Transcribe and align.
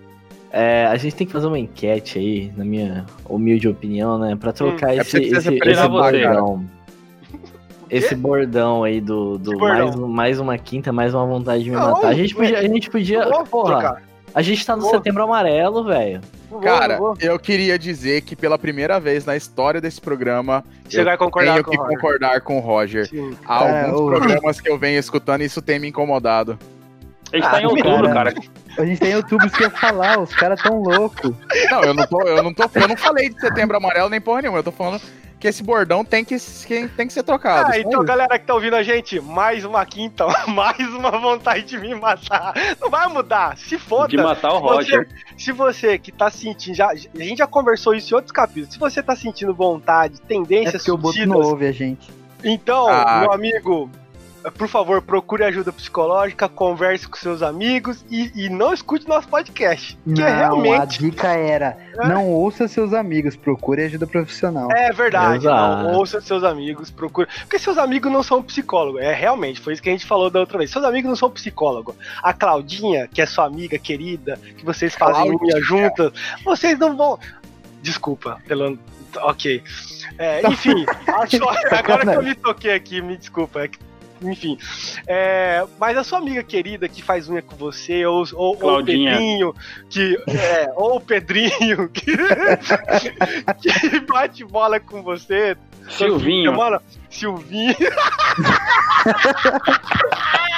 É, 0.51 0.87
a 0.87 0.97
gente 0.97 1.15
tem 1.15 1.27
que 1.27 1.33
fazer 1.33 1.47
uma 1.47 1.59
enquete 1.59 2.19
aí, 2.19 2.53
na 2.57 2.65
minha 2.65 3.05
humilde 3.29 3.69
opinião, 3.69 4.19
né? 4.19 4.35
Pra 4.35 4.53
trocar 4.53 4.95
é 4.95 4.99
esse, 4.99 5.11
precisa 5.11 5.39
esse, 5.39 5.69
esse 5.69 5.89
bordão. 5.89 6.65
Esse 7.91 8.15
bordão 8.15 8.85
aí 8.85 9.01
do, 9.01 9.39
do 9.39 9.57
bordão? 9.57 9.87
mais, 9.87 9.97
mais 9.97 10.41
uma 10.41 10.59
quinta, 10.59 10.93
mais 10.93 11.15
uma 11.15 11.25
vontade 11.25 11.65
de 11.65 11.71
me 11.71 11.77
Não, 11.77 11.93
matar. 11.93 12.09
A 12.09 12.15
gente 12.15 12.35
podia. 12.35 12.59
A 12.59 12.63
gente 12.63 12.91
podia 12.91 13.27
Vou 13.27 13.45
porra, 13.45 13.79
trocar. 13.79 14.03
a 14.35 14.43
gente 14.43 14.67
tá 14.67 14.77
no 14.77 14.83
Vou. 14.83 14.91
setembro 14.91 15.23
amarelo, 15.23 15.83
velho. 15.85 16.21
Cara, 16.63 16.99
vou. 16.99 17.17
eu 17.19 17.39
queria 17.39 17.79
dizer 17.79 18.21
que 18.21 18.37
pela 18.37 18.59
primeira 18.59 19.01
vez 19.01 19.25
na 19.25 19.37
história 19.37 19.81
desse 19.81 20.03
programa, 20.03 20.63
Você 20.87 21.01
eu 21.01 21.05
vai 21.07 21.17
concordar 21.17 21.53
tenho 21.55 21.65
com 21.65 21.71
que 21.71 21.79
concordar 21.79 22.41
com 22.43 22.59
o 22.59 22.61
Roger. 22.61 23.07
Sim. 23.07 23.35
Há 23.47 23.59
Cara, 23.59 23.87
alguns 23.87 24.19
programas 24.19 24.61
que 24.61 24.71
eu 24.71 24.77
venho 24.79 24.99
escutando 24.99 25.41
e 25.41 25.45
isso 25.47 25.63
tem 25.63 25.79
me 25.79 25.89
incomodado. 25.89 26.59
A 27.33 27.37
gente 27.37 27.51
tá 27.51 27.61
em 27.61 27.65
Ah, 27.65 27.69
outubro, 27.69 28.09
cara. 28.13 28.33
cara. 28.33 28.35
A 28.79 28.85
gente 28.85 29.01
tem 29.01 29.11
youtubers 29.13 29.53
que 29.53 29.63
ia 29.63 29.71
falar, 29.71 30.19
os 30.21 30.33
caras 30.35 30.61
tão 30.63 30.81
loucos. 30.81 31.33
Não, 31.71 31.83
eu 31.83 31.95
não 31.95 32.07
tô, 32.07 32.23
eu 32.23 32.43
não 32.43 32.55
tô, 32.55 32.65
eu 32.75 32.89
não 32.89 32.97
falei 32.97 33.29
de 33.29 33.41
setembro 33.41 33.77
amarelo 33.77 34.09
nem 34.09 34.21
porra 34.21 34.41
nenhuma. 34.43 34.61
Eu 34.61 34.65
tô 34.65 34.71
falando 34.73 35.01
que 35.41 35.47
esse 35.47 35.63
bordão 35.63 36.05
tem 36.05 36.25
que, 36.25 36.37
que- 36.37 36.89
tem 36.89 37.07
que 37.07 37.13
ser 37.13 37.23
trocado. 37.23 37.71
Ah, 37.73 37.79
então, 37.79 37.93
isso. 37.93 38.03
galera 38.05 38.39
que 38.39 38.47
tá 38.47 38.55
ouvindo 38.55 38.75
a 38.77 38.83
gente, 38.83 39.21
mais 39.21 39.65
uma 39.65 39.85
quinta, 39.85 40.27
mais 40.49 40.79
uma 40.95 41.11
vontade 41.13 41.63
de 41.65 41.77
me 41.79 41.95
matar. 41.95 42.53
Não 42.81 42.89
vai 42.91 43.07
mudar, 43.09 43.57
se 43.59 43.79
foda. 43.79 44.09
De 44.09 44.17
matar 44.17 44.53
o 44.53 44.57
Se 44.57 44.61
você- 44.63 44.75
Roger. 44.97 45.09
Se 45.37 45.53
você 45.53 45.99
que 45.99 46.11
tá 46.13 46.31
sentindo, 46.31 46.75
já, 46.75 46.89
a 46.91 46.95
gente 46.97 47.39
já 47.39 47.47
conversou 47.47 47.95
isso 47.95 48.13
em 48.13 48.17
outros 48.17 48.33
capítulos, 48.33 48.75
se 48.75 48.79
você 48.81 49.03
tá 49.03 49.15
sentindo 49.15 49.53
vontade, 49.55 50.21
É 50.25 50.27
tendências 50.27 50.83
porque 50.83 50.91
o 50.91 50.97
Boto 50.97 51.25
não 51.27 51.37
ouve 51.37 51.67
a 51.67 51.73
gente. 51.73 52.09
então, 52.43 52.89
Ah. 52.89 53.21
meu 53.21 53.33
amigo, 53.33 53.91
por 54.57 54.69
favor, 54.69 55.03
procure 55.03 55.45
ajuda 55.45 55.73
psicológica, 55.73 56.49
converse 56.49 57.07
com 57.09 57.17
seus 57.17 57.43
amigos 57.43 58.05
e, 58.11 58.31
e 58.35 58.49
não 58.49 58.73
escute 58.73 59.09
nosso 59.09 59.29
podcast. 59.29 59.99
Que 60.05 60.21
Não, 60.21 60.27
é 60.27 60.33
a 60.33 60.37
realmente. 60.39 60.99
dica 61.01 61.29
era, 61.29 61.77
não 62.07 62.29
ouça 62.31 62.69
seus 62.69 62.93
amigos, 62.93 63.35
procure 63.37 63.85
ajuda 63.85 64.07
profissional. 64.07 64.71
É 64.73 64.93
verdade, 64.93 65.45
Exato. 65.47 65.83
não 65.83 65.95
ouça 65.95 66.21
seus 66.21 66.45
amigos, 66.45 66.91
procure. 66.91 67.29
Porque 67.41 67.59
seus 67.59 67.77
amigos 67.79 68.11
não 68.13 68.23
são 68.23 68.43
psicólogos, 68.43 69.01
é 69.03 69.13
realmente, 69.13 69.61
foi 69.61 69.73
isso 69.73 69.83
que 69.83 69.89
a 69.89 69.93
gente 69.93 70.07
falou 70.07 70.31
da 70.31 70.41
outra 70.41 70.57
vez. 70.59 70.71
Seus 70.71 70.85
amigos 70.85 71.09
não 71.09 71.17
são 71.17 71.31
psicólogos. 71.31 71.95
A 72.23 72.33
Claudinha, 72.33 73.09
que 73.13 73.21
é 73.21 73.27
sua 73.27 73.45
amiga 73.47 73.79
querida, 73.79 74.39
que 74.57 74.65
vocês 74.65 74.95
fazem 74.95 75.31
unha 75.37 75.61
juntas, 75.61 76.13
vocês 76.45 76.79
não 76.79 76.97
vão. 76.97 77.19
Desculpa, 77.83 78.39
pelo. 78.47 78.79
Ok. 79.17 79.63
É, 80.19 80.47
enfim, 80.49 80.85
acho- 81.09 81.49
agora 81.75 82.05
que 82.05 82.17
eu 82.19 82.23
me 82.23 82.35
toquei 82.35 82.73
aqui, 82.75 83.01
me 83.01 83.17
desculpa. 83.17 83.61
é 83.63 83.69
que- 83.69 83.88
Enfim, 84.23 84.59
é, 85.07 85.65
mas 85.79 85.97
a 85.97 86.05
sua 86.05 86.19
amiga 86.19 86.43
querida 86.43 86.89
que 86.89 87.03
faz 87.03 87.29
unha 87.29 87.43
com 87.43 87.57
você, 87.57 88.05
ou, 88.05 88.25
ou, 88.35 88.59
ou 88.61 88.81
o. 88.81 88.85
Pedrinho, 88.85 89.55
que, 89.89 90.17
é, 90.29 90.73
ou 90.75 90.97
o 90.97 91.01
Pedrinho, 91.01 91.89
que, 91.91 92.17
que 93.63 94.01
bate 94.01 94.45
bola 94.45 94.81
com 94.81 95.03
você, 95.03 95.57
Silvinho. 95.89 96.53
Silvinho. 96.53 96.81
Silvinho 97.09 97.75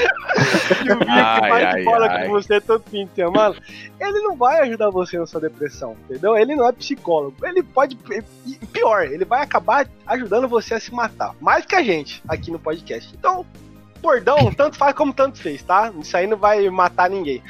que 0.00 1.08
Ai, 1.08 1.50
bate 1.50 1.76
ai, 1.76 1.84
bola 1.84 2.06
ai. 2.06 2.26
com 2.26 2.32
você 2.32 2.60
todo 2.60 2.82
fim 2.90 3.06
de 3.06 3.12
semana. 3.14 3.54
Ele 4.00 4.20
não 4.20 4.36
vai 4.36 4.60
ajudar 4.60 4.90
você 4.90 5.18
na 5.18 5.26
sua 5.26 5.40
depressão, 5.40 5.96
entendeu? 6.08 6.36
Ele 6.36 6.54
não 6.56 6.66
é 6.66 6.72
psicólogo. 6.72 7.34
Ele 7.44 7.62
pode. 7.62 7.96
Pior, 8.72 9.02
ele 9.04 9.24
vai 9.24 9.42
acabar 9.42 9.86
ajudando 10.06 10.48
você 10.48 10.74
a 10.74 10.80
se 10.80 10.92
matar. 10.94 11.34
Mais 11.40 11.64
que 11.66 11.74
a 11.74 11.82
gente 11.82 12.22
aqui 12.28 12.50
no 12.50 12.58
podcast. 12.58 13.12
Então, 13.16 13.44
bordão, 14.00 14.52
tanto 14.54 14.76
faz 14.76 14.94
como 14.94 15.12
tanto 15.12 15.38
fez, 15.38 15.62
tá? 15.62 15.92
Isso 16.00 16.16
aí 16.16 16.26
não 16.26 16.36
vai 16.36 16.68
matar 16.70 17.10
ninguém. 17.10 17.42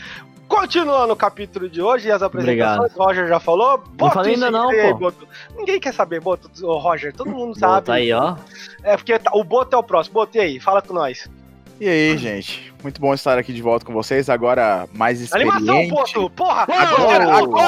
Continuando 0.49 1.13
o 1.13 1.17
capítulo 1.17 1.69
de 1.69 1.81
hoje 1.81 2.09
e 2.09 2.11
as 2.11 2.23
apresentações, 2.23 2.93
Roger 2.95 3.29
já 3.29 3.39
falou. 3.39 3.79
Bota 3.79 4.15
falei 4.15 4.35
isso 4.35 4.45
ainda 4.45 4.59
não, 4.59 4.69
aí, 4.69 4.91
pô. 4.91 4.99
Boto. 4.99 5.29
Ninguém 5.57 5.79
quer 5.79 5.95
saber, 5.95 6.21
Boto, 6.21 6.51
Roger, 6.67 7.15
todo 7.15 7.31
mundo 7.31 7.57
sabe. 7.57 7.93
aí, 7.93 8.13
ó. 8.13 8.35
É 8.83 8.97
porque 8.97 9.17
tá- 9.17 9.31
o 9.33 9.45
Boto 9.45 9.77
é 9.77 9.79
o 9.79 9.83
próximo. 9.85 10.15
Boto, 10.15 10.37
e 10.37 10.41
aí? 10.41 10.59
Fala 10.59 10.83
com 10.83 10.93
nós. 10.93 11.31
E 11.81 11.89
aí, 11.89 12.19
gente? 12.19 12.73
Muito 12.83 13.01
bom 13.01 13.15
estar 13.15 13.39
aqui 13.39 13.53
de 13.55 13.63
volta 13.63 13.87
com 13.87 13.93
vocês, 13.93 14.29
agora 14.29 14.87
mais 14.93 15.21
experiente. 15.21 15.57
Animação, 15.57 15.89
Boto! 15.89 16.31
Porra! 16.31 16.63
Agora, 16.65 17.25
agora, 17.25 17.37
voltou! 17.39 17.61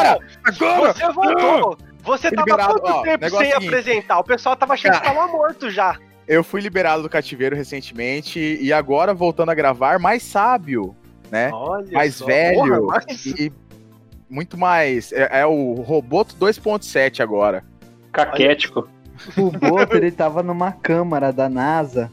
agora! 0.44 0.92
Você 0.92 1.12
voltou! 1.12 1.78
Você 2.04 2.30
tava 2.30 2.42
há 2.42 2.56
Liberado, 2.56 2.80
quanto 2.80 2.96
ó, 2.96 3.02
tempo 3.02 3.30
sem 3.30 3.38
seguinte. 3.52 3.66
apresentar? 3.68 4.18
O 4.18 4.24
pessoal 4.24 4.56
tava 4.56 4.74
achando 4.74 4.94
que 4.98 5.04
tava 5.04 5.28
morto 5.28 5.70
já. 5.70 5.96
Eu 6.28 6.44
fui 6.44 6.60
liberado 6.60 7.02
do 7.02 7.08
cativeiro 7.08 7.56
recentemente 7.56 8.38
e 8.60 8.72
agora 8.72 9.14
voltando 9.14 9.50
a 9.50 9.54
gravar, 9.54 9.98
mais 9.98 10.22
sábio, 10.22 10.94
né? 11.30 11.50
Olha 11.53 11.91
mais 11.92 12.16
só. 12.16 12.26
velho 12.26 12.82
Porra, 12.82 13.03
mas- 13.06 13.24
e 13.26 13.53
muito 14.28 14.58
mais. 14.58 15.12
É, 15.12 15.41
é 15.41 15.47
o 15.47 15.74
Roboto 15.74 16.34
2.7 16.36 17.20
agora. 17.22 17.65
Caquético. 18.12 18.88
O 19.36 19.50
Boto, 19.50 19.97
ele 19.97 20.10
tava 20.10 20.42
numa 20.42 20.72
câmara 20.72 21.32
da 21.32 21.48
NASA, 21.48 22.10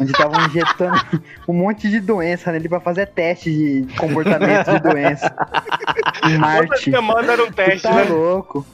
onde 0.00 0.12
estavam 0.12 0.44
injetando 0.46 0.98
um 1.46 1.52
monte 1.52 1.88
de 1.90 2.00
doença 2.00 2.50
nele 2.50 2.68
pra 2.68 2.80
fazer 2.80 3.06
teste 3.08 3.50
de 3.50 3.86
comportamento 3.96 4.70
de 4.72 4.80
doença. 4.80 5.26
Em 6.24 6.30
Toda 6.32 6.38
Marte. 6.38 6.90
semana 6.90 7.32
era 7.32 7.44
um 7.44 7.52
teste, 7.52 7.82
tá 7.82 7.94
né? 7.94 8.04
louco. 8.04 8.66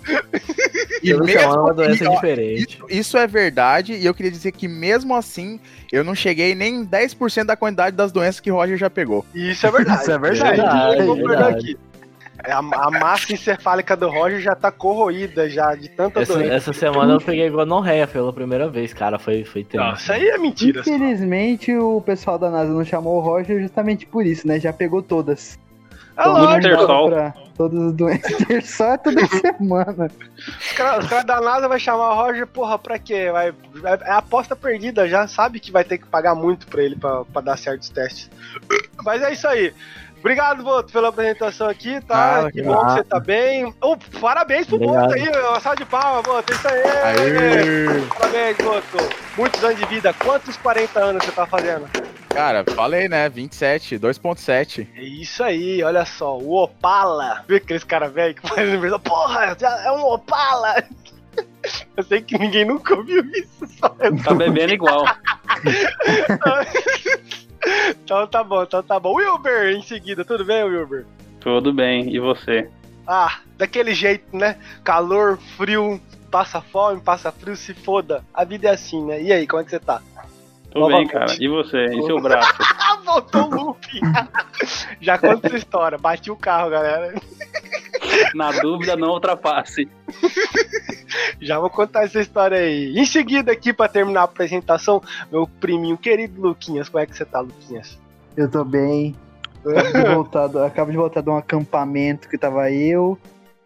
E 1.03 1.11
Eu 1.11 1.21
mesmo 1.25 1.53
uma 1.61 1.75
doença 1.75 2.05
e, 2.05 2.07
ó, 2.07 2.15
diferente. 2.15 2.63
Isso, 2.77 2.87
isso 2.89 3.19
é 3.19 3.27
verdade, 3.27 3.95
e 3.95 4.07
eu 4.07 4.15
queria 4.15 4.31
dizer 4.31 4.53
que 4.53 4.69
mesmo 4.69 5.15
assim, 5.15 5.59
eu 5.93 6.05
não 6.05 6.15
cheguei 6.15 6.55
nem 6.55 6.77
em 6.77 6.87
10% 6.87 7.45
da 7.45 7.57
quantidade 7.57 7.97
das 7.97 8.13
doenças 8.13 8.41
que 8.41 8.51
Roger 8.51 8.77
já 8.77 8.89
pegou. 8.89 9.25
Isso 9.35 9.67
é 9.67 9.71
verdade. 9.71 10.01
Isso 10.03 10.11
é 10.13 10.19
verdade. 10.19 10.61
Eu 10.99 11.07
vou 11.07 11.17
Verdade, 11.17 11.29
pegar 11.29 11.45
verdade. 11.47 11.79
A, 12.53 12.59
a 12.59 12.91
massa 12.91 13.33
encefálica 13.33 13.97
do 13.97 14.09
Roger 14.09 14.41
já 14.41 14.55
tá 14.55 14.71
corroída 14.71 15.49
já, 15.49 15.75
de 15.75 15.89
tanta 15.89 16.21
Essa, 16.21 16.35
doença. 16.35 16.55
essa 16.55 16.73
semana 16.73 17.15
eu 17.15 17.21
peguei 17.21 17.49
gonorreia 17.51 18.07
pela 18.07 18.33
primeira 18.33 18.69
vez, 18.69 18.93
cara. 18.95 19.19
Foi, 19.19 19.45
foi 19.45 19.65
tenso. 19.65 19.95
Isso 19.97 20.13
aí 20.13 20.29
é 20.29 20.39
mentira. 20.39 20.81
Infelizmente, 20.81 21.75
o 21.77 22.01
pessoal 22.01 22.39
da 22.39 22.51
NASA 22.51 22.73
não 22.73 22.85
chamou 22.85 23.17
o 23.17 23.21
Roger 23.21 23.61
justamente 23.61 24.07
por 24.07 24.25
isso, 24.27 24.47
né? 24.47 24.59
Já 24.61 24.73
pegou 24.73 25.03
todas. 25.03 25.59
É 26.19 26.23
Todo 26.23 26.33
lógico. 26.33 26.53
mundo 26.55 26.63
Tersol. 26.63 27.09
pra 27.11 27.35
Todas 27.57 27.83
as 27.83 27.93
doenças. 27.93 28.37
Tersol 28.47 28.87
é 28.93 28.97
toda 28.99 29.27
semana. 29.29 30.11
Os 30.61 30.73
caras 30.73 31.05
os 31.05 31.11
caras 31.11 31.25
da 31.27 31.41
NASA 31.43 31.69
vai 31.69 31.79
chamar 31.79 32.11
o 32.13 32.15
Roger, 32.15 32.47
porra, 32.47 32.79
pra 32.79 32.99
quê? 32.99 33.31
Vai, 33.31 33.49
é 33.49 33.55
é 34.03 34.13
aposta 34.13 34.57
perdida, 34.57 35.07
já 35.09 35.27
sabe 35.27 35.61
que 35.61 35.71
vai 35.73 35.85
ter 35.85 35.99
que 35.99 36.07
pagar 36.07 36.35
muito 36.35 36.67
pra 36.69 36.83
ele 36.83 36.97
pra, 36.97 37.25
pra 37.27 37.43
dar 37.43 37.57
certos 37.59 37.91
testes. 37.91 38.31
Mas 39.05 39.21
é 39.23 39.33
isso 39.33 39.47
aí. 39.47 39.75
Obrigado, 40.27 40.65
Boto, 40.65 40.93
pela 40.93 41.11
apresentação 41.11 41.69
aqui, 41.69 42.01
tá? 42.01 42.17
Nada, 42.17 42.51
que 42.51 42.61
que 42.61 42.67
bom 42.67 42.85
que 42.85 42.95
você 42.95 43.05
tá 43.05 43.21
bem. 43.21 43.73
Oh, 43.81 43.97
parabéns 44.21 44.67
pro 44.67 44.75
Obrigado. 44.75 45.03
Boto 45.03 45.15
aí, 45.15 45.29
uma 45.29 45.61
salva 45.61 45.77
de 45.77 45.85
palmas, 45.85 46.25
Boto. 46.25 46.53
Isso 46.53 46.67
aí. 46.67 46.83
Aê! 46.83 47.87
Parabéns, 48.19 48.57
Boto. 48.57 48.97
Muitos 49.37 49.63
anos 49.63 49.79
de 49.79 49.85
vida. 49.85 50.13
Quantos 50.15 50.57
40 50.57 50.99
anos 50.99 51.25
você 51.25 51.31
tá 51.31 51.47
fazendo? 51.47 51.89
Cara, 52.31 52.65
falei, 52.75 53.09
né? 53.09 53.29
27, 53.29 54.01
2.7. 54.01 54.89
É 54.97 55.01
isso 55.01 55.45
aí, 55.45 55.81
olha 55.85 56.05
só, 56.05 56.37
o 56.37 56.61
Opala. 56.61 57.45
Viu 57.47 57.59
aqueles 57.59 57.85
caras 57.85 58.13
velhos 58.13 58.41
que 58.41 58.49
fazem 58.49 58.65
aniversário? 58.65 59.05
Porra, 59.05 59.57
é 59.85 59.93
um 59.93 60.07
Opala! 60.07 60.83
Eu 61.97 62.03
sei 62.03 62.21
que 62.21 62.37
ninguém 62.37 62.65
nunca 62.65 62.97
ouviu 62.97 63.25
isso, 63.33 63.65
só 63.79 63.95
eu. 64.01 64.17
Tá 64.23 64.33
bebendo 64.33 64.73
igual. 64.73 65.05
Então 68.05 68.27
tá 68.27 68.45
bom, 68.45 68.63
então 68.63 68.83
tá 68.83 68.99
bom. 69.01 69.15
Wilber, 69.15 69.77
em 69.77 69.83
seguida, 69.83 70.25
tudo 70.25 70.45
bem, 70.45 70.63
Wilber? 70.63 71.05
Tudo 71.41 71.73
bem. 71.73 72.15
E 72.15 72.19
você? 72.19 72.71
Ah, 73.07 73.41
daquele 73.57 73.95
jeito, 73.95 74.37
né? 74.37 74.57
Calor, 74.83 75.39
frio, 75.57 76.01
passa 76.31 76.61
fome, 76.61 77.01
passa 77.01 77.31
frio, 77.31 77.57
se 77.57 77.75
foda. 77.75 78.25
A 78.35 78.45
vida 78.45 78.69
é 78.69 78.73
assim, 78.73 79.05
né? 79.05 79.23
E 79.23 79.33
aí, 79.33 79.47
como 79.47 79.63
é 79.63 79.65
que 79.65 79.71
você 79.71 79.79
tá? 79.79 80.03
Tudo 80.77 80.89
bem, 80.97 81.07
cara. 81.07 81.37
E 81.41 81.49
você? 81.49 81.85
E 81.87 82.03
seu 82.05 82.19
braço? 82.23 82.53
Ah, 82.79 82.99
voltou 83.05 83.45
o 83.51 83.55
loop! 83.55 83.87
Já 85.01 85.19
conta 85.19 85.47
essa 85.49 85.57
história, 85.57 85.99
bati 85.99 86.31
o 86.31 86.37
carro, 86.37 86.71
galera. 86.71 87.15
Na 88.35 88.53
dúvida, 88.53 88.97
não 88.97 89.09
ultrapasse. 89.11 89.89
Já 91.41 91.59
vou 91.59 91.71
contar 91.71 92.05
essa 92.05 92.21
história 92.21 92.59
aí. 92.59 92.97
Em 92.99 93.05
seguida, 93.05 93.53
aqui 93.53 93.73
pra 93.73 93.89
terminar 93.89 94.21
a 94.23 94.25
apresentação, 94.25 95.03
meu 95.31 95.47
priminho 95.47 95.97
querido 95.97 96.41
Luquinhas. 96.41 96.89
Como 96.89 97.03
é 97.03 97.07
que 97.07 97.17
você 97.17 97.25
tá, 97.25 97.41
Luquinhas? 97.41 97.99
Eu 98.37 98.51
tô 98.51 98.65
bem. 98.65 99.15
Acabo 99.67 99.99
de 100.09 100.15
voltar, 100.15 100.47
do- 100.47 100.65
acabo 100.65 100.91
de 100.91 100.97
voltar 100.97 101.21
de 101.23 101.29
um 101.31 101.37
acampamento 101.37 102.29
que 102.29 102.39
tava 102.39 102.71
eu, 102.71 103.19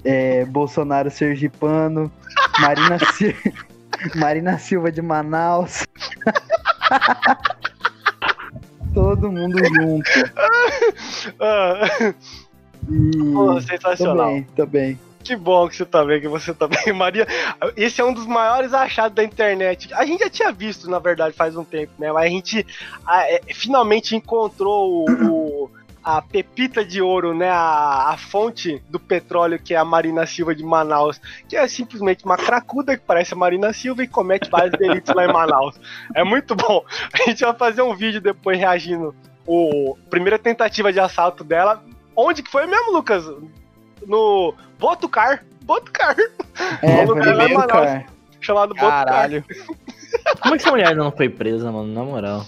é, 0.05 0.45
Bolsonaro 0.47 1.11
Sergipano, 1.11 2.11
Marina, 2.59 2.97
Marina 4.17 4.59
Silva 4.59 4.91
de 4.91 5.03
Manaus. 5.03 5.87
Todo 8.95 9.31
mundo 9.31 9.59
junto. 9.65 10.11
Ah, 11.41 12.13
E... 12.91 13.33
pô, 13.33 13.55
Tô 13.55 13.61
sensacional. 13.61 14.27
bem, 14.27 14.47
tô 14.57 14.67
bem. 14.67 14.99
Que 15.23 15.37
bom 15.37 15.69
que 15.69 15.77
você 15.77 15.85
tá 15.85 16.03
bem, 16.05 16.21
que 16.21 16.27
você 16.29 16.53
tá 16.55 16.67
bem. 16.67 16.93
Maria, 16.95 17.27
esse 17.77 18.01
é 18.01 18.05
um 18.05 18.13
dos 18.13 18.27
maiores 18.27 18.73
achados 18.73 19.15
da 19.15 19.23
internet. 19.23 19.93
A 19.95 20.05
gente 20.07 20.21
já 20.21 20.31
tinha 20.31 20.51
visto, 20.51 20.89
na 20.91 20.99
verdade, 20.99 21.37
faz 21.37 21.57
um 21.57 21.63
tempo, 21.65 21.93
né? 21.99 22.11
Mas 22.11 22.25
a 22.25 22.29
gente 22.29 22.67
ah, 23.07 23.23
é, 23.31 23.41
finalmente 23.55 24.17
encontrou 24.17 25.05
o, 25.09 25.65
o- 25.65 25.71
a 26.03 26.23
pepita 26.23 26.85
de 26.85 27.03
ouro, 27.03 27.35
né? 27.35 27.51
A, 27.51 28.11
a 28.11 28.17
fonte 28.17 28.83
do 28.89 28.99
petróleo, 28.99 29.59
que 29.59 29.75
é 29.75 29.77
a 29.77 29.85
Marina 29.85 30.27
Silva 30.27 30.55
de 30.55 30.65
Manaus, 30.65 31.21
que 31.49 31.57
é 31.57 31.67
simplesmente 31.69 32.25
uma 32.25 32.37
cracuda 32.37 32.97
que 32.97 33.05
parece 33.05 33.35
a 33.35 33.37
Marina 33.37 33.73
Silva 33.73 34.03
e 34.03 34.09
comete 34.09 34.51
vários 34.51 34.73
delitos 34.79 35.15
lá 35.15 35.25
em 35.25 35.33
Manaus. 35.33 35.79
É 36.15 36.25
muito 36.25 36.55
bom. 36.55 36.85
A 37.13 37.29
gente 37.29 37.45
vai 37.45 37.55
fazer 37.55 37.83
um 37.83 37.95
vídeo 37.95 38.21
depois 38.21 38.59
reagindo. 38.59 39.15
O 39.47 39.97
primeira 40.09 40.39
tentativa 40.39 40.93
de 40.93 41.01
assalto 41.01 41.45
dela. 41.45 41.83
Onde 42.17 42.43
que 42.43 42.51
foi 42.51 42.67
mesmo, 42.67 42.93
Lucas? 42.93 43.25
No 44.07 44.55
Botucar. 44.79 45.45
Botucar. 45.63 46.17
É, 46.83 47.07
foi 47.07 47.21
ver 47.21 47.35
lá 47.35 47.45
em 47.45 47.53
no 47.53 47.59
Manaus. 47.59 47.91
Botucar. 47.91 48.07
Chamado 48.41 48.75
Botucar. 48.75 49.05
Caralho. 49.05 49.45
Como 50.41 50.55
é 50.55 50.59
que 50.59 50.65
essa 50.65 50.71
mulher 50.71 50.97
não 50.97 51.13
foi 51.13 51.29
presa, 51.29 51.71
mano? 51.71 51.93
Na 51.93 52.03
moral. 52.03 52.45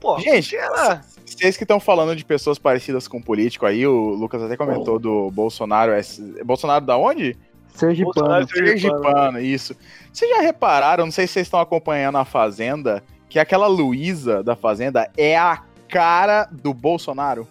Pô, 0.00 0.18
Gente, 0.18 0.54
ela... 0.56 1.00
Vocês 1.24 1.56
que 1.56 1.64
estão 1.64 1.80
falando 1.80 2.14
de 2.14 2.24
pessoas 2.24 2.58
parecidas 2.58 3.08
com 3.08 3.20
político 3.20 3.66
aí, 3.66 3.86
o 3.86 4.10
Lucas 4.10 4.42
até 4.42 4.56
comentou 4.56 4.98
do 4.98 5.30
Bolsonaro. 5.30 5.92
É, 5.92 6.02
Bolsonaro 6.44 6.84
da 6.84 6.96
onde? 6.96 7.36
Sergipano. 7.68 8.14
Bolsonaro 8.14 8.48
Sergipano. 8.48 9.02
Sergipano, 9.02 9.40
isso. 9.40 9.76
Vocês 10.12 10.30
já 10.30 10.40
repararam, 10.40 11.04
não 11.04 11.12
sei 11.12 11.26
se 11.26 11.34
vocês 11.34 11.46
estão 11.46 11.60
acompanhando 11.60 12.18
a 12.18 12.24
Fazenda, 12.24 13.02
que 13.28 13.38
aquela 13.38 13.66
Luísa 13.66 14.42
da 14.42 14.54
Fazenda 14.54 15.10
é 15.16 15.36
a 15.36 15.62
cara 15.88 16.48
do 16.52 16.72
Bolsonaro? 16.72 17.48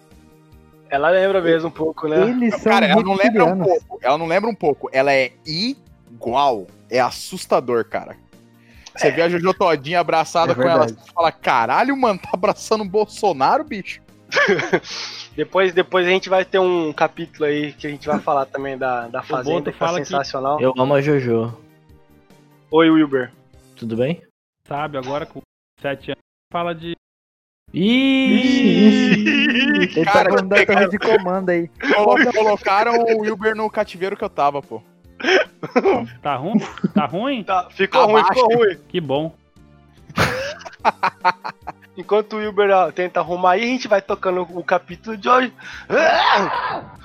Ela 0.88 1.10
lembra 1.10 1.40
mesmo 1.40 1.68
um 1.68 1.72
pouco, 1.72 2.06
né? 2.08 2.22
Eles 2.30 2.62
Cara, 2.62 2.86
ela 2.86 3.02
não 3.02 3.14
lembra 3.14 3.44
um 3.44 3.58
pouco. 3.58 3.98
Ela 4.00 4.18
não 4.18 4.26
lembra 4.26 4.50
um 4.50 4.54
pouco. 4.54 4.88
Ela 4.92 5.12
é 5.12 5.32
igual. 5.44 6.66
É 6.88 7.00
assustador, 7.00 7.84
cara. 7.84 8.16
Você 8.96 9.10
vê 9.10 9.22
a 9.22 9.28
Jojo 9.28 9.52
todinha 9.54 10.00
abraçada 10.00 10.52
É 10.52 10.54
com 10.54 10.62
ela, 10.62 10.88
você 10.88 10.94
fala, 11.12 11.32
caralho, 11.32 11.96
mano, 11.96 12.18
tá 12.18 12.30
abraçando 12.32 12.82
o 12.82 12.88
Bolsonaro, 12.88 13.64
bicho? 13.64 14.00
Depois, 15.36 15.72
depois 15.74 16.06
a 16.06 16.10
gente 16.10 16.28
vai 16.28 16.44
ter 16.44 16.58
um 16.60 16.92
capítulo 16.92 17.44
aí 17.44 17.72
que 17.72 17.86
a 17.86 17.90
gente 17.90 18.06
vai 18.06 18.18
falar 18.20 18.46
também 18.46 18.78
da, 18.78 19.08
da 19.08 19.22
Fazenda, 19.22 19.72
que 19.72 19.78
tá 19.78 19.86
fala 19.86 19.98
que- 19.98 20.06
sensacional. 20.06 20.60
Eu 20.60 20.72
amo 20.78 20.94
a 20.94 21.00
Jojo. 21.00 21.56
Oi, 22.70 22.90
Wilber. 22.90 23.32
Tudo 23.76 23.96
bem? 23.96 24.22
Sabe, 24.66 24.96
agora 24.96 25.26
com 25.26 25.40
7 25.80 26.12
anos, 26.12 26.20
fala 26.52 26.74
de. 26.74 26.94
Ih! 27.72 29.24
Ele 29.96 30.04
Cara, 30.04 30.30
tá 30.30 30.36
da 30.42 30.66
torre 30.66 30.88
de 30.88 30.98
comando 30.98 31.50
aí. 31.50 31.68
Colo- 31.94 32.32
Colocaram 32.32 32.98
o 33.00 33.20
Wilber 33.22 33.56
no 33.56 33.68
cativeiro 33.68 34.16
que 34.16 34.24
eu 34.24 34.30
tava, 34.30 34.62
pô. 34.62 34.80
Tá 36.22 36.36
ruim? 36.36 36.58
Tá 36.94 37.06
ruim? 37.06 37.44
Tá, 37.44 37.68
ficou 37.70 38.06
ruim, 38.06 38.20
Abaixa. 38.20 38.34
ficou 38.34 38.56
ruim. 38.56 38.78
Que 38.88 39.00
bom. 39.00 39.34
Enquanto 41.96 42.34
o 42.34 42.36
Wilber 42.38 42.70
tenta 42.92 43.20
arrumar 43.20 43.52
aí, 43.52 43.62
a 43.62 43.66
gente 43.66 43.86
vai 43.88 44.02
tocando 44.02 44.42
o 44.42 44.64
capítulo 44.64 45.16
de 45.16 45.28
hoje. 45.28 45.52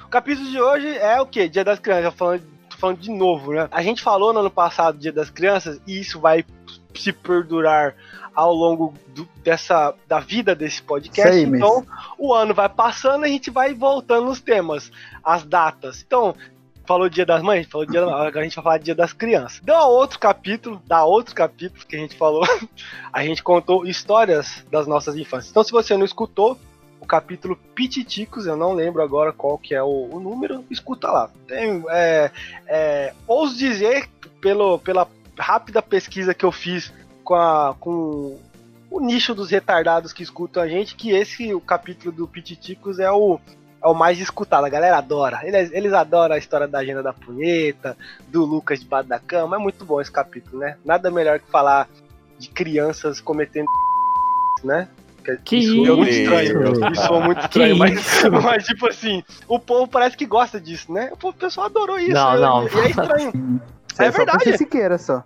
O 0.03 0.07
capítulo 0.09 0.49
de 0.49 0.59
hoje 0.59 0.97
é 0.97 1.21
o 1.21 1.25
quê? 1.27 1.47
Dia 1.47 1.63
das 1.63 1.79
Crianças. 1.79 2.13
Falando, 2.15 2.41
tô 2.69 2.77
falando 2.77 2.97
de 2.99 3.11
novo, 3.11 3.53
né? 3.53 3.67
A 3.71 3.83
gente 3.83 4.01
falou 4.01 4.33
no 4.33 4.39
ano 4.39 4.49
passado 4.49 4.97
Dia 4.97 5.11
das 5.11 5.29
Crianças 5.29 5.79
e 5.85 5.99
isso 5.99 6.19
vai 6.19 6.43
se 6.95 7.13
perdurar 7.13 7.93
ao 8.33 8.51
longo 8.53 8.93
do- 9.09 9.29
dessa 9.43 9.93
da 10.07 10.19
vida 10.19 10.55
desse 10.55 10.81
podcast. 10.81 11.35
Aí, 11.35 11.43
então, 11.43 11.85
o 12.17 12.33
ano 12.33 12.53
vai 12.53 12.67
passando 12.67 13.25
e 13.25 13.29
a 13.29 13.31
gente 13.31 13.51
vai 13.51 13.73
voltando 13.75 14.25
nos 14.25 14.41
temas, 14.41 14.91
as 15.23 15.43
datas. 15.43 16.03
Então, 16.05 16.35
falou 16.89 17.07
Dia 17.07 17.23
das 17.23 17.43
Mães, 17.43 17.67
falou 17.67 17.85
Dia 17.85 18.01
agora 18.01 18.39
a 18.39 18.43
gente 18.43 18.55
vai 18.55 18.63
falar 18.63 18.77
Dia 18.79 18.95
das 18.95 19.13
Crianças. 19.13 19.61
Dá 19.63 19.85
outro 19.85 20.17
capítulo, 20.17 20.81
dá 20.87 21.05
outro 21.05 21.35
capítulo 21.35 21.85
que 21.85 21.95
a 21.95 21.99
gente 21.99 22.17
falou 22.17 22.43
a 23.13 23.23
gente 23.23 23.43
contou 23.43 23.85
histórias 23.85 24.65
das 24.71 24.87
nossas 24.87 25.15
infâncias. 25.15 25.51
Então, 25.51 25.63
se 25.63 25.71
você 25.71 25.95
não 25.95 26.03
escutou 26.03 26.57
o 26.99 27.05
capítulo 27.05 27.55
Pititicos, 27.75 28.47
eu 28.47 28.57
não 28.57 28.73
lembro 28.73 29.03
agora 29.03 29.31
qual 29.31 29.55
que 29.55 29.75
é 29.75 29.83
o, 29.83 30.09
o 30.11 30.19
número, 30.19 30.65
escuta 30.71 31.11
lá. 31.11 31.29
Tem, 31.47 31.83
é, 31.89 32.31
é, 32.65 33.13
ouso 33.27 33.55
dizer, 33.55 34.09
pelo, 34.41 34.79
pela 34.79 35.07
rápida 35.37 35.83
pesquisa 35.83 36.33
que 36.33 36.43
eu 36.43 36.51
fiz 36.51 36.91
com, 37.23 37.35
a, 37.35 37.75
com 37.79 38.39
o 38.89 38.99
nicho 38.99 39.35
dos 39.35 39.51
retardados 39.51 40.11
que 40.11 40.23
escutam 40.23 40.63
a 40.63 40.67
gente, 40.67 40.95
que 40.95 41.11
esse, 41.11 41.53
o 41.53 41.61
capítulo 41.61 42.11
do 42.11 42.27
Pititicos 42.27 42.97
é 42.97 43.11
o, 43.11 43.39
é 43.83 43.87
o 43.87 43.93
mais 43.93 44.19
escutado. 44.19 44.65
A 44.65 44.69
galera 44.69 44.97
adora. 44.97 45.39
Eles, 45.43 45.71
eles 45.71 45.93
adoram 45.93 46.35
a 46.35 46.37
história 46.37 46.67
da 46.67 46.79
agenda 46.79 47.01
da 47.03 47.13
punheta, 47.13 47.95
do 48.27 48.43
Lucas 48.45 48.79
debaixo 48.79 49.07
da 49.09 49.19
cama. 49.19 49.55
É 49.55 49.59
muito 49.59 49.85
bom 49.85 49.99
esse 50.01 50.11
capítulo, 50.11 50.59
né? 50.59 50.77
Nada 50.83 51.09
melhor 51.11 51.39
que 51.39 51.49
falar 51.51 51.87
de 52.37 52.49
crianças 52.49 53.19
cometendo 53.21 53.67
né? 54.63 54.87
Que 55.45 55.61
soa 55.61 55.75
isso? 55.83 55.97
muito 55.97 56.11
estranho. 56.11 56.91
Isso 56.91 57.05
soa 57.05 57.19
muito 57.21 57.41
estranho, 57.41 57.77
mas, 57.77 57.99
isso? 57.99 58.31
mas 58.41 58.65
tipo 58.65 58.87
assim, 58.87 59.23
o 59.47 59.59
povo 59.59 59.87
parece 59.87 60.17
que 60.17 60.25
gosta 60.25 60.59
disso, 60.59 60.91
né? 60.91 61.09
O 61.11 61.17
povo- 61.17 61.35
o 61.35 61.39
pessoal 61.39 61.67
adorou 61.67 61.99
isso. 61.99 62.13
Não, 62.13 62.35
e- 62.37 62.41
não. 62.41 62.63
E 62.67 62.79
é 62.79 62.89
estranho. 62.89 63.29
Isso 63.91 64.01
É 64.01 64.11
só 64.11 64.23
pra 64.23 64.37
verdade. 64.37 64.57
Siqueira 64.57 64.97
só. 64.97 65.23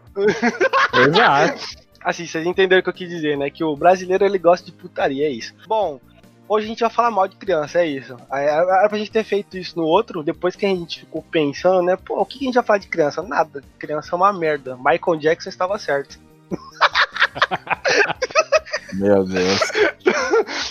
Exato. 1.07 1.63
Assim, 2.03 2.25
vocês 2.25 2.45
entenderam 2.45 2.81
o 2.81 2.83
que 2.83 2.89
eu 2.89 2.93
quis 2.93 3.07
dizer, 3.10 3.38
né? 3.38 3.50
Que 3.50 3.63
o 3.63 3.75
brasileiro 3.75 4.25
ele 4.25 4.38
gosta 4.38 4.65
de 4.65 4.72
putaria, 4.74 5.25
é 5.27 5.29
isso. 5.29 5.53
Bom, 5.67 6.00
hoje 6.47 6.65
a 6.65 6.69
gente 6.69 6.81
vai 6.81 6.89
falar 6.89 7.12
mal 7.12 7.27
de 7.27 7.35
criança, 7.35 7.79
é 7.79 7.88
isso. 7.88 8.17
Era 8.31 8.89
pra 8.89 8.97
gente 8.97 9.12
ter 9.12 9.23
feito 9.23 9.57
isso 9.57 9.77
no 9.77 9.85
outro, 9.85 10.23
depois 10.23 10.55
que 10.55 10.65
a 10.65 10.69
gente 10.69 11.01
ficou 11.01 11.21
pensando, 11.21 11.83
né? 11.83 11.95
Pô, 11.95 12.19
o 12.19 12.25
que 12.25 12.39
a 12.39 12.45
gente 12.45 12.55
vai 12.55 12.63
falar 12.63 12.79
de 12.79 12.88
criança? 12.88 13.21
Nada. 13.21 13.63
Criança 13.79 14.09
é 14.12 14.15
uma 14.15 14.33
merda. 14.33 14.77
Michael 14.77 15.19
Jackson 15.19 15.50
estava 15.50 15.77
certo. 15.79 16.19
Meu 18.93 19.25
Deus. 19.25 19.59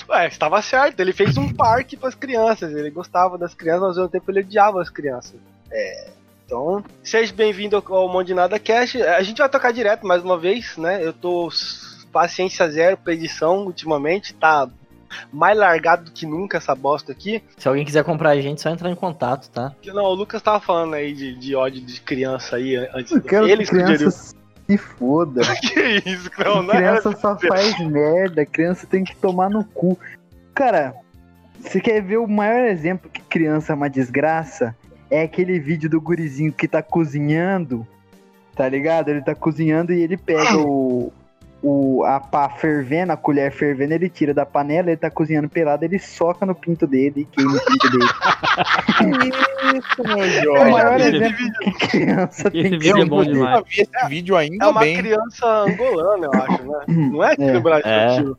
Ué, 0.09 0.27
estava 0.29 0.63
certo. 0.63 1.01
Ele 1.01 1.13
fez 1.13 1.37
um 1.37 1.53
parque 1.53 1.97
para 1.97 2.09
as 2.09 2.15
crianças. 2.15 2.73
Ele 2.73 2.91
gostava 2.91 3.37
das 3.37 3.55
crianças, 3.55 3.89
mas 3.89 3.99
ao 3.99 4.05
mesmo 4.05 4.13
tempo 4.13 4.31
ele 4.31 4.41
odiava 4.41 4.81
as 4.81 4.91
crianças. 4.91 5.35
É. 5.71 6.11
Então, 6.47 6.85
seja 7.03 7.33
bem-vindo 7.33 7.83
ao 7.89 8.09
Mão 8.09 8.23
de 8.23 8.35
Nada 8.35 8.59
Cash. 8.59 8.97
A 8.97 9.23
gente 9.23 9.39
vai 9.39 9.49
tocar 9.49 9.73
direto 9.73 10.07
mais 10.07 10.23
uma 10.23 10.39
vez, 10.39 10.77
né? 10.77 11.05
Eu 11.05 11.13
tô 11.13 11.49
paciência 12.13 12.71
zero 12.71 12.99
pra 12.99 13.15
edição 13.15 13.65
ultimamente, 13.65 14.35
tá 14.35 14.69
mais 15.33 15.57
largado 15.57 16.05
do 16.05 16.13
que 16.13 16.27
nunca 16.27 16.59
essa 16.59 16.75
bosta 16.75 17.13
aqui. 17.13 17.43
Se 17.57 17.69
alguém 17.69 17.85
quiser 17.85 18.05
comprar 18.05 18.31
a 18.31 18.41
gente, 18.41 18.61
só 18.61 18.71
entrar 18.71 18.91
em 18.91 18.95
contato, 18.95 19.49
tá? 19.51 19.75
Que, 19.81 19.93
Não, 19.93 20.05
o 20.05 20.15
Lucas 20.15 20.43
tava 20.43 20.61
falando 20.61 20.95
aí 20.95 21.13
de, 21.13 21.35
de 21.35 21.55
ódio 21.55 21.81
de 21.81 22.01
criança 22.01 22.57
aí 22.57 22.77
antes 22.95 23.13
Eu 23.13 23.21
do 23.21 23.29
quero 23.29 23.47
Ele 23.47 23.65
que 23.65 23.71
criança 23.71 24.11
sugeriu. 24.11 24.37
se 24.69 24.79
foda. 24.79 25.43
Que 25.61 26.03
isso, 26.11 26.31
não, 26.39 26.63
não 26.63 26.75
é 26.75 26.77
criança 26.77 27.17
só 27.17 27.39
faz 27.39 27.79
merda, 27.81 28.45
criança 28.47 28.87
tem 28.87 29.05
que 29.05 29.17
tomar 29.17 29.49
no 29.51 29.65
cu. 29.65 29.99
Cara, 30.55 30.95
você 31.61 31.81
quer 31.81 32.03
ver 32.03 32.19
o 32.19 32.27
maior 32.27 32.65
exemplo 32.65 33.11
que 33.11 33.21
criança 33.23 33.73
é 33.73 33.77
uma 33.77 33.89
desgraça? 33.89 34.77
É 35.11 35.23
aquele 35.23 35.59
vídeo 35.61 35.89
do 35.89 36.01
gurizinho 36.01 36.53
que 36.53 36.67
tá 36.67 36.83
cozinhando, 36.83 37.87
tá 38.55 38.69
ligado? 38.69 39.09
Ele 39.09 39.23
tá 39.23 39.35
cozinhando 39.35 39.93
e 39.93 40.03
ele 40.03 40.17
pega 40.17 40.57
o, 40.67 41.13
o 41.63 42.05
a 42.05 42.19
pá 42.19 42.49
fervendo, 42.49 43.13
a 43.13 43.17
colher 43.17 43.53
fervendo, 43.53 43.95
ele 43.95 44.09
tira 44.09 44.35
da 44.35 44.45
panela, 44.45 44.89
ele 44.91 44.97
tá 44.97 45.09
cozinhando 45.11 45.49
pelado, 45.49 45.85
ele 45.85 45.99
soca 45.99 46.45
no 46.45 46.55
pinto 46.55 46.87
dele 46.87 47.21
e 47.21 47.25
queima 47.25 47.57
o 47.57 47.65
pinto 47.65 47.91
dele. 47.91 48.11
Isso, 49.73 50.03
meu 50.03 50.57
É 50.57 50.61
o 50.61 50.71
maior 50.73 51.01
esse 51.01 51.17
exemplo 51.17 51.37
que 51.63 51.89
criança 51.89 52.51
tem 52.51 52.61
Esse 52.63 52.71
que 52.71 52.79
vídeo 52.79 53.03
é 53.03 53.05
bom 53.05 53.25
demais. 53.25 53.59
Eu 53.59 53.65
vi 53.65 53.81
esse 53.81 54.09
vídeo 54.09 54.37
ainda 54.37 54.65
É 54.65 54.69
uma 54.69 54.81
bem. 54.81 54.97
criança 54.97 55.47
angolana, 55.47 56.27
eu 56.27 56.43
acho, 56.43 56.63
né? 56.65 56.85
Não 56.89 57.25
é 57.25 57.33
aqui 57.33 57.43
É. 57.45 57.53
no 57.53 57.61
Brasil. 57.61 57.91
É. 57.91 58.17
tio. 58.17 58.39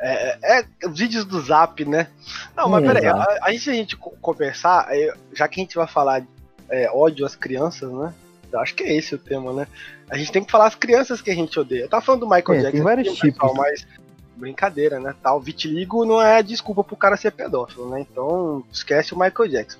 É, 0.00 0.38
é, 0.58 0.64
é 0.82 0.88
vídeos 0.88 1.24
do 1.24 1.40
Zap, 1.40 1.82
né? 1.84 2.08
Não, 2.56 2.68
mas 2.68 2.84
É, 2.84 2.86
peraí, 2.86 3.06
a, 3.06 3.38
a 3.42 3.52
gente, 3.52 3.70
a 3.70 3.74
gente 3.74 3.96
co- 3.96 4.12
conversar, 4.20 4.86
é, 4.90 5.14
já 5.32 5.48
que 5.48 5.60
a 5.60 5.62
gente 5.62 5.76
vai 5.76 5.86
falar 5.86 6.22
é, 6.68 6.90
ódio 6.92 7.24
às 7.24 7.34
crianças, 7.36 7.90
né? 7.92 8.12
Eu 8.54 8.60
acho 8.60 8.74
que 8.74 8.82
é 8.84 8.96
esse 8.96 9.14
o 9.14 9.18
tema, 9.18 9.52
né? 9.52 9.66
A 10.08 10.16
gente 10.16 10.32
tem 10.32 10.44
que 10.44 10.50
falar 10.50 10.66
as 10.66 10.74
crianças 10.74 11.20
que 11.20 11.30
a 11.30 11.34
gente 11.34 11.58
odeia. 11.58 11.82
Eu 11.82 11.88
tava 11.88 12.02
falando 12.04 12.20
do 12.20 12.26
Michael 12.28 12.52
É, 12.52 12.56
Jackson, 12.62 12.72
tem 12.72 12.82
vários 12.82 13.08
aqui, 13.08 13.32
pessoal, 13.32 13.50
tipos. 13.50 13.64
mas 13.64 13.86
brincadeira, 14.36 14.98
né? 14.98 15.14
Tal, 15.22 15.40
vitiligo 15.40 16.04
não 16.04 16.20
é 16.20 16.42
desculpa 16.42 16.82
pro 16.82 16.96
cara 16.96 17.16
ser 17.16 17.30
pedófilo, 17.32 17.88
né? 17.88 18.00
Então, 18.00 18.64
esquece 18.72 19.14
o 19.14 19.18
Michael 19.18 19.48
Jackson. 19.48 19.78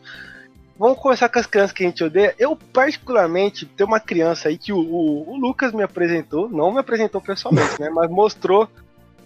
Vamos 0.79 0.99
começar 0.99 1.29
com 1.29 1.39
as 1.39 1.47
crianças 1.47 1.73
que 1.73 1.85
a 1.85 1.87
gente 1.87 2.03
odeia. 2.03 2.35
Eu, 2.39 2.57
particularmente, 2.73 3.65
tem 3.67 3.87
uma 3.87 4.01
criança 4.01 4.49
aí 4.49 4.59
que 4.59 4.73
o, 4.73 4.79
o- 4.79 5.31
o 5.33 5.37
Lucas 5.37 5.73
me 5.73 5.83
apresentou, 5.83 6.49
não 6.49 6.73
me 6.73 6.79
apresentou 6.81 7.21
pessoalmente, 7.21 7.81
né? 7.81 7.89
Mas 7.91 8.11
mostrou 8.11 8.69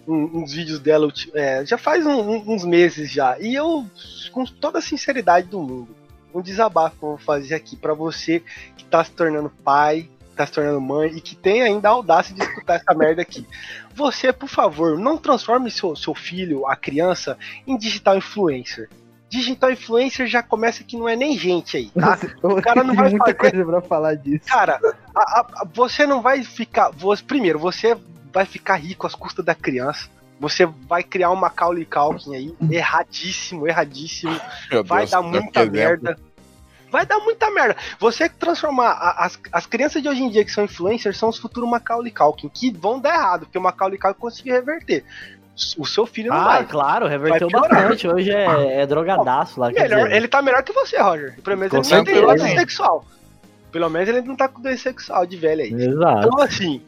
um- 0.07 0.41
uns 0.41 0.53
vídeos 0.53 0.79
dela 0.79 1.11
é, 1.33 1.65
já 1.65 1.77
faz 1.77 2.05
um- 2.05 2.19
um- 2.21 2.53
uns 2.53 2.63
meses 2.65 3.11
já. 3.11 3.37
E 3.39 3.53
eu, 3.55 3.85
com 4.31 4.45
toda 4.45 4.79
a 4.79 4.81
sinceridade 4.81 5.47
do 5.47 5.59
mundo, 5.59 5.95
um 6.33 6.41
desabafo 6.41 6.97
que 6.97 7.03
eu 7.03 7.09
vou 7.09 7.17
fazer 7.17 7.55
aqui 7.55 7.75
pra 7.75 7.93
você 7.93 8.43
que 8.77 8.85
tá 8.85 9.03
se 9.03 9.11
tornando 9.11 9.49
pai, 9.63 10.09
tá 10.35 10.45
se 10.45 10.53
tornando 10.53 10.79
mãe 10.79 11.11
e 11.15 11.21
que 11.21 11.35
tem 11.35 11.61
ainda 11.61 11.89
a 11.89 11.91
audácia 11.91 12.33
de 12.33 12.41
escutar 12.41 12.75
essa 12.75 12.93
merda 12.93 13.21
aqui. 13.21 13.45
Você, 13.93 14.31
por 14.31 14.47
favor, 14.47 14.97
não 14.97 15.17
transforme 15.17 15.69
seu, 15.69 15.95
seu 15.95 16.15
filho, 16.15 16.65
a 16.67 16.75
criança, 16.75 17.37
em 17.67 17.77
digital 17.77 18.17
influencer. 18.17 18.89
Digital 19.29 19.71
influencer 19.71 20.25
já 20.27 20.41
começa 20.41 20.83
que 20.83 20.97
não 20.97 21.07
é 21.07 21.15
nem 21.15 21.37
gente 21.37 21.77
aí, 21.77 21.89
tá? 21.91 22.17
O 22.41 22.59
cara 22.61 22.83
não 22.83 22.95
vai 22.95 23.09
muita 23.09 23.25
fazer- 23.25 23.37
coisa 23.37 23.65
pra 23.65 23.81
falar 23.81 24.15
disso. 24.15 24.45
Cara, 24.47 24.79
a- 25.15 25.39
a- 25.41 25.67
você 25.73 26.07
não 26.07 26.21
vai 26.21 26.41
ficar. 26.43 26.89
Você, 26.91 27.23
primeiro, 27.23 27.59
você 27.59 27.95
vai 28.33 28.45
ficar 28.45 28.75
rico 28.77 29.05
às 29.05 29.13
custas 29.13 29.45
da 29.45 29.53
criança. 29.53 30.09
Você 30.39 30.65
vai 30.65 31.03
criar 31.03 31.29
uma 31.31 31.41
Macaulay 31.41 31.85
Culkin 31.85 32.33
aí, 32.35 32.55
erradíssimo, 32.71 33.67
erradíssimo. 33.67 34.39
Meu 34.71 34.83
Vai 34.83 34.99
Deus, 34.99 35.11
dar 35.11 35.21
muita 35.21 35.59
exemplo. 35.61 35.71
merda. 35.73 36.19
Vai 36.91 37.05
dar 37.05 37.19
muita 37.19 37.51
merda. 37.51 37.75
Você 37.99 38.27
que 38.29 38.35
transformar 38.35 38.89
a- 38.91 39.25
as, 39.25 39.39
as 39.51 39.65
crianças 39.67 40.01
de 40.01 40.09
hoje 40.09 40.23
em 40.23 40.29
dia 40.29 40.43
que 40.43 40.51
são 40.51 40.63
influencers 40.63 41.17
são 41.17 41.29
os 41.29 41.37
futuros 41.37 41.69
Macaulay 41.69 42.11
Culkin, 42.11 42.49
que 42.49 42.71
vão 42.71 42.99
dar 42.99 43.13
errado, 43.13 43.41
porque 43.41 43.57
o 43.57 43.61
Macaulay 43.61 43.97
Culkin 43.99 44.19
conseguiu 44.19 44.55
reverter. 44.55 45.03
O 45.77 45.85
seu 45.85 46.05
filho 46.05 46.29
não 46.29 46.37
Ah, 46.39 46.43
vai. 46.45 46.65
claro, 46.65 47.05
reverteu 47.05 47.49
bastante. 47.49 48.07
Hoje 48.07 48.31
é, 48.31 48.81
é 48.81 48.87
drogadaço 48.87 49.59
lá. 49.59 49.67
Melhor, 49.69 50.05
dizer, 50.05 50.15
ele 50.15 50.27
tá 50.29 50.41
melhor 50.41 50.63
que 50.63 50.71
você, 50.71 50.97
Roger. 51.01 51.35
Pelo 51.43 51.57
menos 51.57 51.71
Com 51.71 51.77
ele 51.77 51.95
não 51.97 52.03
tem 52.05 52.21
doença 52.21 52.47
sexual. 52.59 53.05
Pelo 53.71 53.89
menos 53.89 54.07
ele 54.09 54.21
não 54.21 54.35
tá 54.37 54.47
com 54.47 54.61
doença 54.61 54.83
sexual 54.83 55.25
de 55.25 55.35
velho 55.35 55.61
aí. 55.61 55.73
Exato. 55.73 56.27
Então, 56.27 56.41
assim, 56.41 56.81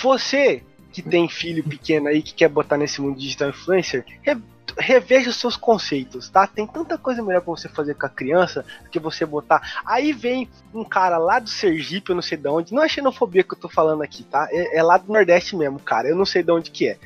você 0.00 0.62
que 0.92 1.02
tem 1.02 1.28
filho 1.28 1.64
pequeno 1.64 2.08
aí 2.08 2.22
que 2.22 2.34
quer 2.34 2.48
botar 2.48 2.76
nesse 2.76 3.00
mundo 3.00 3.18
digital 3.18 3.48
influencer, 3.48 4.04
re- 4.22 4.36
reveja 4.78 5.30
os 5.30 5.36
seus 5.36 5.56
conceitos, 5.56 6.28
tá? 6.28 6.46
Tem 6.46 6.66
tanta 6.66 6.96
coisa 6.96 7.22
melhor 7.22 7.40
pra 7.42 7.50
você 7.52 7.68
fazer 7.68 7.94
com 7.94 8.06
a 8.06 8.08
criança 8.08 8.64
do 8.82 8.90
que 8.90 8.98
você 8.98 9.24
botar. 9.26 9.60
Aí 9.84 10.12
vem 10.12 10.48
um 10.72 10.84
cara 10.84 11.18
lá 11.18 11.38
do 11.38 11.48
Sergipe, 11.48 12.10
eu 12.10 12.14
não 12.14 12.22
sei 12.22 12.38
de 12.38 12.48
onde, 12.48 12.74
não 12.74 12.82
é 12.82 12.88
xenofobia 12.88 13.42
que 13.42 13.54
eu 13.54 13.58
tô 13.58 13.68
falando 13.68 14.02
aqui, 14.02 14.22
tá? 14.24 14.48
É, 14.50 14.78
é 14.78 14.82
lá 14.82 14.96
do 14.98 15.12
Nordeste 15.12 15.56
mesmo, 15.56 15.78
cara, 15.78 16.08
eu 16.08 16.16
não 16.16 16.24
sei 16.26 16.42
de 16.42 16.52
onde 16.52 16.70
que 16.70 16.88
é. 16.88 16.98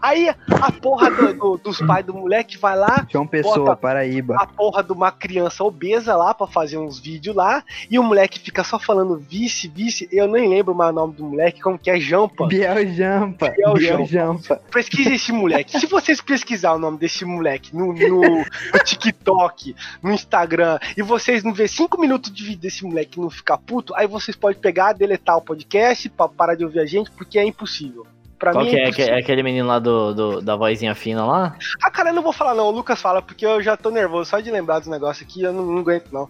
Aí 0.00 0.28
a 0.28 0.72
porra 0.72 1.10
do- 1.10 1.34
do- 1.34 1.56
dos 1.58 1.78
pais 1.78 2.04
do 2.04 2.14
moleque 2.14 2.56
vai 2.58 2.76
lá, 2.76 3.06
João 3.10 3.26
Pessoa, 3.26 3.76
Paraíba. 3.76 4.36
a 4.38 4.46
porra 4.46 4.82
de 4.82 4.92
uma 4.92 5.10
criança 5.10 5.64
obesa 5.64 6.16
lá 6.16 6.32
pra 6.34 6.46
fazer 6.46 6.78
uns 6.78 6.98
vídeos 6.98 7.34
lá, 7.34 7.62
e 7.90 7.98
o 7.98 8.02
moleque 8.02 8.38
fica 8.38 8.62
só 8.64 8.78
falando 8.78 9.16
vice, 9.18 9.68
vice, 9.68 10.08
eu 10.12 10.26
nem 10.28 10.48
lembro 10.48 10.74
mais 10.74 10.90
o 10.92 10.94
nome 10.94 11.14
do 11.14 11.24
moleque, 11.24 11.60
como 11.60 11.78
que 11.78 11.90
é 11.90 11.98
Jampa. 11.98 12.46
Biel 12.46 12.86
Jampa. 12.94 13.50
Biel 13.50 13.74
Biel 13.74 14.06
Jampa. 14.06 14.06
Jampa. 14.42 14.62
Pesquise 14.70 15.14
esse 15.14 15.32
moleque. 15.32 15.78
Se 15.78 15.86
vocês 15.86 16.20
pesquisar 16.20 16.74
o 16.74 16.78
nome 16.78 16.98
desse 16.98 17.24
moleque 17.24 17.74
no, 17.74 17.92
no, 17.92 18.20
no 18.20 18.78
TikTok, 18.84 19.74
no 20.02 20.12
Instagram, 20.12 20.78
e 20.96 21.02
vocês 21.02 21.42
não 21.42 21.52
ver 21.52 21.68
cinco 21.68 22.00
minutos 22.00 22.32
de 22.32 22.42
vídeo 22.44 22.60
desse 22.60 22.84
moleque 22.84 23.18
e 23.18 23.22
não 23.22 23.30
ficar 23.30 23.58
puto, 23.58 23.94
aí 23.94 24.06
vocês 24.06 24.36
podem 24.36 24.58
pegar, 24.60 24.92
deletar 24.92 25.36
o 25.36 25.40
podcast, 25.42 26.08
pra 26.10 26.28
parar 26.28 26.54
de 26.54 26.64
ouvir 26.64 26.80
a 26.80 26.86
gente, 26.86 27.10
porque 27.10 27.38
é 27.38 27.44
impossível. 27.44 28.06
Pra 28.38 28.52
Qual 28.52 28.64
mim 28.64 28.70
que 28.70 28.76
é 28.76 29.08
é, 29.10 29.16
é 29.16 29.18
aquele 29.18 29.42
menino 29.42 29.66
lá 29.66 29.78
do, 29.80 30.14
do- 30.14 30.40
da 30.40 30.54
vozinha 30.54 30.94
fina 30.94 31.26
lá? 31.26 31.56
Ah, 31.82 31.90
cara, 31.90 32.10
eu 32.10 32.14
não 32.14 32.22
vou 32.22 32.32
falar 32.32 32.54
não, 32.54 32.66
o 32.66 32.70
Lucas 32.70 33.00
fala, 33.00 33.20
porque 33.20 33.44
eu 33.44 33.60
já 33.62 33.76
tô 33.76 33.90
nervoso 33.90 34.30
só 34.30 34.38
de 34.38 34.50
lembrar 34.50 34.78
dos 34.78 34.86
negócios 34.88 35.26
aqui, 35.28 35.42
eu 35.42 35.52
não, 35.52 35.64
não 35.66 35.78
aguento 35.78 36.12
não. 36.12 36.28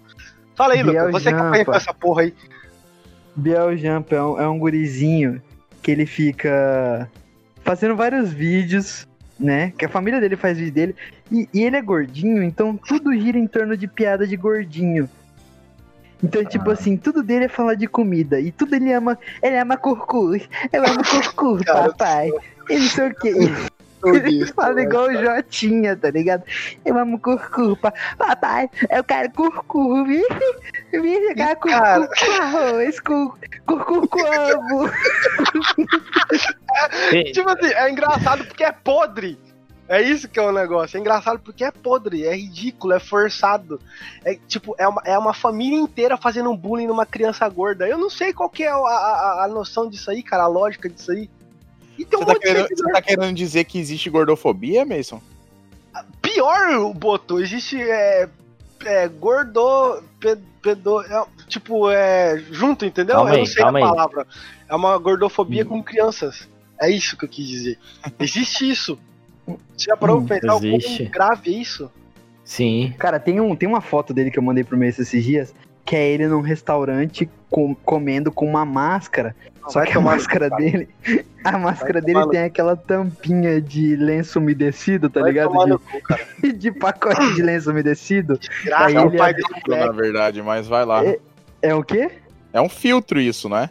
Fala 0.56 0.72
aí, 0.74 0.82
Biel 0.82 1.06
Lucas, 1.08 1.22
você 1.22 1.30
que 1.30 1.36
Jampa. 1.36 1.48
apanha 1.48 1.64
com 1.66 1.74
essa 1.74 1.92
porra 1.94 2.22
aí. 2.22 2.34
Biel 3.36 3.76
Jampa 3.76 4.14
é 4.16 4.22
um, 4.22 4.40
é 4.40 4.48
um 4.48 4.58
gurizinho 4.58 5.40
que 5.82 5.90
ele 5.90 6.06
fica 6.06 7.08
fazendo 7.62 7.94
vários 7.94 8.32
vídeos, 8.32 9.06
né? 9.38 9.72
Que 9.78 9.84
a 9.84 9.88
família 9.88 10.20
dele 10.20 10.36
faz 10.36 10.56
vídeo 10.58 10.72
dele. 10.72 10.96
E, 11.30 11.48
e 11.52 11.62
ele 11.62 11.76
é 11.76 11.82
gordinho, 11.82 12.42
então 12.42 12.76
tudo 12.76 13.12
gira 13.14 13.38
em 13.38 13.46
torno 13.46 13.76
de 13.76 13.86
piada 13.86 14.26
de 14.26 14.34
gordinho. 14.36 15.08
Então, 16.22 16.44
tipo 16.44 16.70
assim, 16.70 16.96
tudo 16.96 17.22
dele 17.22 17.44
é 17.44 17.48
falar 17.48 17.74
de 17.74 17.86
comida. 17.86 18.40
E 18.40 18.50
tudo 18.50 18.74
ele 18.74 18.92
ama. 18.92 19.18
Ele 19.42 19.56
ama 19.58 19.76
curcus. 19.76 20.48
Eu 20.72 20.84
amo 20.84 21.02
Cara, 21.64 21.88
papai. 21.90 22.30
E 22.68 22.78
não 22.78 22.86
sei 22.88 23.08
o 23.08 23.14
que. 23.14 23.28
Ele 24.04 24.46
fala 24.46 24.80
igual 24.80 25.08
o 25.08 25.12
Jotinha, 25.12 25.96
tá 25.96 26.08
ligado? 26.08 26.44
Eu 26.84 26.96
amo 26.96 27.18
curcu, 27.18 27.76
pa- 27.78 27.92
papai. 28.16 28.70
Eu 28.90 29.02
quero 29.02 29.28
curcu, 29.32 30.04
viu? 30.04 30.24
Viu 30.92 31.28
jogar 31.30 31.56
curcu 31.56 31.76
Cara. 31.80 32.06
com 32.08 32.42
arroz, 32.42 33.00
cu- 33.00 33.36
curcu 33.66 34.06
com 34.06 34.20
ovo. 34.20 34.88
Tem- 37.10 37.24
Tipo 37.32 37.50
assim, 37.50 37.72
é 37.74 37.90
engraçado 37.90 38.44
porque 38.44 38.62
é 38.62 38.70
podre. 38.72 39.36
É 39.88 40.02
isso 40.02 40.28
que 40.28 40.38
é 40.38 40.42
o 40.42 40.52
negócio. 40.52 40.96
É 40.96 41.00
engraçado 41.00 41.38
porque 41.38 41.64
é 41.64 41.70
podre, 41.70 42.24
é 42.24 42.36
ridículo, 42.36 42.92
é 42.92 43.00
forçado. 43.00 43.80
É 44.22 44.34
tipo, 44.46 44.74
é 44.78 44.86
uma, 44.86 45.02
é 45.04 45.16
uma 45.18 45.32
família 45.32 45.78
inteira 45.78 46.16
fazendo 46.18 46.50
um 46.50 46.56
bullying 46.56 46.86
numa 46.86 47.06
criança 47.06 47.48
gorda. 47.48 47.88
Eu 47.88 47.96
não 47.96 48.10
sei 48.10 48.34
qual 48.34 48.50
que 48.50 48.64
é 48.64 48.68
a, 48.70 48.76
a, 48.76 49.44
a 49.44 49.48
noção 49.48 49.88
disso 49.88 50.10
aí, 50.10 50.22
cara, 50.22 50.42
a 50.42 50.46
lógica 50.48 50.90
disso 50.90 51.10
aí. 51.10 51.30
E 51.98 52.04
tem 52.04 52.18
um 52.18 52.22
Você 52.22 52.26
tá, 52.26 52.32
monte 52.34 52.42
de 52.42 52.46
querendo, 52.46 52.68
você 52.68 52.92
tá 52.92 53.02
querendo 53.02 53.34
dizer 53.34 53.64
que 53.64 53.78
existe 53.78 54.10
gordofobia, 54.10 54.84
Mason? 54.84 55.22
Pior, 56.20 56.92
Boto, 56.94 57.40
existe 57.40 57.80
é, 57.80 58.28
é, 58.84 59.08
gordo, 59.08 60.02
pe- 60.20 60.38
pedo, 60.62 61.00
é, 61.02 61.26
tipo, 61.48 61.90
é, 61.90 62.38
junto, 62.50 62.84
entendeu? 62.84 63.16
Calma 63.16 63.32
eu 63.32 63.38
não 63.38 63.46
sei 63.46 63.64
a 63.64 63.68
aí. 63.68 63.80
palavra. 63.80 64.26
É 64.68 64.74
uma 64.74 64.96
gordofobia 64.98 65.64
com 65.64 65.82
crianças. 65.82 66.46
É 66.80 66.90
isso 66.90 67.16
que 67.16 67.24
eu 67.24 67.28
quis 67.28 67.48
dizer. 67.48 67.78
Existe 68.20 68.68
isso. 68.70 68.98
Você 69.76 69.86
já 69.86 69.96
parou 69.96 70.18
Hum, 70.18 70.26
pensar 70.26 70.54
o 70.56 70.60
quão 70.60 70.76
existe. 70.76 71.04
grave 71.06 71.54
é 71.54 71.58
isso? 71.58 71.90
Sim. 72.44 72.94
Cara, 72.98 73.18
tem, 73.20 73.40
um, 73.40 73.54
tem 73.54 73.68
uma 73.68 73.80
foto 73.80 74.12
dele 74.14 74.30
que 74.30 74.38
eu 74.38 74.42
mandei 74.42 74.64
pro 74.64 74.76
Mês 74.76 74.98
esses 74.98 75.22
dias, 75.24 75.54
que 75.84 75.94
é 75.96 76.08
ele 76.10 76.26
num 76.26 76.40
restaurante 76.40 77.28
com- 77.50 77.74
comendo 77.74 78.30
com 78.32 78.46
uma 78.46 78.64
máscara. 78.64 79.34
Só 79.68 79.80
Vai 79.80 79.90
que 79.92 79.98
a 79.98 80.00
máscara 80.00 80.48
cara. 80.48 80.62
dele. 80.62 80.88
A 81.44 81.58
máscara 81.58 82.00
dele 82.00 82.26
tem 82.28 82.40
aquela 82.44 82.74
tampinha 82.74 83.60
de 83.60 83.96
lenço 83.96 84.38
umedecido, 84.38 85.10
tá 85.10 85.20
Vai 85.20 85.30
ligado? 85.30 85.52
De, 85.52 85.78
cu, 85.78 86.02
de 86.56 86.72
pacote 86.72 87.34
de 87.34 87.42
lenço 87.42 87.70
umedecido. 87.70 88.40
Graça 88.64 88.86
Aí 88.86 88.96
ao 88.96 89.08
ele 89.08 89.18
pai 89.18 89.30
é- 89.32 89.34
desse 89.34 89.68
Na 89.68 89.92
verdade, 89.92 90.42
mas 90.42 90.66
vai 90.66 90.84
lá. 90.86 91.04
É- 91.04 91.18
É 91.60 91.74
o 91.74 91.82
quê? 91.84 92.10
É 92.52 92.60
um 92.62 92.68
filtro 92.68 93.20
isso, 93.20 93.46
né? 93.48 93.68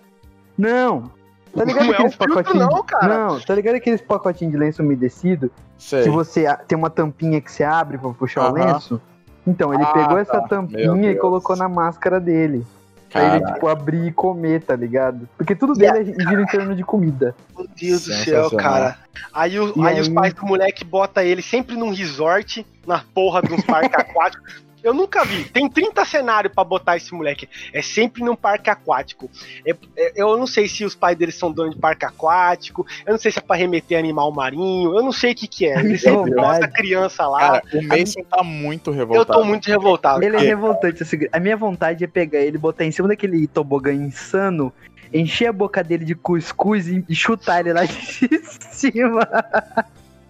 Não. 0.58 1.12
Tá 1.58 1.66
ligado 1.66 1.86
Não 1.86 1.86
é 1.86 1.88
um 1.88 1.94
aqueles 1.94 2.16
filtro 2.16 2.36
pacotinhos? 2.36 2.70
não, 2.70 2.84
cara. 2.84 3.18
Não, 3.28 3.40
tá 3.40 3.56
ligado 3.56 3.76
aqueles 3.76 4.02
pacotinhos 4.02 4.52
de 4.54 4.58
lenço 4.60 4.82
umedecido? 4.84 5.52
Sei. 5.78 6.04
Que 6.04 6.10
você 6.10 6.46
tem 6.68 6.78
uma 6.78 6.90
tampinha 6.90 7.42
que 7.42 7.52
você 7.52 7.64
abre 7.64 7.98
pra 7.98 8.10
puxar 8.12 8.42
o 8.52 8.56
Aham. 8.58 8.74
lenço? 8.74 9.02
Então, 9.46 9.74
ele 9.74 9.84
Ah, 9.84 9.94
pegou 9.94 10.18
essa 10.18 10.34
tá. 10.42 10.48
tampinha 10.48 10.94
Meu 10.94 11.12
e 11.12 11.16
colocou 11.16 11.56
na 11.56 11.68
máscara 11.70 12.20
dele. 12.20 12.66
Pra 13.10 13.22
ele, 13.22 13.32
Caraca. 13.40 13.54
tipo, 13.54 13.68
abrir 13.70 14.08
e 14.08 14.12
comer, 14.12 14.62
tá 14.64 14.76
ligado? 14.76 15.30
Porque 15.38 15.56
tudo 15.56 15.72
dele 15.74 16.00
é- 16.12 16.24
gira 16.30 16.42
em 16.42 16.46
torno 16.46 16.76
de 16.76 16.84
comida. 16.84 17.34
Meu 17.58 17.66
Deus 17.80 18.04
do 18.06 18.14
céu, 18.14 18.52
cara. 18.52 18.98
Aí, 19.34 19.58
o- 19.58 19.72
E 19.78 19.88
aí 19.88 20.02
os 20.02 20.10
aí? 20.10 20.14
pais 20.14 20.34
do 20.34 20.46
moleque 20.46 20.84
botam 20.84 21.24
ele 21.24 21.42
sempre 21.42 21.78
num 21.78 21.92
resort, 21.94 22.68
na 22.86 23.02
porra 23.14 23.42
de 23.42 23.54
uns 23.54 23.64
parques 23.64 23.94
aquáticos. 23.98 24.67
Eu 24.88 24.94
nunca 24.94 25.26
vi. 25.26 25.44
Tem 25.46 25.70
30 25.70 26.04
cenários 26.06 26.54
pra 26.54 26.64
botar 26.64 26.96
esse 26.98 27.14
moleque. 27.14 27.48
É 27.74 27.82
sempre 27.82 28.24
num 28.24 28.36
parque 28.36 28.70
aquático. 28.70 29.30
É- 29.66 29.76
é- 29.98 30.14
eu 30.16 30.38
não 30.38 30.48
sei 30.48 30.68
se 30.68 30.86
os 30.86 30.96
pais 30.96 31.18
dele 31.18 31.32
são 31.32 31.52
donos 31.52 31.76
de 31.76 31.82
parque 31.82 32.06
aquático. 32.06 32.86
Eu 33.06 33.12
não 33.12 33.20
sei 33.20 33.32
se 33.32 33.40
é 33.40 33.42
pra 33.42 33.56
remeter 33.56 34.00
animal 34.00 34.32
marinho. 34.32 34.96
Eu 34.98 35.04
não 35.04 35.12
sei 35.12 35.34
o 35.34 35.36
que 35.36 35.48
que 35.48 35.66
é. 35.68 35.80
Ele 35.80 35.98
sempre 35.98 36.24
Verdade. 36.24 36.48
mostra 36.48 36.68
criança 36.70 37.28
lá. 37.28 37.40
Cara, 37.40 37.64
o 37.74 37.84
Mason 37.88 38.24
tá 38.24 38.44
muito 38.44 38.90
eu 38.92 38.94
revoltado. 38.96 39.40
tô 39.40 39.46
muito 39.46 39.66
revoltado. 39.68 40.24
Ele 40.24 40.36
é 40.36 40.40
cara. 40.40 40.50
revoltante. 40.50 41.04
esse- 41.04 41.30
A 41.32 41.40
minha 41.40 41.58
vontade 41.58 42.04
é 42.04 42.08
pegar 42.08 42.40
ele, 42.40 42.58
botar 42.58 42.86
em 42.86 42.92
cima 42.92 43.08
daquele 43.08 43.46
tobogã 43.48 43.92
insano, 43.94 44.72
encher 45.14 45.48
a 45.48 45.54
boca 45.54 45.84
dele 45.84 46.06
de 46.06 46.16
cuscuz 46.16 46.88
e 46.88 47.04
e 47.08 47.16
chutar 47.16 47.60
ele 47.62 47.74
lá 47.74 47.84
de 47.86 47.92
cima. 48.72 49.28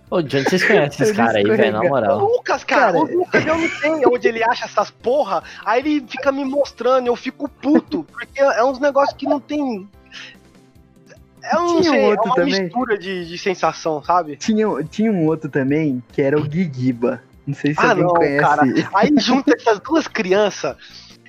Ô, 0.09 0.21
Johnny, 0.21 0.43
vocês 0.45 0.63
conhecem 0.65 1.03
esse 1.03 1.11
Ele 1.11 1.17
cara 1.17 1.37
aí, 1.37 1.43
velho, 1.43 1.71
na 1.73 1.81
O 1.81 1.89
moral. 1.89 2.19
Lucas, 2.19 2.63
cara, 2.63 2.93
Cara, 2.93 2.97
o 2.99 3.17
Lucas 3.17 3.45
eu 3.45 3.57
não 3.57 3.67
sei 3.69 4.05
onde 4.05 4.27
ele 4.27 4.43
acha 4.43 4.65
essas 4.65 4.89
porra. 4.89 5.43
Aí 5.65 5.79
ele 5.81 6.05
fica 6.07 6.31
me 6.31 6.45
mostrando, 6.45 7.07
eu 7.07 7.15
fico 7.15 7.49
puto, 7.49 8.05
porque 8.11 8.39
é 8.41 8.63
uns 8.63 8.79
negócios 8.79 9.15
que 9.17 9.25
não 9.25 9.39
tem. 9.39 9.87
É 11.43 11.57
um, 11.57 11.67
Tinha 11.67 11.77
um 11.79 11.83
sei, 11.83 12.01
é 12.03 12.07
outro 12.09 12.25
uma 12.25 12.35
também. 12.35 12.61
mistura 12.63 12.97
de, 12.97 13.25
de 13.25 13.37
sensação, 13.37 14.01
sabe? 14.03 14.37
Tinha, 14.37 14.67
tinha 14.89 15.11
um 15.11 15.25
outro 15.25 15.49
também, 15.49 16.01
que 16.13 16.21
era 16.21 16.37
o 16.37 16.43
Guiguiba. 16.43 17.21
Não 17.45 17.53
sei 17.53 17.73
se 17.73 17.79
Ah, 17.79 17.89
alguém 17.91 18.03
não, 18.03 18.13
conhece. 18.13 18.39
cara. 18.41 18.61
Aí 18.93 19.13
junta 19.17 19.55
essas 19.55 19.79
duas 19.79 20.07
crianças. 20.07 20.75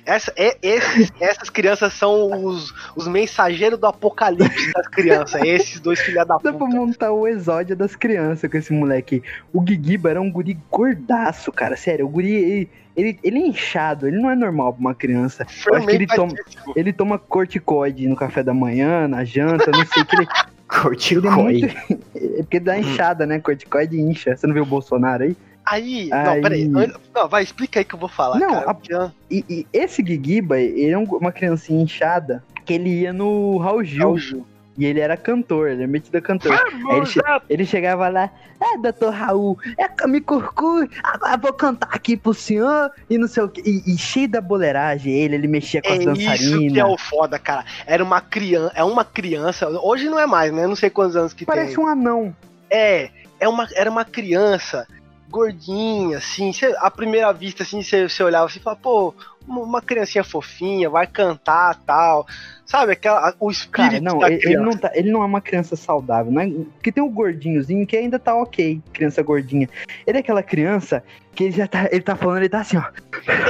Essa, 0.09 0.33
é, 0.35 0.57
esses- 0.61 1.11
essas 1.19 1.49
crianças 1.49 1.93
são 1.93 2.45
os, 2.45 2.73
os 2.95 3.07
mensageiros 3.07 3.77
do 3.79 3.85
apocalipse 3.85 4.71
das 4.73 4.87
crianças. 4.87 5.41
Esses 5.43 5.79
dois 5.79 5.99
filha 5.99 6.25
da 6.25 6.35
Dá 6.35 6.39
pra 6.39 6.53
puta. 6.53 6.75
montar 6.75 7.11
o 7.11 7.27
exódio 7.27 7.75
das 7.75 7.95
crianças 7.95 8.49
com 8.49 8.57
esse 8.57 8.73
moleque. 8.73 9.21
O 9.53 9.61
Guiguiba 9.61 10.09
era 10.09 10.19
um 10.21 10.31
guri 10.31 10.57
gordaço, 10.71 11.51
cara. 11.51 11.75
Sério, 11.77 12.05
o 12.05 12.09
guri, 12.09 12.31
ele, 12.33 12.69
ele, 12.95 13.19
ele 13.23 13.37
é 13.39 13.47
inchado, 13.47 14.07
ele 14.07 14.17
não 14.17 14.29
é 14.31 14.35
normal 14.35 14.73
pra 14.73 14.79
uma 14.81 14.95
criança. 14.95 15.45
Eu 15.67 15.75
acho 15.75 15.85
que 15.87 15.95
ele 15.95 16.07
toma, 16.07 16.33
ele 16.75 16.91
toma 16.91 17.19
corticoide 17.19 18.07
no 18.07 18.15
café 18.15 18.41
da 18.41 18.53
manhã, 18.53 19.07
na 19.07 19.23
janta, 19.23 19.69
não 19.71 19.85
sei 19.85 20.01
o 20.01 20.05
que 20.05 20.15
ele. 20.15 20.27
Ele 20.69 20.77
é 20.77 20.81
Corticoide. 20.81 21.77
muito. 21.89 22.05
É 22.39 22.43
porque 22.43 22.59
dá 22.59 22.77
inchada, 22.77 23.25
né? 23.25 23.39
Corticoide 23.39 23.99
incha. 23.99 24.35
Você 24.37 24.45
não 24.45 24.53
viu 24.53 24.61
o 24.61 24.65
Bolsonaro 24.67 25.23
aí? 25.23 25.35
Aí, 25.69 26.09
Aí- 26.11 26.25
não, 26.35 26.41
peraí. 26.41 26.67
Não, 26.67 27.27
vai, 27.29 27.43
explica 27.43 27.79
aí 27.79 27.85
que 27.85 27.93
eu 27.95 27.99
vou 27.99 28.09
falar, 28.09 28.39
Não, 28.39 28.49
cara. 28.53 28.71
a- 28.71 29.05
ah, 29.05 29.11
E, 29.29 29.45
e 29.49 29.67
esse 29.71 30.01
Guiguiba, 30.01 30.57
ele 30.59 30.91
é 30.91 30.97
um- 30.97 31.03
uma 31.03 31.31
criancinha 31.31 31.81
inchada 31.83 32.43
que 32.65 32.73
ele 32.73 33.01
ia 33.01 33.13
no 33.13 33.57
Raul 33.57 33.83
Gil. 33.83 33.99
Raul 33.99 34.17
Gil. 34.17 34.45
E 34.77 34.85
ele 34.85 35.01
era 35.01 35.17
cantor, 35.17 35.67
ele 35.69 35.83
é 35.83 35.87
metido 35.87 36.17
a 36.17 36.21
cantor. 36.21 36.53
Aí 36.53 36.97
ele, 36.97 37.05
che- 37.05 37.19
ele 37.49 37.65
chegava 37.65 38.07
lá, 38.07 38.31
é, 38.61 38.77
doutor 38.77 39.11
Raul, 39.13 39.57
é 39.77 40.07
me 40.07 40.21
curcu, 40.21 40.87
agora 41.03 41.35
vou 41.35 41.51
cantar 41.51 41.89
aqui 41.91 42.15
pro 42.15 42.33
senhor, 42.33 42.89
e 43.09 43.17
não 43.17 43.27
sei 43.27 43.43
o 43.43 43.49
que. 43.49 43.59
E, 43.61 43.93
e 43.93 43.97
cheio 43.97 44.29
da 44.29 44.39
boleiragem, 44.39 45.11
ele, 45.11 45.35
ele 45.35 45.47
mexia 45.49 45.81
com 45.81 45.89
É 45.89 45.93
as 45.95 45.99
isso 45.99 46.13
que 46.13 46.21
é 46.23 46.29
dançarinas. 46.29 46.91
o 46.93 46.97
foda, 46.97 47.37
cara. 47.37 47.65
Era 47.85 48.01
uma 48.01 48.21
criança, 48.21 48.71
é 48.73 48.83
uma 48.83 49.03
criança, 49.03 49.67
hoje 49.83 50.07
não 50.07 50.17
é 50.17 50.25
mais, 50.25 50.53
né? 50.53 50.65
Não 50.65 50.77
sei 50.77 50.89
quantos 50.89 51.17
anos 51.17 51.33
que 51.33 51.45
Parece 51.45 51.75
tem. 51.75 51.83
um 51.83 51.87
anão. 51.87 52.33
É, 52.69 53.09
é 53.37 53.49
uma, 53.49 53.67
era 53.75 53.91
uma 53.91 54.05
criança 54.05 54.87
gordinha, 55.29 56.17
assim, 56.17 56.51
cê, 56.51 56.75
à 56.79 56.89
primeira 56.89 57.31
vista, 57.31 57.63
assim, 57.63 57.81
você 57.83 58.23
olhava 58.23 58.47
assim 58.47 58.59
e 58.59 58.61
falava, 58.61 58.81
pô, 58.81 59.13
uma 59.47 59.61
uma 59.61 59.81
criancinha 59.81 60.23
fofinha, 60.23 60.89
vai 60.89 61.07
cantar 61.07 61.75
tal. 61.85 62.25
Sabe, 62.69 62.91
aquela, 62.91 63.33
o 63.39 63.49
espírito 63.49 63.71
Cara, 63.71 63.99
não, 63.99 64.23
ele, 64.23 64.35
ele 64.35 64.41
criança. 64.41 64.63
não 64.63 64.77
tá, 64.77 64.91
ele 64.93 65.11
não 65.11 65.23
é 65.23 65.25
uma 65.25 65.41
criança 65.41 65.75
saudável, 65.75 66.31
né? 66.31 66.47
Porque 66.75 66.91
tem 66.91 67.03
o 67.03 67.09
gordinhozinho 67.09 67.87
que 67.87 67.97
ainda 67.97 68.19
tá 68.19 68.35
ok, 68.35 68.79
criança 68.93 69.23
gordinha. 69.23 69.67
Ele 70.05 70.17
é 70.17 70.21
aquela 70.21 70.43
criança 70.43 71.03
que 71.39 71.45
ele 71.45 71.51
já 71.53 71.67
tá, 71.67 71.87
ele 71.89 72.01
tá 72.01 72.15
falando, 72.15 72.39
ele 72.39 72.49
tá 72.49 72.59
assim, 72.59 72.77
ó. 72.77 72.83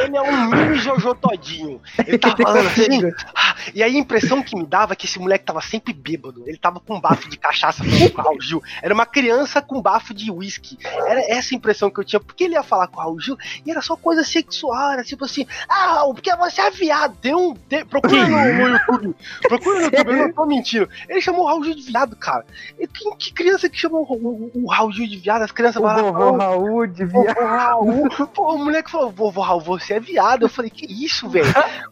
Ele 0.05 0.15
é 0.15 0.21
um 0.21 0.49
mini 0.49 0.75
Jojo 0.79 1.15
Todinho. 1.15 1.81
Ele 2.05 2.17
tá 2.17 2.35
falando 2.37 2.67
assim, 2.67 3.11
ah, 3.35 3.55
e 3.73 3.81
aí 3.81 3.95
a 3.95 3.99
impressão 3.99 4.43
que 4.43 4.55
me 4.55 4.65
dava 4.65 4.93
é 4.93 4.95
que 4.95 5.05
esse 5.05 5.17
moleque 5.17 5.45
tava 5.45 5.59
sempre 5.61 5.91
bêbado. 5.91 6.43
Ele 6.45 6.57
tava 6.57 6.79
com 6.79 6.95
um 6.95 7.01
bafo 7.01 7.27
de 7.27 7.37
cachaça 7.37 7.83
falando 7.83 8.11
com 8.11 8.21
o 8.21 8.23
Raul 8.23 8.41
Gil. 8.41 8.61
Era 8.81 8.93
uma 8.93 9.05
criança 9.05 9.59
com 9.61 9.81
bafo 9.81 10.13
de 10.13 10.29
uísque. 10.29 10.77
Era 10.83 11.21
essa 11.31 11.55
a 11.55 11.57
impressão 11.57 11.89
que 11.89 11.99
eu 11.99 12.03
tinha. 12.03 12.19
Porque 12.19 12.43
ele 12.43 12.53
ia 12.53 12.63
falar 12.63 12.87
com 12.87 12.99
o 12.99 13.01
Raul 13.01 13.19
Gil 13.19 13.37
e 13.65 13.71
era 13.71 13.81
só 13.81 13.95
coisa 13.95 14.23
sexual. 14.23 14.91
Era 14.91 15.03
tipo 15.03 15.25
assim, 15.25 15.47
ah, 15.67 15.93
Raul, 15.93 16.13
porque 16.13 16.35
você 16.35 16.61
é 16.61 16.69
viado. 16.69 17.17
Tem 17.17 17.33
um. 17.33 17.55
tem- 17.55 17.85
procura 17.85 18.27
no, 18.27 18.37
no 18.37 18.67
YouTube. 18.67 19.08
Procura 19.47 19.79
no 19.79 19.85
YouTube, 19.91 20.11
eu 20.11 20.17
não 20.17 20.33
tô 20.33 20.45
mentindo. 20.45 20.89
Ele 21.07 21.21
chamou 21.21 21.43
o 21.43 21.47
Raul 21.47 21.63
Gil 21.63 21.75
de 21.75 21.83
viado, 21.83 22.15
cara. 22.15 22.45
E 22.77 22.87
que, 22.87 23.15
que 23.17 23.33
criança 23.33 23.69
que 23.69 23.77
chamou 23.77 24.05
o, 24.09 24.13
o, 24.13 24.63
o 24.65 24.67
Raul 24.69 24.91
Gil 24.91 25.07
de 25.07 25.17
viado? 25.17 25.41
As 25.43 25.51
crianças 25.51 25.81
lá 25.81 26.01
vovô 26.01 26.37
Raul 26.37 26.87
devia. 26.87 27.07
Vovô 27.07 27.45
Raul. 27.45 28.09
Pô, 28.33 28.53
o 28.53 28.57
moleque 28.57 28.91
falou, 28.91 29.11
vovô 29.11 29.41
Raul, 29.41 29.61
você 29.61 29.95
é 29.95 29.99
viado. 29.99 30.43
Eu 30.43 30.49
falei, 30.49 30.69
que 30.69 30.85
isso, 30.85 31.29
velho? 31.29 31.47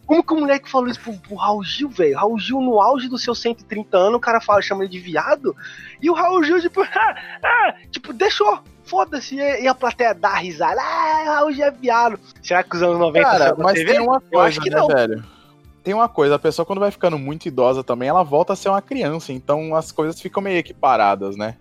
Como 0.06 0.22
que 0.22 0.32
o 0.32 0.40
moleque 0.40 0.70
falou 0.70 0.88
isso 0.88 1.00
pro, 1.00 1.12
pro 1.14 1.34
Raul 1.36 1.64
Gil, 1.64 1.88
velho? 1.88 2.16
Raul 2.16 2.38
Gil, 2.38 2.60
no 2.60 2.80
auge 2.80 3.08
dos 3.08 3.22
seus 3.22 3.40
130 3.40 3.96
anos, 3.96 4.14
o 4.16 4.20
cara 4.20 4.40
fala, 4.40 4.62
chama 4.62 4.82
ele 4.84 4.90
de 4.92 4.98
viado. 4.98 5.54
E 6.00 6.08
o 6.10 6.14
Raul 6.14 6.42
Gil, 6.42 6.60
tipo, 6.60 6.82
ah, 6.94 7.14
ah, 7.42 7.74
tipo, 7.90 8.12
deixou. 8.12 8.60
Foda-se, 8.84 9.34
e 9.36 9.68
a 9.68 9.74
plateia 9.74 10.14
dá 10.14 10.34
risada. 10.36 10.80
Ah, 10.80 11.22
o 11.26 11.30
Raul 11.34 11.52
Gil 11.52 11.66
é 11.66 11.70
viado. 11.70 12.18
Será 12.42 12.62
que 12.62 12.74
os 12.74 12.82
anos 12.82 12.98
90 12.98 13.28
Cara, 13.28 13.54
mas 13.58 13.74
TV? 13.74 13.92
tem 13.92 14.00
uma 14.00 14.22
Eu 14.32 14.40
acho 14.40 14.58
coisa, 14.58 14.60
que 14.62 14.70
né, 14.70 14.76
não. 14.78 14.86
velho? 14.86 15.24
Tem 15.88 15.94
uma 15.94 16.06
coisa, 16.06 16.34
a 16.34 16.38
pessoa 16.38 16.66
quando 16.66 16.80
vai 16.80 16.90
ficando 16.90 17.18
muito 17.18 17.46
idosa 17.46 17.82
também, 17.82 18.10
ela 18.10 18.22
volta 18.22 18.52
a 18.52 18.56
ser 18.56 18.68
uma 18.68 18.82
criança, 18.82 19.32
então 19.32 19.74
as 19.74 19.90
coisas 19.90 20.20
ficam 20.20 20.42
meio 20.42 20.58
equiparadas, 20.58 21.34
né? 21.34 21.54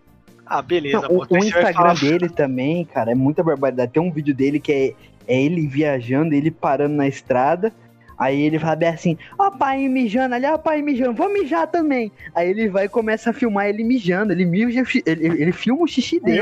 Ah, 0.46 0.62
beleza, 0.62 1.00
Não, 1.00 1.08
pô. 1.08 1.26
o, 1.30 1.34
o 1.34 1.38
Instagram 1.38 1.74
falar- 1.74 1.94
dele 1.96 2.28
também, 2.28 2.84
cara, 2.84 3.14
é 3.14 3.16
muita 3.16 3.42
barbaridade. 3.42 3.94
Tem 3.94 4.04
um 4.04 4.12
vídeo 4.12 4.36
dele 4.36 4.60
que 4.60 4.74
é, 4.74 5.34
é 5.34 5.42
ele 5.42 5.66
viajando, 5.66 6.36
ele 6.36 6.52
parando 6.52 6.96
na 6.96 7.08
estrada. 7.08 7.72
Aí 8.18 8.42
ele 8.42 8.60
fala 8.60 8.76
bem 8.76 8.90
assim, 8.90 9.18
ó 9.40 9.50
pai 9.50 9.88
mijando 9.88 10.36
ali, 10.36 10.46
ó 10.46 10.58
pai 10.58 10.82
mijando, 10.82 11.14
vou 11.14 11.32
mijar 11.32 11.66
também. 11.66 12.12
Aí 12.36 12.50
ele 12.50 12.68
vai 12.68 12.88
e 12.88 12.90
começa 12.90 13.30
a 13.30 13.34
filmar 13.34 13.68
ele 13.68 13.86
mijando, 13.86 14.34
ele 14.34 14.44
mija, 14.44 14.84
ele, 15.06 15.26
ele 15.26 15.52
filma 15.54 15.84
o 15.84 15.88
xixi 15.88 16.20
dele. 16.20 16.42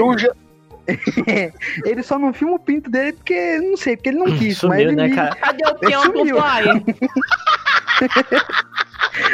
ele 1.86 2.04
só 2.04 2.18
não 2.20 2.34
filma 2.34 2.56
o 2.56 2.60
pinto 2.60 2.90
dele 2.90 3.14
porque, 3.14 3.58
não 3.60 3.76
sei, 3.78 3.96
porque 3.98 4.10
ele 4.10 4.20
não 4.20 4.26
quis, 4.38 4.62
mas 4.64 4.80
Sumiu, 4.80 4.80
ele 4.80 4.96
né, 4.96 5.04
mija. 5.08 5.16
cara? 5.16 5.36
Cadê 5.36 5.64
o 5.66 5.78
Ele 5.82 5.96
sumiu. 5.98 6.38
pai? 6.38 6.64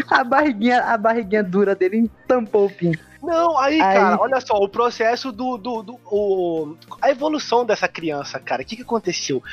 A 0.09 0.23
barriguinha, 0.23 0.81
a 0.83 0.97
barriguinha 0.97 1.43
dura 1.43 1.73
dele 1.75 2.09
tampou 2.27 2.67
o 2.67 2.69
pinto. 2.69 2.99
Não, 3.23 3.57
aí, 3.57 3.79
Aí- 3.81 3.95
cara, 3.99 4.17
olha 4.19 4.39
só, 4.41 4.55
o 4.55 4.67
processo 4.69 5.31
do. 5.31 5.57
do, 5.57 5.83
do- 5.83 5.99
o, 6.05 6.75
a 7.01 7.09
evolução 7.11 7.63
dessa 7.65 7.87
criança, 7.87 8.39
cara. 8.39 8.61
O 8.63 8.65
que, 8.65 8.75
que 8.75 8.81
aconteceu? 8.81 9.43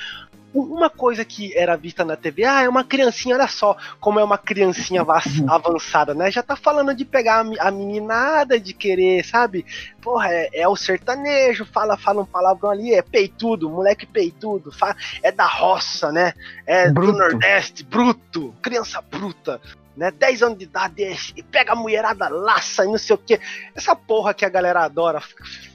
Uma 0.54 0.88
coisa 0.88 1.24
que 1.24 1.54
era 1.56 1.76
vista 1.76 2.04
na 2.04 2.16
TV, 2.16 2.44
ah, 2.44 2.62
é 2.62 2.68
uma 2.68 2.82
criancinha, 2.82 3.34
olha 3.36 3.46
só 3.46 3.76
como 4.00 4.18
é 4.18 4.24
uma 4.24 4.38
criancinha 4.38 5.04
va- 5.04 5.22
avançada, 5.46 6.14
né? 6.14 6.30
Já 6.30 6.42
tá 6.42 6.56
falando 6.56 6.94
de 6.94 7.04
pegar 7.04 7.40
a 7.40 7.44
me- 7.44 7.60
a 7.60 7.70
meninada, 7.70 8.58
de 8.58 8.72
querer, 8.72 9.24
sabe? 9.24 9.66
Porra, 10.00 10.28
é, 10.32 10.48
é 10.62 10.68
o 10.68 10.74
sertanejo, 10.74 11.66
fala, 11.66 11.98
fala 11.98 12.22
um 12.22 12.26
palavrão 12.26 12.70
ali, 12.70 12.94
é 12.94 13.02
peitudo, 13.02 13.68
moleque 13.68 14.06
peitudo, 14.06 14.72
fa- 14.72 14.96
é 15.22 15.30
da 15.30 15.46
roça, 15.46 16.10
né? 16.10 16.32
É 16.66 16.90
Bruto. 16.90 17.12
do 17.12 17.18
Nordeste, 17.18 17.84
bruto, 17.84 18.54
criança 18.62 19.02
bruta, 19.02 19.60
né? 19.98 20.12
10 20.12 20.42
anos 20.42 20.58
de 20.58 20.64
idade 20.64 21.32
e 21.36 21.42
pega 21.42 21.72
a 21.72 21.76
mulherada 21.76 22.28
laça 22.28 22.84
e 22.84 22.88
não 22.88 22.96
sei 22.96 23.16
o 23.16 23.18
que. 23.18 23.38
Essa 23.74 23.96
porra 23.96 24.32
que 24.32 24.44
a 24.44 24.48
galera 24.48 24.84
adora 24.84 25.20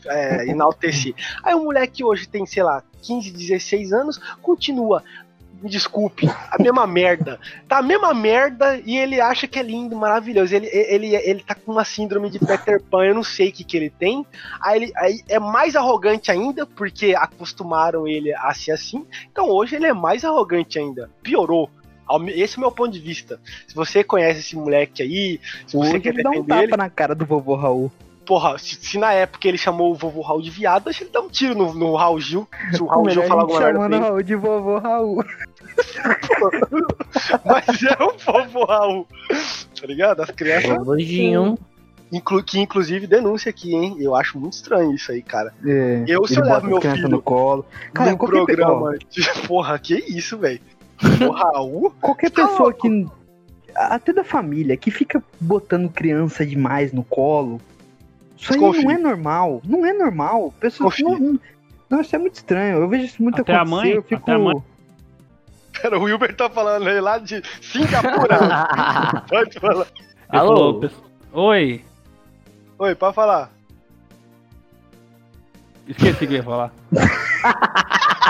é, 0.06 0.48
enaltecer. 0.50 1.14
Aí 1.44 1.54
o 1.54 1.66
moleque 1.66 2.04
hoje 2.04 2.28
tem, 2.28 2.46
sei 2.46 2.64
lá, 2.64 2.82
15, 3.02 3.32
16 3.32 3.92
anos, 3.92 4.18
continua. 4.42 5.04
Me 5.62 5.70
desculpe, 5.70 6.28
a 6.28 6.62
mesma 6.62 6.88
merda. 6.88 7.40
Tá 7.68 7.78
a 7.78 7.82
mesma 7.82 8.14
merda 8.14 8.82
e 8.86 8.98
ele 8.98 9.20
acha 9.20 9.46
que 9.46 9.60
é 9.60 9.64
lindo, 9.64 9.96
maravilhoso. 9.96 10.56
Ele, 10.56 10.68
ele, 10.68 11.16
ele 11.16 11.44
tá 11.44 11.54
com 11.54 11.74
uma 11.74 11.86
síndrome 11.86 12.30
de 12.30 12.40
Peter 12.40 12.82
Pan, 12.82 13.06
eu 13.06 13.16
não 13.16 13.24
sei 13.24 13.50
o 13.50 13.52
que, 13.52 13.64
que 13.64 13.76
ele 13.76 13.90
tem. 13.90 14.26
Aí, 14.62 14.84
ele, 14.84 14.94
aí 14.96 15.22
é 15.28 15.40
mais 15.40 15.76
arrogante 15.76 16.32
ainda, 16.32 16.66
porque 16.66 17.14
acostumaram 17.14 18.08
ele 18.08 18.34
a 18.34 18.54
ser 18.54 18.72
assim. 18.72 19.06
Então 19.32 19.50
hoje 19.50 19.76
ele 19.76 19.86
é 19.86 19.94
mais 19.94 20.24
arrogante 20.24 20.80
ainda. 20.80 21.10
Piorou. 21.22 21.70
Esse 22.28 22.56
é 22.56 22.58
o 22.58 22.62
meu 22.62 22.72
ponto 22.72 22.92
de 22.92 23.00
vista. 23.00 23.40
Se 23.68 23.76
você 23.76 24.04
conhece 24.04 24.40
esse 24.40 24.56
moleque 24.56 25.02
aí, 25.04 25.40
se 25.68 25.76
você 25.78 25.90
Hoje 25.92 26.00
quer 26.00 26.10
ele 26.14 26.24
dá 26.24 26.30
um 26.30 26.34
defender 26.34 26.48
tapa 26.54 26.64
ele, 26.64 26.78
na 26.78 26.90
cara 26.90 27.14
do 27.16 27.26
vovô 27.26 27.56
Raul. 27.56 27.92
porra, 28.26 28.58
se, 28.58 28.76
se 28.76 28.98
na 28.98 29.12
época 29.14 29.48
ele 29.48 29.58
chamou 29.58 29.92
o 29.92 29.96
vovô 29.96 30.22
Raul 30.22 30.42
de 30.42 30.50
viado, 30.50 30.86
deixa 30.86 31.04
ele 31.04 31.12
dar 31.12 31.22
um 31.22 31.30
tiro 31.30 31.54
no, 31.56 31.74
no 31.74 31.96
Raul 31.96 32.20
Gil. 32.22 32.48
Se 32.72 32.82
o 32.82 32.86
Raul 32.86 33.10
Gil 33.10 33.24
falar 33.24 33.42
alguma 33.42 33.60
merda 33.60 33.74
chamando 33.80 33.94
ele. 33.96 34.04
Raul 34.04 34.24
de 34.24 34.36
vovô 34.36 34.78
Raul. 34.80 35.24
Mas 37.46 37.84
é 37.84 38.04
o 38.04 38.14
vovô 38.18 38.66
Raul. 38.66 39.08
Tá 39.80 39.88
ligado? 39.88 40.22
As 40.22 40.32
crianças. 40.32 40.70
Elogio. 40.72 41.58
Inclu, 42.12 42.44
que 42.44 42.60
inclusive 42.60 43.08
denúncia 43.08 43.50
aqui, 43.50 43.74
hein? 43.74 43.96
Eu 44.00 44.14
acho 44.16 44.38
muito 44.38 44.54
estranho 44.54 44.94
isso 44.94 45.12
aí, 45.12 45.22
cara. 45.24 45.52
É, 45.66 46.04
Eu, 46.08 46.28
se 46.28 46.38
eu 46.40 46.44
levo 46.44 46.68
meu 46.68 46.80
filho 46.82 47.10
no 47.10 47.22
colo. 47.22 47.66
Cara, 47.92 48.12
pe- 48.12 48.24
ó, 48.24 48.28
programa. 48.28 48.96
de- 49.10 49.24
Porra, 49.48 49.80
que 49.80 49.96
isso, 49.96 50.38
velho? 50.38 50.62
O 51.28 51.32
Raul? 51.32 51.92
qualquer 52.02 52.30
Tá 52.32 52.48
pessoa 52.48 52.70
louco. 52.70 52.82
que 52.82 53.08
até 53.76 54.14
da 54.14 54.24
família, 54.24 54.78
que 54.78 54.92
fica 54.92 55.22
botando 55.40 55.90
criança 55.90 56.46
demais 56.46 56.94
no 56.94 57.04
colo. 57.04 57.60
Isso 58.38 58.54
aí 58.54 58.60
Desconfie. 58.60 58.84
não 58.86 58.92
é 58.92 58.98
normal. 58.98 59.62
Não 59.66 59.86
é 59.86 59.94
normal. 59.94 60.54
Pessoas 60.60 60.96
não, 61.00 61.40
não, 61.90 62.02
isso 62.02 62.16
é 62.16 62.20
muito 62.20 62.36
estranho. 62.36 62.78
Eu 62.80 62.88
vejo 62.90 63.06
isso 63.06 63.22
muito 63.24 63.42
Até 63.42 63.54
a 63.54 63.62
acontecer. 63.62 63.76
mãe- 63.84 63.92
eu 63.92 64.04
fico. 64.04 64.22
até 64.22 64.34
a 64.34 64.40
mãe- 64.40 64.64
Pera, 65.82 65.98
o 65.98 66.04
Wilber 66.04 66.36
tá 66.36 66.50
falando 66.50 66.88
aí 66.88 67.02
lá 67.02 67.18
de 67.18 67.42
Singapura. 67.62 68.38
Pode 69.28 69.60
falar. 69.60 69.88
Alô? 70.30 70.56
falou, 70.56 70.80
"Pes- 70.80 70.92
Oi. 71.34 71.84
Oi, 72.78 72.96
pode 72.96 73.16
falar. 73.16 73.52
Esqueci 75.88 76.12
o 76.26 76.28
que 76.28 76.34
eu 76.34 76.38
ia 76.38 76.44
falar. 76.44 76.72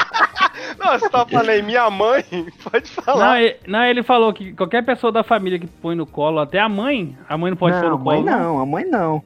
Não, 0.78 1.00
você 1.00 1.10
tá 1.10 1.26
falando 1.26 1.50
aí, 1.50 1.62
minha 1.62 1.90
mãe, 1.90 2.24
pode 2.64 2.92
Não 2.98 3.04
falar. 3.04 3.42
ele, 3.42 3.56
não, 3.68 3.84
ele 3.86 4.04
falou 4.04 4.34
que 4.34 4.54
qualquer 4.54 4.84
pessoa 4.84 5.12
da 5.12 5.24
família 5.24 5.60
que 5.60 5.68
põe 5.68 5.96
no 5.96 6.06
colo, 6.06 6.40
até 6.40 6.60
a 6.60 6.70
mãe, 6.70 7.18
a 7.28 7.38
mãe 7.38 7.52
não 7.52 7.58
pode 7.58 7.76
pôr 7.76 7.84
não, 7.84 7.98
no 7.98 8.04
mãe 8.04 8.24
colo. 8.24 8.30
não, 8.38 8.60
a 8.60 8.66
mãe 8.66 8.86
não. 8.86 9.24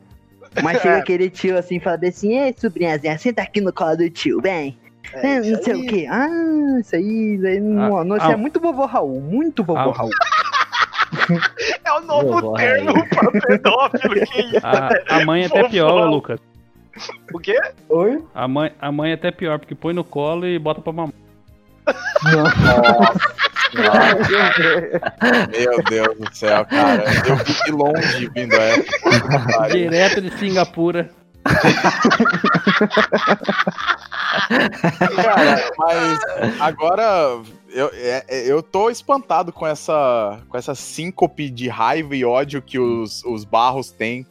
Mas 0.63 0.81
chega 0.81 0.97
aquele 0.99 1.29
tio 1.29 1.57
assim, 1.57 1.79
fala 1.79 1.97
bem 1.97 2.09
assim, 2.09 2.37
ei, 2.37 2.53
sobrinhazinha, 2.57 3.17
senta 3.17 3.41
aqui 3.41 3.61
no 3.61 3.71
colo 3.73 3.97
do 3.97 4.09
tio, 4.09 4.41
vem. 4.41 4.77
É, 5.13 5.37
Ah, 5.37 5.39
não 5.39 5.43
sei 5.43 5.53
isso 5.53 5.71
o 5.83 5.87
quê. 5.87 6.07
Ah, 6.09 6.27
isso 6.81 6.95
aí, 6.95 7.35
isso 7.35 7.47
aí 7.47 7.59
não, 7.61 8.03
não, 8.03 8.17
isso 8.17 8.25
ah. 8.27 8.31
é 8.33 8.35
muito 8.35 8.59
vovô 8.59 8.85
Raul, 8.85 9.21
muito 9.21 9.63
vovô 9.63 9.79
Ah. 9.79 9.93
Raul. 9.93 10.09
É 11.85 11.93
o 11.93 12.01
novo 12.01 12.33
Vovó 12.33 12.53
termo 12.57 12.93
pra 13.09 13.31
pedófilo, 13.31 14.13
que 14.15 14.41
isso? 14.41 14.59
A, 14.65 14.89
a 15.19 15.25
mãe 15.25 15.43
é 15.43 15.45
até 15.45 15.67
pior, 15.69 16.09
Lucas. 16.09 16.39
O 17.33 17.39
quê? 17.39 17.57
Oi? 17.89 18.23
A 18.35 18.47
mãe, 18.47 18.71
a 18.81 18.91
mãe 18.91 19.11
é 19.11 19.13
até 19.13 19.31
pior, 19.31 19.57
porque 19.59 19.73
põe 19.75 19.93
no 19.93 20.03
colo 20.03 20.45
e 20.45 20.59
bota 20.59 20.81
pra 20.81 20.91
mamar. 20.91 21.13
Meu 25.51 25.83
Deus 25.89 26.17
do 26.17 26.35
céu, 26.35 26.65
cara. 26.65 27.03
Eu 27.27 27.35
de 27.65 27.71
longe 27.71 28.29
vindo 28.33 28.53
essa. 28.55 29.67
Direto 29.69 30.21
de 30.21 30.31
Singapura. 30.37 31.09
Cara, 35.15 35.71
mas 35.77 36.19
agora 36.59 37.39
eu, 37.69 37.89
é- 37.93 38.23
é- 38.27 38.51
eu 38.51 38.61
tô 38.61 38.89
espantado 38.89 39.51
com 39.51 39.65
essa, 39.65 40.39
com 40.49 40.57
essa 40.57 40.75
síncope 40.75 41.49
de 41.49 41.67
raiva 41.69 42.15
e 42.15 42.25
ódio 42.25 42.61
que 42.61 42.77
os, 42.79 43.23
os 43.23 43.43
barros 43.45 43.91
têm 43.91 44.25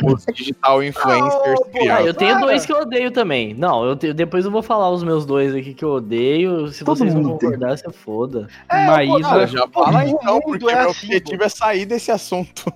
com 0.00 0.12
os 0.14 0.24
digital 0.26 0.82
influencers 0.82 1.60
Oh. 1.76 1.90
Ah, 1.90 2.02
eu 2.02 2.14
tenho 2.14 2.38
dois 2.40 2.64
que 2.64 2.72
eu 2.72 2.78
odeio 2.78 3.10
também. 3.10 3.52
Não, 3.54 3.84
eu 3.84 3.96
te- 3.96 4.12
depois 4.12 4.44
eu 4.44 4.50
vou 4.50 4.62
falar 4.62 4.90
os 4.90 5.02
meus 5.02 5.26
dois 5.26 5.54
aqui 5.54 5.74
que 5.74 5.84
eu 5.84 5.90
odeio. 5.90 6.68
Se 6.68 6.84
Todo 6.84 6.98
vocês 6.98 7.14
não 7.14 7.22
concordar, 7.22 7.76
você 7.76 7.90
foda. 7.90 8.46
Maísa. 8.70 9.20
Cara, 9.28 9.46
já 9.46 9.68
fala 9.68 10.06
então, 10.06 10.40
porque 10.40 10.64
é 10.64 10.68
o 10.76 10.80
meu 10.80 10.90
assim, 10.90 11.06
objetivo 11.06 11.42
é 11.42 11.48
sair 11.48 11.84
desse 11.84 12.10
assunto. 12.10 12.72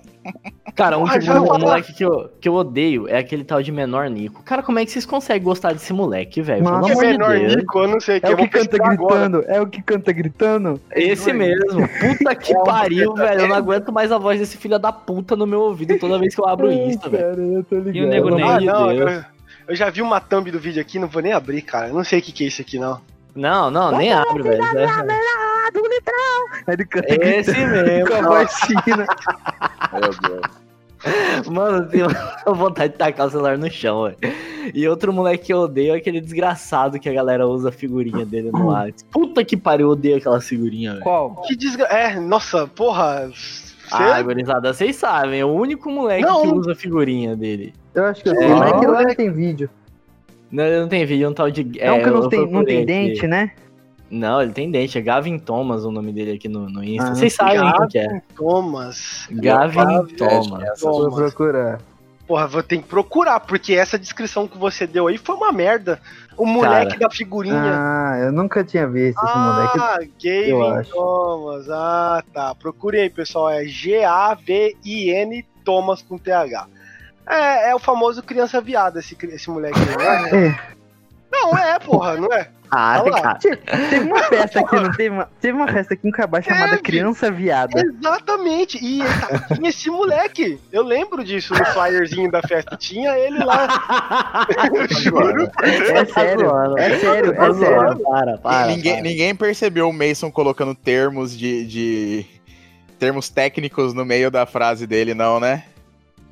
Cara, 0.75 0.97
um, 0.97 1.05
Ah, 1.05 1.13
que, 1.19 1.21
já 1.21 1.41
um 1.41 1.59
moleque 1.59 1.93
que 1.93 2.05
eu, 2.05 2.29
que 2.39 2.47
eu 2.47 2.53
odeio 2.53 3.07
é 3.07 3.17
aquele 3.17 3.43
tal 3.43 3.61
de 3.61 3.71
menor 3.71 4.09
Nico. 4.09 4.43
Cara, 4.43 4.63
como 4.63 4.79
é 4.79 4.85
que 4.85 4.91
vocês 4.91 5.05
conseguem 5.05 5.43
gostar 5.43 5.73
desse 5.73 5.91
moleque, 5.91 6.41
velho? 6.41 6.63
Pelo. 6.63 6.81
Que 6.81 6.91
amor 6.91 7.03
de 7.05 7.11
menor 7.11 7.37
Deus. 7.37 7.55
Nico, 7.55 7.79
eu 7.79 7.87
não 7.87 7.99
sei 7.99 8.17
o 8.17 8.21
que. 8.21 8.27
É 8.27 8.29
eu 8.29 8.33
o 8.33 8.37
que 8.37 8.47
canta 8.47 8.69
pesquisar 8.69 8.91
agora. 8.93 9.13
gritando, 9.29 9.43
é 9.47 9.61
o 9.61 9.67
que 9.67 9.81
canta 9.81 10.11
gritando. 10.13 10.81
Esse 10.91 11.33
mesmo. 11.33 11.87
Puta 11.99 12.35
que 12.35 12.53
É 12.55 12.63
pariu, 12.63 13.13
velho. 13.13 13.41
Eu 13.41 13.47
não 13.47 13.55
aguento 13.55 13.91
mais 13.91 14.11
a 14.11 14.17
voz 14.17 14.39
desse 14.39 14.57
filho 14.57 14.79
da 14.79 14.91
puta 14.91 15.35
no 15.35 15.45
meu 15.45 15.61
ouvido 15.61 15.97
toda 15.99 16.17
vez 16.19 16.33
que 16.35 16.41
eu 16.41 16.47
abro 16.47 16.67
o 16.69 16.71
Insta, 16.71 17.09
velho. 17.09 17.23
Cara, 17.29 17.41
eu 17.41 17.63
tô 17.63 17.75
ligado. 17.75 17.95
E 17.95 18.01
o 18.03 18.07
Nego 18.07 18.29
Ney? 18.29 18.43
Ah, 18.45 18.59
de 18.59 18.65
não, 18.65 18.87
Deus. 18.87 19.11
eu, 19.11 19.23
eu 19.69 19.75
já 19.75 19.89
vi 19.89 20.01
uma 20.01 20.19
thumb 20.21 20.49
do 20.51 20.59
vídeo 20.59 20.81
aqui, 20.81 20.97
não 20.99 21.07
vou 21.07 21.21
nem 21.21 21.33
abrir, 21.33 21.61
cara. 21.61 21.89
Eu 21.89 21.93
não 21.93 22.03
sei 22.03 22.19
o 22.19 22.21
que, 22.21 22.31
que 22.31 22.43
é 22.43 22.47
isso 22.47 22.61
aqui, 22.61 22.79
não. 22.79 23.01
Não, 23.35 23.69
não, 23.69 23.91
nem 23.91 24.11
abre, 24.13 24.43
velho. 24.43 24.61
Do 25.73 25.81
litrão. 25.87 26.63
Aí 26.67 26.73
ele 26.73 26.85
canta 26.85 27.07
Esse 27.25 27.51
mesmo. 27.51 28.07
com 28.07 28.13
a 28.15 28.21
voz 28.21 28.53
fina. 28.61 29.05
Meu 29.93 30.29
Deus. 30.29 31.47
Mano, 31.47 31.77
eu 31.77 31.87
tenho 31.87 32.07
vontade 32.55 32.91
de 32.93 32.99
tacar 32.99 33.27
o 33.27 33.29
celular 33.29 33.57
no 33.57 33.69
chão, 33.71 34.03
velho. 34.03 34.17
E 34.73 34.87
outro 34.87 35.13
moleque 35.13 35.45
que 35.45 35.53
eu 35.53 35.59
odeio 35.59 35.93
é 35.93 35.97
aquele 35.97 36.19
desgraçado 36.19 36.99
que 36.99 37.07
a 37.07 37.13
galera 37.13 37.47
usa 37.47 37.69
a 37.69 37.71
figurinha 37.71 38.25
dele 38.25 38.51
no 38.51 38.67
WhatsApp. 38.67 39.05
Puta 39.11 39.43
que 39.45 39.55
pariu, 39.55 39.87
eu 39.87 39.91
odeio 39.93 40.17
aquela 40.17 40.41
figurinha, 40.41 40.91
velho. 40.93 41.03
Qual? 41.03 41.41
Que 41.47 41.55
desgra... 41.55 41.85
É, 41.85 42.19
nossa, 42.19 42.67
porra. 42.67 43.29
Cê... 43.33 43.95
Ah, 43.95 44.21
gurizada, 44.21 44.73
vocês 44.73 44.95
sabem, 44.97 45.39
é 45.39 45.45
o 45.45 45.49
único 45.53 45.89
moleque 45.89 46.23
Não. 46.25 46.41
que 46.41 46.47
usa 46.49 46.73
a 46.73 46.75
figurinha 46.75 47.35
dele. 47.35 47.73
Eu 47.95 48.05
acho 48.05 48.21
que 48.21 48.29
eu 48.29 48.33
É, 48.33 48.37
sei, 48.37 48.47
mas 48.49 48.59
não, 48.59 48.77
aquilo 48.77 48.91
lá 48.91 48.99
moleque. 48.99 49.15
tem 49.15 49.31
vídeo. 49.31 49.69
Não, 50.51 50.63
ele 50.63 50.79
não 50.81 50.87
tem 50.89 51.05
vídeo, 51.05 51.25
é 51.25 51.29
um 51.29 51.33
tal 51.33 51.49
de. 51.49 51.79
É, 51.79 51.91
um 51.91 52.03
que 52.03 52.09
não 52.09 52.29
tem, 52.29 52.51
não 52.51 52.65
tem 52.65 52.77
aqui. 52.77 52.85
dente, 52.85 53.25
né? 53.27 53.51
Não, 54.09 54.41
ele 54.41 54.51
tem 54.53 54.71
dente, 54.71 54.97
é 54.97 55.01
Gavin 55.01 55.37
Thomas 55.37 55.83
o 55.85 55.91
nome 55.91 56.11
dele 56.11 56.31
aqui 56.33 56.47
no, 56.49 56.67
no 56.69 56.83
Insta. 56.83 57.11
Ah, 57.11 57.15
Vocês 57.15 57.33
sabem 57.33 57.59
quem 57.73 57.87
que 57.87 57.99
é. 57.99 58.21
Thomas. 58.35 59.27
Gavin 59.31 59.75
Gavin 59.75 60.15
Thomas. 60.15 60.63
Essa- 60.63 60.89
Vou 60.89 61.09
Thomas. 61.09 61.15
procurar. 61.33 61.79
Porra, 62.27 62.47
vou 62.47 62.61
ter 62.61 62.77
que 62.77 62.83
procurar, 62.87 63.39
porque 63.39 63.73
essa 63.73 63.97
descrição 63.97 64.47
que 64.47 64.55
você 64.57 64.85
deu 64.85 65.07
aí 65.07 65.17
foi 65.17 65.35
uma 65.35 65.51
merda. 65.51 65.99
O 66.37 66.45
moleque 66.45 66.93
Cara. 66.93 66.99
da 66.99 67.09
figurinha. 67.09 67.55
Ah, 67.59 68.17
eu 68.19 68.31
nunca 68.31 68.63
tinha 68.63 68.87
visto 68.87 69.17
esse 69.23 69.37
moleque. 69.37 69.79
Ah, 69.79 69.97
eu 70.23 70.59
Gavin 70.59 70.77
acho. 70.79 70.91
Thomas. 70.91 71.69
Ah, 71.69 72.23
tá. 72.33 72.53
Procurei 72.55 73.01
aí, 73.03 73.09
pessoal. 73.09 73.49
É 73.49 73.65
G-A-V-I-N 73.65 75.45
Thomas 75.65 76.01
com 76.01 76.17
TH. 76.17 76.67
É, 77.27 77.69
é 77.71 77.75
o 77.75 77.79
famoso 77.79 78.23
criança 78.23 78.59
viada, 78.61 78.99
esse, 78.99 79.15
esse 79.27 79.49
moleque 79.49 79.77
aí, 79.79 80.31
né? 80.31 80.59
É. 81.39 81.51
Não, 81.51 81.57
é, 81.57 81.79
porra, 81.79 82.15
não 82.17 82.31
é? 82.33 82.49
Ah, 82.71 83.01
cara. 83.03 83.33
Te- 83.39 83.57
Teve 83.89 84.05
uma 84.05 84.21
festa 84.25 84.59
aqui, 84.59 84.75
não 84.75 84.91
teve 84.91 85.09
uma, 85.09 85.27
teve 85.41 85.57
uma 85.57 85.67
festa 85.67 85.95
aqui 85.95 86.07
em 86.07 86.11
Cabá 86.11 86.39
chamada 86.39 86.69
Teve. 86.73 86.83
Criança 86.83 87.31
Viada. 87.31 87.81
Exatamente. 87.83 88.77
E 88.77 88.99
tá- 88.99 89.55
tinha 89.55 89.69
esse 89.71 89.89
moleque. 89.89 90.59
Eu 90.71 90.83
lembro 90.83 91.23
disso 91.23 91.55
no 91.55 91.65
flyerzinho 91.65 92.29
da 92.29 92.43
festa. 92.43 92.77
Tinha 92.77 93.17
ele 93.17 93.43
lá. 93.43 94.45
Eu 94.71 94.87
juro. 94.87 95.49
É 95.63 96.05
sério, 96.05 96.47
zoando. 96.47 96.77
é 96.77 96.99
sério, 96.99 97.35
Tá 97.35 97.47
é 97.47 97.53
sério. 97.55 97.75
zoando, 97.79 98.03
Para, 98.03 98.37
para. 98.37 98.67
ninguém, 98.67 98.93
para. 98.93 99.01
ninguém 99.01 99.35
percebeu 99.35 99.89
o 99.89 99.93
Mason 99.93 100.29
colocando 100.31 100.75
termos 100.75 101.35
de, 101.35 101.65
de- 101.65 102.25
termos 102.99 103.29
técnicos 103.29 103.95
no 103.95 104.05
meio 104.05 104.29
da 104.29 104.45
frase 104.45 104.85
dele, 104.85 105.15
não, 105.15 105.39
né? 105.39 105.63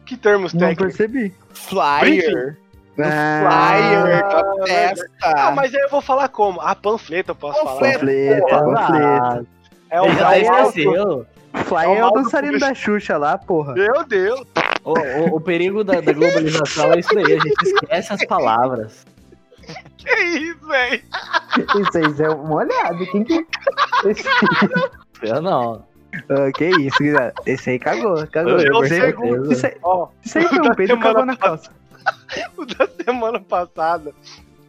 Que 0.06 0.15
termos 0.15 0.54
Não 0.54 0.60
técnicos. 0.60 0.93
é 0.93 0.98
percebi. 1.08 1.34
Flyer. 1.52 2.58
Ah, 3.00 3.76
Flyer 3.76 4.22
da 4.22 4.40
Ah, 4.40 4.66
festa. 4.68 5.10
Ah, 5.24 5.52
mas 5.52 5.74
aí 5.74 5.82
eu 5.82 5.90
vou 5.90 6.02
falar 6.02 6.28
como? 6.30 6.60
A 6.62 6.74
panfleta 6.76 7.32
eu 7.32 7.36
posso 7.36 7.64
Panfleta. 7.64 8.48
Falar. 8.50 9.42
É 9.90 10.00
Ele 10.06 10.16
já 10.16 10.28
até 10.28 10.42
é 10.46 10.52
o 10.52 10.68
esqueceu. 10.68 11.26
Flyer 11.66 11.90
é 11.90 11.94
o 11.98 12.02
Maldo 12.02 12.24
dançarino 12.24 12.60
da 12.60 12.74
Xuxa 12.74 13.18
lá, 13.18 13.38
porra. 13.38 13.74
Meu 13.74 14.04
Deus. 14.06 14.42
O, 14.84 14.94
o- 14.94 15.36
o 15.36 15.42
perigo 15.42 15.84
da, 15.84 16.00
da 16.02 16.14
globalização 16.14 16.94
é 16.94 17.00
isso 17.00 17.14
daí, 17.14 17.26
a 17.34 17.40
gente 17.40 17.62
esquece 17.64 18.14
as 18.14 18.26
palavras. 18.26 19.06
Que 19.98 20.10
isso, 20.16 20.66
velho? 20.68 21.02
Isso 21.82 21.98
aí 21.98 22.26
é 22.26 22.30
uma 22.30 22.56
olhada. 22.56 23.06
Quem 23.12 23.24
que. 23.24 23.46
Esse... 24.06 24.24
Eu 25.24 25.42
não. 25.42 25.84
Ah, 26.30 26.52
que 26.56 26.66
isso, 26.70 26.98
gurizada. 27.00 27.34
Esse 27.46 27.70
aí 27.72 27.80
cagou, 27.80 28.26
cagou. 28.28 28.54
Eu 28.60 28.84
Esse 28.84 28.94
aí, 28.94 29.00
sei, 29.02 29.12
certeza. 29.12 29.54
isso 29.54 29.66
aí, 29.68 29.76
Ó, 29.84 30.08
isso 30.24 30.38
aí 30.38 30.48
foi 30.48 30.60
um 30.60 30.76
peido 30.76 30.96
que 30.98 31.04
cagou 31.04 31.26
na 31.26 31.36
calça. 31.36 31.70
o 32.58 32.65
da 32.65 32.88
semana 33.04 33.39
passada. 33.39 34.13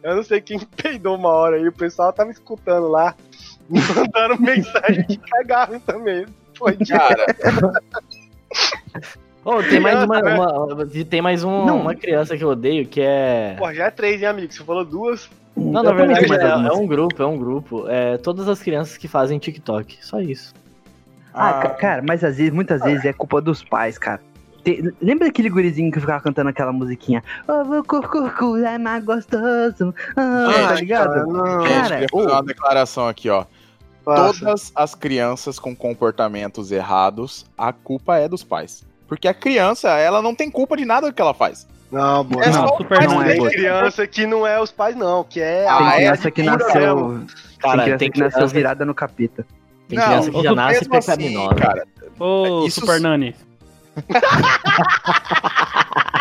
Eu 0.01 0.15
não 0.15 0.23
sei 0.23 0.39
quem 0.41 0.59
peidou 0.59 1.15
uma 1.15 1.29
hora 1.29 1.57
aí. 1.57 1.67
O 1.67 1.73
pessoal 1.73 2.13
tava 2.13 2.31
escutando 2.31 2.87
lá. 2.87 3.15
Me 3.69 3.79
mandaram 3.93 4.37
mensagem 4.39 5.03
que 5.05 5.17
cagaram 5.17 5.79
também. 5.81 6.25
Foi 6.57 6.75
de 6.75 6.91
Cara, 6.91 7.25
Oh, 9.45 9.63
tem 9.63 9.79
mais 9.79 10.03
uma, 10.03 10.21
Criança, 10.21 10.73
uma- 10.73 10.85
tem 11.09 11.21
mais 11.21 11.43
um- 11.43 11.65
Não. 11.65 11.81
uma 11.81 11.95
criança 11.95 12.37
que 12.37 12.43
eu 12.43 12.49
odeio 12.49 12.85
que 12.85 13.01
é. 13.01 13.55
Pô, 13.57 13.73
já 13.73 13.85
é 13.85 13.91
três, 13.91 14.21
hein, 14.21 14.27
amigo? 14.27 14.51
Você 14.51 14.63
falou 14.63 14.83
duas. 14.83 15.29
Não, 15.55 15.81
na 15.81 15.91
verdade 15.93 16.31
é, 16.31 16.67
é 16.67 16.73
um 16.73 16.85
grupo, 16.85 17.23
é 17.23 17.25
um 17.25 17.37
grupo. 17.37 17.85
É 17.87 18.17
todas 18.17 18.47
as 18.47 18.61
crianças 18.61 18.97
que 18.97 19.07
fazem 19.07 19.39
TikTok. 19.39 19.97
Só 20.05 20.19
isso. 20.19 20.53
Ah, 21.33 21.53
ca- 21.61 21.69
cara, 21.69 22.03
mas 22.05 22.23
às 22.23 22.37
vezes, 22.37 22.51
muitas 22.51 22.81
vezes 22.81 23.05
é 23.05 23.13
culpa 23.13 23.39
dos 23.41 23.63
pais, 23.63 23.97
cara. 23.97 24.19
Tem- 24.63 24.91
lembra 25.01 25.27
daquele 25.27 25.49
gurizinho 25.49 25.91
que 25.91 25.99
ficava 25.99 26.21
cantando 26.21 26.49
aquela 26.49 26.71
musiquinha? 26.71 27.23
Ovo 27.47 27.83
cucucu 27.83 28.57
é 28.57 28.77
mais 28.77 29.03
gostoso. 29.03 29.93
Ah, 30.15 30.51
Gente, 30.53 30.67
tá 30.67 30.73
ligado? 30.75 31.09
cara, 31.13 31.25
não. 31.25 31.61
gente, 31.67 31.89
Cara, 31.89 32.05
ô. 32.11 32.21
uma 32.23 32.43
declaração 32.43 33.07
aqui, 33.07 33.29
ó. 33.29 33.45
Passa. 34.03 34.39
Todas 34.45 34.71
as 34.75 34.95
crianças 34.95 35.59
com 35.59 35.75
comportamentos 35.75 36.71
errados, 36.71 37.45
a 37.57 37.71
culpa 37.71 38.17
é 38.17 38.27
dos 38.27 38.43
pais. 38.43 38.83
Porque 39.07 39.27
a 39.27 39.33
criança, 39.33 39.89
ela 39.97 40.21
não 40.21 40.33
tem 40.35 40.49
culpa 40.51 40.75
de 40.77 40.85
nada 40.85 41.07
do 41.07 41.13
que 41.13 41.21
ela 41.21 41.33
faz. 41.33 41.67
Não, 41.91 42.23
boa. 42.23 42.43
É 42.43 42.47
Não, 42.51 42.67
só 42.67 42.77
super 42.77 43.01
não 43.07 43.15
Mas 43.15 43.29
é, 43.29 43.33
tem 43.33 43.49
criança 43.49 44.05
que 44.07 44.27
não 44.27 44.45
é 44.45 44.61
os 44.61 44.71
pais, 44.71 44.95
não, 44.95 45.23
que 45.23 45.41
é 45.41 45.67
Ah, 45.67 45.77
Tem 45.77 45.85
a. 45.87 45.91
é 45.91 45.95
criança 45.97 46.31
que 46.31 46.43
nasceu. 46.43 47.19
Cara, 47.59 47.75
tem 47.75 47.83
criança 47.83 47.97
tem 47.97 48.11
que 48.11 48.19
nasceu 48.19 48.47
virada 48.47 48.85
no 48.85 48.93
capeta. 48.93 49.45
tem 49.87 49.97
criança 49.99 50.31
que 50.31 50.41
já 50.43 50.53
nasce 50.55 50.77
assim, 50.79 50.89
pecaminosa. 50.89 51.55
cara. 51.55 51.87
Ô, 52.19 52.65
Isso- 52.67 52.81
Super 52.81 52.99
Nani. 53.01 53.35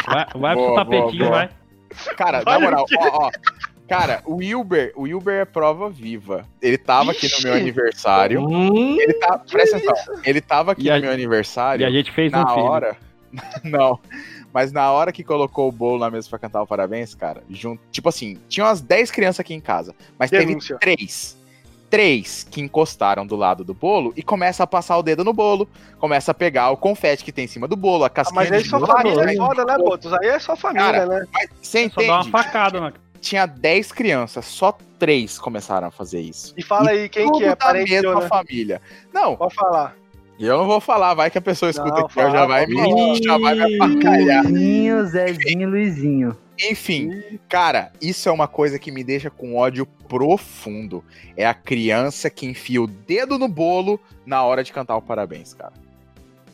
Vai 0.07 0.27
vai 0.35 0.55
Boa, 0.55 0.67
pro 0.67 0.75
tapetinho, 0.75 1.25
boa, 1.27 1.31
boa. 1.31 1.31
vai. 1.31 1.51
Cara, 2.17 2.43
na 2.45 2.51
Olha 2.53 2.61
moral, 2.61 2.83
o 2.85 2.87
quê? 2.87 2.97
ó, 2.99 3.27
ó. 3.27 3.31
Cara, 3.89 4.23
o 4.27 4.37
Wilber, 4.37 4.93
o 4.95 5.03
Wilber 5.03 5.41
é 5.41 5.45
prova 5.47 5.89
viva. 5.89 6.45
Ele 6.61 6.77
tava 6.77 7.13
aqui 7.13 7.27
no 7.35 7.43
meu 7.43 7.55
aniversário. 7.55 8.45
Hum, 8.47 8.97
Ele 9.01 9.15
tá, 9.15 9.39
presta 9.39 9.79
atenção. 9.79 10.21
Ele 10.25 10.41
tava 10.43 10.73
aqui 10.73 10.87
E 10.87 10.91
no 10.91 10.97
a- 10.97 11.01
meu 11.01 11.11
aniversário. 11.11 11.83
E 11.83 11.87
a 11.87 11.91
gente 11.91 12.13
fez 12.13 12.31
na 12.31 12.45
um 12.55 12.59
hora. 12.61 12.97
Não. 13.65 13.99
Mas 14.53 14.73
na 14.73 14.91
hora 14.93 15.11
que 15.11 15.25
colocou 15.25 15.69
o 15.69 15.73
bolo 15.73 15.99
na 16.01 16.11
mesa 16.11 16.29
pra 16.29 16.39
cantar 16.39 16.61
o 16.63 16.67
parabéns, 16.67 17.15
cara, 17.15 17.43
junto, 17.49 17.81
tipo 17.91 18.09
assim, 18.11 18.39
tinha 18.49 18.67
umas 18.67 18.81
10 18.83 19.11
crianças 19.11 19.41
aqui 19.41 19.55
em 19.55 19.61
casa, 19.61 19.95
mas 20.19 20.31
Denúncia. 20.31 20.77
teve 20.79 20.97
três. 20.97 21.38
Três 21.91 22.47
que 22.51 22.61
encostaram 22.61 23.27
do 23.27 23.35
lado 23.35 23.65
do 23.65 23.73
bolo 23.73 24.13
e 24.15 24.23
começa 24.23 24.63
a 24.63 24.67
passar 24.67 24.99
o 24.99 25.03
dedo 25.03 25.25
no 25.25 25.33
bolo, 25.33 25.67
começa 25.99 26.33
a 26.33 26.35
pegar 26.35 26.71
o 26.71 26.77
confete 26.77 27.25
que 27.25 27.33
tem 27.33 27.47
em 27.47 27.49
cima 27.49 27.67
do 27.67 27.77
bolo, 27.77 28.05
a 28.05 28.09
Ah, 28.09 28.11
casquinha 28.11 28.41
mas 28.43 28.53
aí 28.53 28.63
de 28.63 28.69
sua 28.69 28.79
bolo. 28.81 28.93
família 28.93 29.23
é 29.23 29.29
Aí, 29.31 29.37
foda, 29.39 29.65
né, 29.65 29.79
Botos? 29.79 30.13
Aí 30.13 30.29
é 30.29 30.39
sua 30.39 30.55
família, 30.55 30.85
Cara, 30.93 31.07
né? 31.07 31.27
mas 31.33 31.49
Você 31.63 31.89
Só 31.89 32.01
dá 32.03 32.07
uma 32.09 32.17
entende? 32.21 32.31
facada, 32.31 32.81
né? 32.81 32.93
Tinha 33.21 33.47
10 33.47 33.91
crianças, 33.91 34.45
só 34.45 34.77
três 34.99 35.39
começaram 35.39 35.89
a 35.89 35.91
fazer 35.91 36.21
isso. 36.21 36.53
E 36.57 36.63
fala 36.63 36.91
aí 36.91 37.09
quem 37.09 37.33
que 37.33 37.43
é, 37.45 37.49
da 37.49 37.57
parente 37.57 37.91
mesma 37.91 38.11
seu, 38.13 38.21
né? 38.21 38.29
família. 38.29 38.83
Não, 39.13 39.35
Pode 39.35 39.55
falar. 39.55 39.97
eu 40.39 40.59
não 40.59 40.67
vou 40.67 40.81
falar, 40.81 41.15
vai 41.15 41.31
que 41.31 41.39
a 41.39 41.41
pessoa 41.41 41.71
escuta 41.71 41.91
Não, 42.01 42.05
aqui, 42.07 42.15
já 42.15 42.31
fala, 42.31 42.47
vai 42.47 42.67
fala. 42.71 42.95
me, 42.95 43.23
já 43.23 43.39
vai 43.39 43.55
me 43.55 43.75
apacalhar. 43.83 44.45
Zezinho 44.45 45.63
e 45.63 45.67
Luizinho. 45.67 46.37
Enfim, 46.71 47.39
cara, 47.49 47.93
isso 48.01 48.29
é 48.29 48.33
uma 48.33 48.49
coisa 48.49 48.79
que 48.79 48.91
me 48.91 49.05
deixa 49.05 49.31
com 49.31 49.57
ódio 49.57 49.87
profundo. 50.09 51.05
É 51.37 51.47
a 51.47 51.55
criança 51.55 52.29
que 52.31 52.47
enfia 52.47 52.83
o 52.83 52.87
dedo 52.87 53.39
no 53.39 53.49
bolo 53.49 54.01
na 54.27 54.43
hora 54.43 54.63
de 54.65 54.73
cantar 54.73 54.97
o 54.97 55.03
parabéns, 55.03 55.55
cara. 55.55 55.73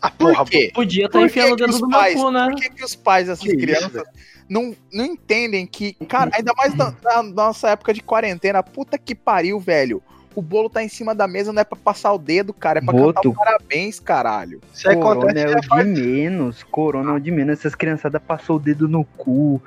Ah, 0.00 0.10
Por 0.10 0.32
porra, 0.32 0.44
quê? 0.44 0.70
podia 0.74 1.06
estar 1.06 1.18
Por 1.18 1.26
enfiando 1.26 1.52
o 1.52 1.56
dedo 1.56 1.78
do 1.78 1.88
pais- 1.88 2.14
cu, 2.14 2.30
né? 2.30 2.46
Por 2.50 2.56
que, 2.60 2.70
que 2.70 2.84
os 2.84 2.94
pais 2.94 3.26
dessas 3.28 3.42
Que 3.42 3.56
crianças 3.56 4.02
não, 4.48 4.76
não 4.92 5.04
entendem 5.06 5.66
que, 5.66 5.94
cara, 6.06 6.30
ainda 6.34 6.52
mais 6.54 6.74
na, 6.74 6.94
na 7.02 7.22
nossa 7.22 7.70
época 7.70 7.94
de 7.94 8.02
quarentena, 8.02 8.62
puta 8.62 8.98
que 8.98 9.14
pariu, 9.14 9.58
velho. 9.58 10.02
O 10.36 10.42
bolo 10.42 10.68
tá 10.68 10.82
em 10.82 10.88
cima 10.88 11.14
da 11.14 11.28
mesa, 11.28 11.52
não 11.52 11.60
é 11.60 11.64
pra 11.64 11.78
passar 11.78 12.12
o 12.12 12.18
dedo, 12.18 12.52
cara, 12.52 12.80
é 12.80 12.82
pra 12.82 12.92
cantar 12.92 13.12
Boto. 13.22 13.30
o 13.30 13.34
parabéns, 13.34 14.00
caralho. 14.00 14.60
Isso 14.74 14.88
aí 14.90 14.96
Corona 14.96 15.26
acontece 15.30 15.54
é 15.54 15.56
o 15.56 15.60
de 15.60 15.66
faz... 15.68 15.86
menos. 15.86 16.62
Corona 16.64 17.10
é 17.12 17.14
o 17.14 17.20
de 17.20 17.30
menos. 17.30 17.60
Essas 17.60 17.74
criançadas 17.76 18.20
passou 18.20 18.56
o 18.56 18.58
dedo 18.58 18.88
no 18.88 19.04
cu. 19.04 19.62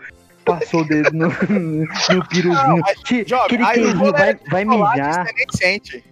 Passou 0.48 0.82
o 0.82 0.86
dedo 0.86 1.12
no, 1.12 1.28
no 1.28 2.28
piruzinho. 2.28 2.80
mas, 2.82 3.00
Ti- 3.02 3.24
jovem, 3.28 3.46
Aquele 3.46 3.64
não 3.64 3.72
queijinho 3.74 4.12
vai, 4.12 4.40
vai 4.50 4.66
mijar. 4.66 5.26
Você 5.26 5.34
nem 5.34 5.46
sente. 5.52 6.04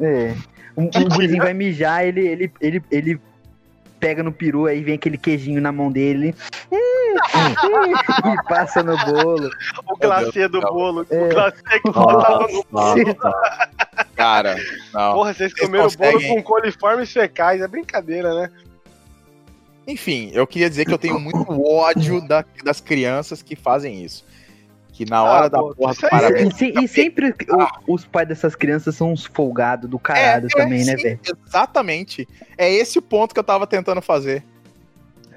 É. 0.00 0.34
Um, 0.76 0.84
um 0.84 1.08
gurizinho 1.08 1.42
vai 1.42 1.54
mijar, 1.54 2.04
ele, 2.04 2.26
ele, 2.26 2.52
ele, 2.60 2.82
ele 2.90 3.20
pega 4.00 4.22
no 4.22 4.32
peru, 4.32 4.66
aí 4.66 4.82
vem 4.82 4.96
aquele 4.96 5.16
queijinho 5.16 5.60
na 5.60 5.70
mão 5.70 5.90
dele. 5.90 6.34
hum, 6.70 7.14
e 8.32 8.48
passa 8.48 8.82
no 8.82 8.96
bolo. 9.06 9.48
O 9.88 9.96
glacê 9.96 10.48
do 10.48 10.60
bolo. 10.60 11.06
É. 11.10 11.22
O 11.24 11.28
glacê 11.28 11.80
que 11.80 11.90
botava 11.90 12.48
no 12.48 12.66
Nossa, 12.72 13.32
Cara, 14.16 14.56
não. 14.92 15.14
Porra, 15.14 15.32
vocês 15.32 15.52
Vocês 15.52 15.66
comeram 15.66 15.88
bolo 15.96 16.22
com 16.28 16.42
coliformes 16.42 17.12
fecais. 17.12 17.60
É 17.60 17.68
brincadeira, 17.68 18.34
né? 18.34 18.50
Enfim, 19.86 20.30
eu 20.32 20.46
queria 20.46 20.68
dizer 20.70 20.84
que 20.86 20.92
eu 20.94 20.98
tenho 20.98 21.20
muito 21.20 21.46
ódio 21.62 22.26
da- 22.26 22.44
das 22.64 22.80
crianças 22.80 23.42
que 23.42 23.54
fazem 23.54 24.02
isso. 24.02 24.24
Que 24.92 25.04
na 25.04 25.22
hora 25.24 25.46
Ah, 25.46 25.48
da 25.48 25.58
porra 25.58 25.92
do 25.94 26.00
parabéns. 26.08 26.54
E, 26.54 26.56
se- 26.56 26.74
e 26.84 26.88
sempre 26.88 27.34
o- 27.86 27.94
os 27.94 28.04
pais 28.04 28.28
dessas 28.28 28.54
crianças 28.54 28.94
são 28.94 29.12
uns 29.12 29.26
folgados 29.26 29.90
do 29.90 29.98
caralho 29.98 30.48
também, 30.48 30.84
né, 30.84 30.96
sim, 30.96 31.02
velho? 31.02 31.20
Exatamente. 31.46 32.28
É 32.56 32.72
esse 32.72 32.98
o 32.98 33.02
ponto 33.02 33.34
que 33.34 33.40
eu 33.40 33.44
tava 33.44 33.66
tentando 33.66 34.00
fazer. 34.00 34.44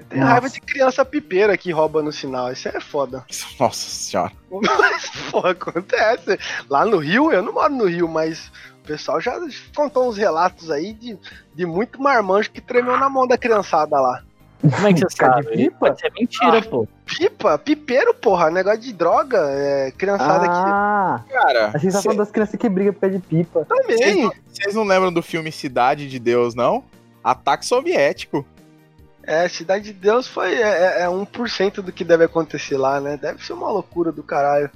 Tem 0.08 0.20
Nossa. 0.20 0.32
raiva 0.32 0.48
de 0.48 0.60
criança 0.60 1.04
pipeira 1.04 1.54
que 1.58 1.70
rouba 1.70 2.02
no 2.02 2.10
sinal. 2.12 2.50
Isso 2.50 2.68
é 2.68 2.80
foda. 2.80 3.24
Nossa 3.60 3.90
senhora. 3.90 4.32
Mas, 4.50 5.10
porra, 5.30 5.50
acontece. 5.50 6.38
Lá 6.70 6.86
no 6.86 6.96
Rio, 6.98 7.30
eu 7.32 7.42
não 7.42 7.52
moro 7.52 7.74
no 7.74 7.84
Rio, 7.86 8.08
mas 8.08 8.50
o 8.82 8.86
pessoal 8.86 9.20
já 9.20 9.38
contou 9.74 10.08
uns 10.08 10.16
relatos 10.16 10.70
aí 10.70 10.94
de, 10.94 11.18
de 11.54 11.66
muito 11.66 12.00
marmanjo 12.00 12.50
que 12.50 12.60
tremeu 12.60 12.96
na 12.96 13.10
mão 13.10 13.26
da 13.26 13.36
criançada 13.36 14.00
lá. 14.00 14.22
Como 14.60 14.86
é 14.88 14.92
que 14.92 15.00
você 15.08 15.16
sabe? 15.16 15.46
pipa? 15.48 15.76
Pode 15.78 16.00
ser 16.00 16.12
mentira, 16.12 16.62
pô. 16.62 16.86
Pipa, 17.06 17.58
pipeiro, 17.58 18.12
porra, 18.14 18.50
negócio 18.50 18.80
de 18.80 18.92
droga, 18.92 19.38
é, 19.50 19.90
criançada 19.96 20.46
Ah, 20.50 21.20
Cara, 21.30 21.70
a 21.74 21.78
gente 21.78 21.92
tá 21.92 21.98
cê- 21.98 22.04
falando 22.04 22.18
das 22.18 22.30
crianças 22.30 22.56
que 22.60 22.68
brigam 22.68 22.92
por 22.92 23.00
causa 23.00 23.16
de 23.18 23.22
pipa. 23.24 23.64
que 23.64 23.82
vocês 23.84 24.00
também. 24.00 24.22
não, 24.24 24.32
vocês 24.52 24.74
não 24.74 24.84
lembram 24.84 25.12
do 25.12 25.22
filme 25.22 25.50
Cidade 25.52 26.08
de 26.08 26.18
Deus, 26.18 26.54
não? 26.54 26.84
Ataque 27.24 27.64
soviético. 27.64 28.44
É, 29.22 29.46
Cidade 29.48 29.84
de 29.84 29.92
Deus 29.92 30.26
foi 30.26 30.54
é, 30.54 31.00
é, 31.00 31.02
é 31.02 31.06
1% 31.06 31.82
do 31.82 31.92
que 31.92 32.02
deve 32.04 32.24
acontecer 32.24 32.76
lá, 32.78 32.98
né? 33.00 33.16
Deve 33.20 33.44
ser 33.44 33.52
uma 33.52 33.70
loucura 33.70 34.10
do 34.10 34.22
caralho. 34.22 34.70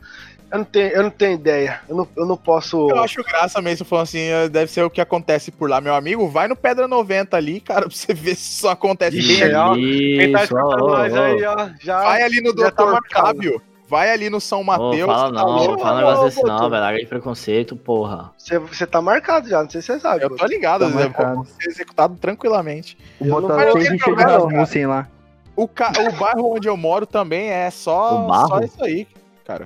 Eu 0.52 0.58
não 0.58 0.64
tenho, 0.66 0.88
eu 0.88 1.02
não 1.04 1.10
tenho 1.10 1.32
ideia. 1.32 1.80
Eu 1.88 1.96
não, 1.96 2.08
eu 2.14 2.26
não 2.26 2.36
posso. 2.36 2.90
Eu 2.90 3.02
acho 3.02 3.24
graça 3.24 3.62
mesmo, 3.62 3.86
falando 3.86 4.02
assim, 4.04 4.18
eh, 4.18 4.50
deve 4.50 4.70
ser 4.70 4.82
o 4.82 4.90
que 4.90 5.00
acontece 5.00 5.50
por 5.50 5.70
lá, 5.70 5.80
meu 5.80 5.94
amigo. 5.94 6.28
Vai 6.28 6.46
no 6.46 6.54
Pedra 6.54 6.86
90 6.86 7.34
ali, 7.34 7.58
cara, 7.58 7.88
pra 7.88 7.90
você 7.90 8.12
ver 8.12 8.34
se 8.34 8.58
isso 8.58 8.68
acontece 8.68 9.18
Ixi, 9.18 9.28
bem 9.28 9.42
ali. 9.44 9.54
ó, 9.54 9.74
Quem 9.74 10.32
tá 10.32 10.44
escutando 10.44 10.86
nós 10.88 11.14
ó, 11.14 11.22
aí, 11.22 11.44
ó, 11.44 11.70
já. 11.80 12.02
Vai 12.02 12.22
ali 12.22 12.42
no 12.42 12.54
tá 12.54 12.68
Dr. 12.68 12.90
marcado. 12.90 13.26
Fábio. 13.26 13.62
Vai 13.88 14.10
ali 14.10 14.28
no 14.28 14.40
São 14.40 14.60
Ô, 14.60 14.64
Mateus. 14.64 15.06
fala 15.06 15.34
tá 15.34 15.42
não, 15.42 15.56
louco. 15.56 15.82
fala 15.82 15.94
um 15.94 15.98
negócio 15.98 16.20
Ô, 16.22 16.24
desse 16.26 16.42
não, 16.42 16.70
velho. 16.70 16.82
Larga 16.82 16.98
de 16.98 17.06
preconceito, 17.06 17.74
porra. 17.76 18.30
Você, 18.36 18.58
você 18.58 18.86
tá 18.86 19.00
marcado 19.00 19.48
já, 19.48 19.62
não 19.62 19.70
sei 19.70 19.80
se 19.80 19.86
você 19.86 20.00
sabe. 20.00 20.22
Eu 20.22 20.36
tô 20.36 20.44
ligado, 20.46 20.80
Tá 20.90 20.98
Zé, 20.98 21.08
vou 21.08 21.44
ser 21.46 21.68
executado 21.70 22.14
tranquilamente. 22.16 22.98
O. 23.18 23.46
Rasmussen 23.46 24.86
lá. 24.86 25.08
O, 25.56 25.66
ca... 25.68 25.92
o 25.98 26.12
bairro 26.12 26.56
onde 26.56 26.68
eu 26.68 26.76
moro 26.76 27.06
também 27.06 27.50
é 27.50 27.70
só, 27.70 28.26
só 28.48 28.60
isso 28.60 28.82
aí, 28.82 29.06
cara. 29.42 29.64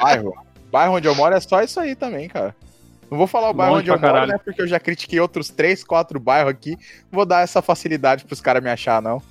bairro. 0.00 0.34
bairro 0.70 0.94
onde 0.94 1.08
eu 1.08 1.14
moro 1.14 1.34
é 1.34 1.40
só 1.40 1.62
isso 1.62 1.80
aí 1.80 1.94
também, 1.94 2.28
cara. 2.28 2.54
Não 3.10 3.16
vou 3.16 3.26
falar 3.26 3.48
o 3.50 3.54
bairro 3.54 3.72
Longe 3.74 3.82
onde 3.84 3.90
eu 3.90 3.98
pra 3.98 4.08
moro, 4.08 4.14
caralho. 4.20 4.32
né? 4.32 4.38
Porque 4.44 4.60
eu 4.60 4.66
já 4.66 4.78
critiquei 4.78 5.18
outros 5.18 5.48
três, 5.48 5.82
quatro 5.82 6.20
bairros 6.20 6.50
aqui. 6.50 6.72
Não 7.10 7.16
Vou 7.18 7.24
dar 7.26 7.40
essa 7.42 7.62
facilidade 7.62 8.24
pros 8.26 8.40
caras 8.40 8.62
me 8.62 8.70
achar, 8.70 9.00
não. 9.00 9.22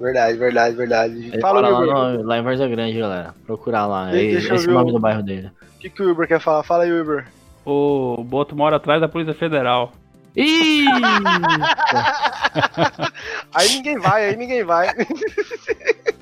Verdade, 0.00 0.36
verdade, 0.36 0.74
verdade. 0.74 1.14
Ele 1.28 1.40
Fala, 1.40 1.60
Wilber. 1.68 1.86
lá, 1.94 2.12
no- 2.14 2.22
lá 2.24 2.38
em 2.38 2.42
Várzea 2.42 2.66
Grande, 2.66 2.98
galera. 2.98 3.32
Procurar 3.46 3.86
lá. 3.86 4.10
É- 4.12 4.16
eu 4.34 4.38
esse 4.38 4.66
é 4.66 4.70
o 4.70 4.74
nome 4.74 4.90
do 4.90 4.98
bairro 4.98 5.22
dele. 5.22 5.52
O 5.76 5.78
que, 5.78 5.88
que 5.88 6.02
o 6.02 6.10
Uber 6.10 6.26
quer 6.26 6.40
falar? 6.40 6.64
Fala 6.64 6.82
aí, 6.82 6.92
Uber. 6.92 7.24
O 7.64 8.24
Boto 8.24 8.56
mora 8.56 8.76
atrás 8.76 9.00
da 9.00 9.08
Polícia 9.08 9.34
Federal. 9.34 9.92
Ih! 10.36 10.84
Aí 13.54 13.68
ninguém 13.68 13.98
vai, 14.00 14.28
aí 14.30 14.36
ninguém 14.36 14.64
vai. 14.64 14.88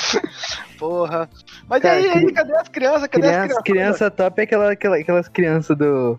Porra. 0.78 1.28
Mas 1.68 1.82
Cara, 1.82 1.94
aí, 1.96 2.08
aí, 2.08 2.24
cri- 2.24 2.32
cadê 2.32 2.56
as 2.56 2.68
crianças? 2.68 3.08
Cadê 3.08 3.26
Criança, 3.28 3.36
as 3.58 3.62
crianças? 3.62 3.62
criança 3.62 4.10
top 4.10 4.40
é 4.40 4.44
aquela, 4.44 4.72
aquela- 4.72 4.96
aquelas 4.96 5.28
crianças 5.28 5.76
do, 5.76 6.18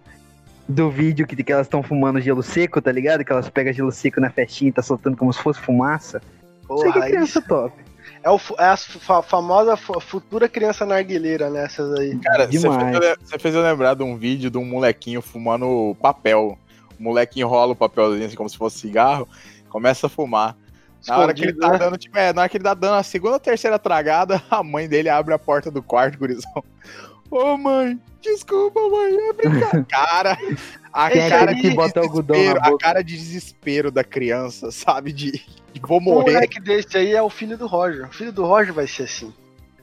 do 0.67 0.89
vídeo 0.89 1.25
que, 1.27 1.35
que 1.43 1.51
elas 1.51 1.65
estão 1.67 1.81
fumando 1.83 2.19
gelo 2.21 2.43
seco, 2.43 2.81
tá 2.81 2.91
ligado? 2.91 3.23
Que 3.25 3.31
elas 3.31 3.49
pegam 3.49 3.73
gelo 3.73 3.91
seco 3.91 4.19
na 4.21 4.29
festinha 4.29 4.69
e 4.69 4.73
tá 4.73 4.81
soltando 4.81 5.17
como 5.17 5.31
se 5.33 5.41
fosse 5.41 5.59
fumaça. 5.59 6.21
Isso 6.63 6.83
aí 6.85 6.91
que 6.91 6.93
Porra, 6.93 7.05
é 7.05 7.09
criança 7.09 7.39
isso 7.39 7.47
top. 7.47 7.75
é, 8.23 8.29
o, 8.29 8.39
é 8.59 8.65
a 8.65 8.77
fa- 8.77 9.21
famosa 9.23 9.75
fu- 9.75 9.99
futura 9.99 10.47
criança 10.47 10.85
narguileira, 10.85 11.49
né? 11.49 11.65
Essas 11.65 11.91
aí. 11.99 12.17
Cara, 12.19 12.47
você 12.47 12.59
fez, 12.59 13.15
você 13.23 13.39
fez 13.39 13.55
eu 13.55 13.61
lembrar 13.61 13.95
de 13.95 14.03
um 14.03 14.15
vídeo 14.17 14.49
de 14.49 14.57
um 14.57 14.65
molequinho 14.65 15.21
fumando 15.21 15.95
papel. 16.01 16.57
O 16.99 17.03
moleque 17.03 17.39
enrola 17.41 17.71
o 17.73 17.75
papelzinho 17.75 18.25
assim 18.27 18.35
como 18.35 18.47
se 18.49 18.55
fosse 18.57 18.77
cigarro, 18.77 19.27
começa 19.69 20.05
a 20.05 20.09
fumar. 20.09 20.55
Na 21.07 21.17
hora 21.17 21.33
que 21.33 21.43
ele 21.43 21.53
tá 21.53 21.69
né? 21.71 21.77
dando, 21.77 21.97
tipo, 21.97 22.17
é, 22.17 22.31
na 22.31 22.41
hora 22.41 22.49
que 22.49 22.57
ele 22.57 22.63
tá 22.63 22.73
dando 22.73 22.95
a 22.95 23.03
segunda 23.03 23.33
ou 23.33 23.39
terceira 23.39 23.79
tragada, 23.79 24.41
a 24.49 24.63
mãe 24.63 24.87
dele 24.87 25.09
abre 25.09 25.33
a 25.33 25.39
porta 25.39 25.71
do 25.71 25.81
quarto, 25.81 26.17
gurizão. 26.17 26.63
Ô 27.29 27.57
mãe, 27.57 27.99
desculpa, 28.21 28.79
mãe, 28.89 29.15
é 29.29 29.33
brincadeira. 29.33 29.85
cara, 29.89 30.37
a 30.91 31.09
cara 31.09 31.55
que 31.55 31.69
bota 31.69 32.01
algodão 32.01 32.35
a 32.59 32.77
cara 32.77 33.01
de 33.01 33.15
desespero 33.15 33.89
da 33.89 34.03
criança, 34.03 34.69
sabe? 34.69 35.13
De, 35.13 35.31
de 35.73 35.81
vou 35.81 36.01
morrer. 36.01 36.33
moleque 36.33 36.59
desse 36.59 36.97
aí 36.97 37.13
é 37.13 37.21
o 37.21 37.29
filho 37.29 37.57
do 37.57 37.67
Roger. 37.67 38.09
O 38.09 38.13
filho 38.13 38.33
do 38.33 38.45
Roger 38.45 38.73
vai 38.73 38.85
ser 38.85 39.03
assim. 39.03 39.33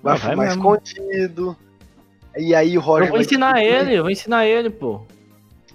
Vai 0.02 0.14
Ah, 0.14 0.18
vai 0.18 0.31
fumar 0.31 0.46
mesmo. 0.46 0.74
escondido. 0.76 1.57
E 2.37 2.54
aí 2.54 2.76
o 2.76 2.81
Roger 2.81 3.07
Eu 3.07 3.09
vou 3.09 3.16
vai 3.16 3.24
ensinar 3.24 3.62
ele, 3.62 3.94
eu 3.94 4.02
vou 4.02 4.11
ensinar 4.11 4.46
ele, 4.46 4.70
pô. 4.70 5.00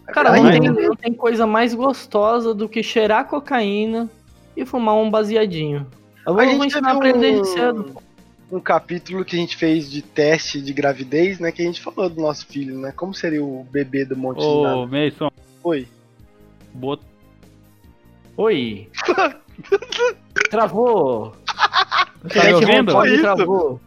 Cara, 0.08 0.30
Vai, 0.32 0.42
não 0.42 0.52
tem, 0.52 0.88
não 0.88 0.96
tem 0.96 1.14
coisa 1.14 1.48
mais 1.48 1.74
gostosa 1.74 2.54
do 2.54 2.70
que 2.70 2.84
cheirar 2.84 3.26
cocaína 3.26 4.10
e 4.56 4.66
fumar 4.66 4.96
um 4.96 5.10
baseadinho. 5.10 5.88
Eu 6.26 6.34
vou, 6.34 6.42
A 6.42 6.46
ensinar 6.46 6.96
ele 7.06 7.18
desde 7.20 7.42
um- 7.42 7.46
cedo. 7.46 7.96
um 8.52 8.60
capítulo 8.60 9.26
que 9.26 9.36
a 9.36 9.40
gente 9.40 9.58
fez 9.58 9.90
de 9.92 10.02
teste 10.02 10.62
de 10.62 10.72
gravidez, 10.74 11.40
né? 11.40 11.52
Que 11.52 11.62
a 11.62 11.66
gente 11.66 11.82
falou 11.82 12.10
do 12.10 12.22
nosso 12.22 12.46
filho, 12.48 12.80
né? 12.80 12.92
Como 12.96 13.14
seria 13.14 13.44
o 13.44 13.66
bebê 13.72 14.06
do 14.06 14.16
Monte 14.16 14.40
de 14.40 14.46
Ô, 14.46 14.64
Nada? 14.64 14.88
Mason, 14.88 15.30
Oi. 15.64 15.88
Boto. 16.74 17.04
Oi. 18.38 18.90
Travou. 20.50 21.36
Tá 22.34 22.44
me 22.46 22.54
ouvindo? 22.54 22.94
Travou. 23.22 23.80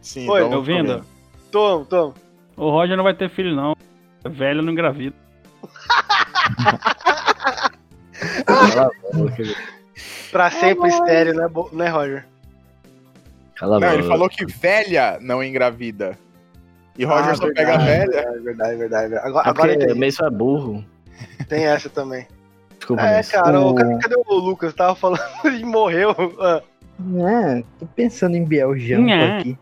Sim, 0.00 0.28
Oi, 0.28 0.48
me 0.48 0.54
ouvindo? 0.56 1.04
Tom, 1.50 1.84
Tom. 1.84 2.14
O 2.56 2.70
Roger 2.70 2.96
não 2.96 3.04
vai 3.04 3.14
ter 3.14 3.28
filho, 3.30 3.54
não. 3.54 3.76
É 4.24 4.28
Velho 4.28 4.62
não 4.62 4.72
engravida. 4.72 5.14
Pra 10.32 10.50
sempre 10.50 10.88
estéreo, 10.88 11.34
né, 11.34 11.46
Bo- 11.46 11.68
né, 11.72 11.88
Roger? 11.88 12.26
Cala 13.54 13.76
a 13.76 13.80
Não, 13.80 13.86
boca. 13.88 13.98
ele 14.00 14.08
falou 14.08 14.28
que 14.28 14.44
velha 14.46 15.18
não 15.20 15.44
engravida. 15.44 16.18
E 16.98 17.04
Roger 17.04 17.30
Ah, 17.30 17.34
só 17.36 17.52
pega 17.52 17.78
verdade, 17.78 17.84
velha. 17.86 18.18
É 18.20 18.38
verdade, 18.40 18.76
verdade. 18.76 19.08
verdade. 19.08 19.14
Agora, 19.28 19.46
Ah, 19.46 19.50
agora 19.50 19.68
porque 19.72 19.84
entendi. 19.84 20.00
Mason 20.00 20.26
é 20.26 20.30
burro. 20.30 20.84
tem 21.48 21.64
essa 21.66 21.88
também. 21.88 22.26
Desculpa, 22.78 23.02
É, 23.02 23.16
Mason. 23.18 23.30
cara, 23.32 23.60
o... 23.60 23.74
Cadê, 23.74 23.98
cadê 23.98 24.14
o 24.26 24.34
Lucas? 24.34 24.74
Tava 24.74 24.94
falando 24.94 25.20
e 25.54 25.64
morreu. 25.64 26.10
Ah. 26.40 26.62
É, 27.48 27.62
tô 27.78 27.86
pensando 27.86 28.36
em 28.36 28.44
Biel 28.44 28.76
Jampa 28.78 29.02
Nhá. 29.02 29.38
aqui. 29.38 29.58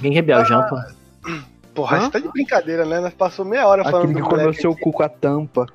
Quem 0.00 0.12
que 0.12 0.18
é 0.18 0.22
Biel 0.22 0.44
Jampa? 0.44 0.86
Porra, 1.74 1.96
Hã? 1.96 2.00
você 2.02 2.10
tá 2.10 2.18
de 2.18 2.28
brincadeira, 2.28 2.84
né? 2.84 3.00
Nós 3.00 3.14
passou 3.14 3.44
meia 3.44 3.66
hora 3.66 3.82
falando 3.84 4.04
Aquele 4.04 4.14
do 4.14 4.22
que 4.22 4.28
comeu 4.28 4.44
moleque. 4.46 4.60
seu 4.60 4.76
cu 4.76 4.92
com 4.92 5.02
a 5.02 5.08
tampa. 5.08 5.66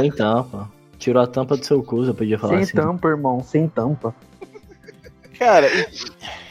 Sem 0.00 0.10
tampa. 0.10 0.70
Tirou 0.98 1.22
a 1.22 1.26
tampa 1.26 1.56
do 1.56 1.64
seu 1.64 1.82
cu, 1.82 2.04
eu 2.04 2.14
podia 2.14 2.38
falar 2.38 2.54
Sem 2.54 2.62
assim. 2.62 2.72
tampa, 2.76 3.08
irmão, 3.08 3.42
sem 3.42 3.68
tampa. 3.68 4.14
Cara, 5.38 5.66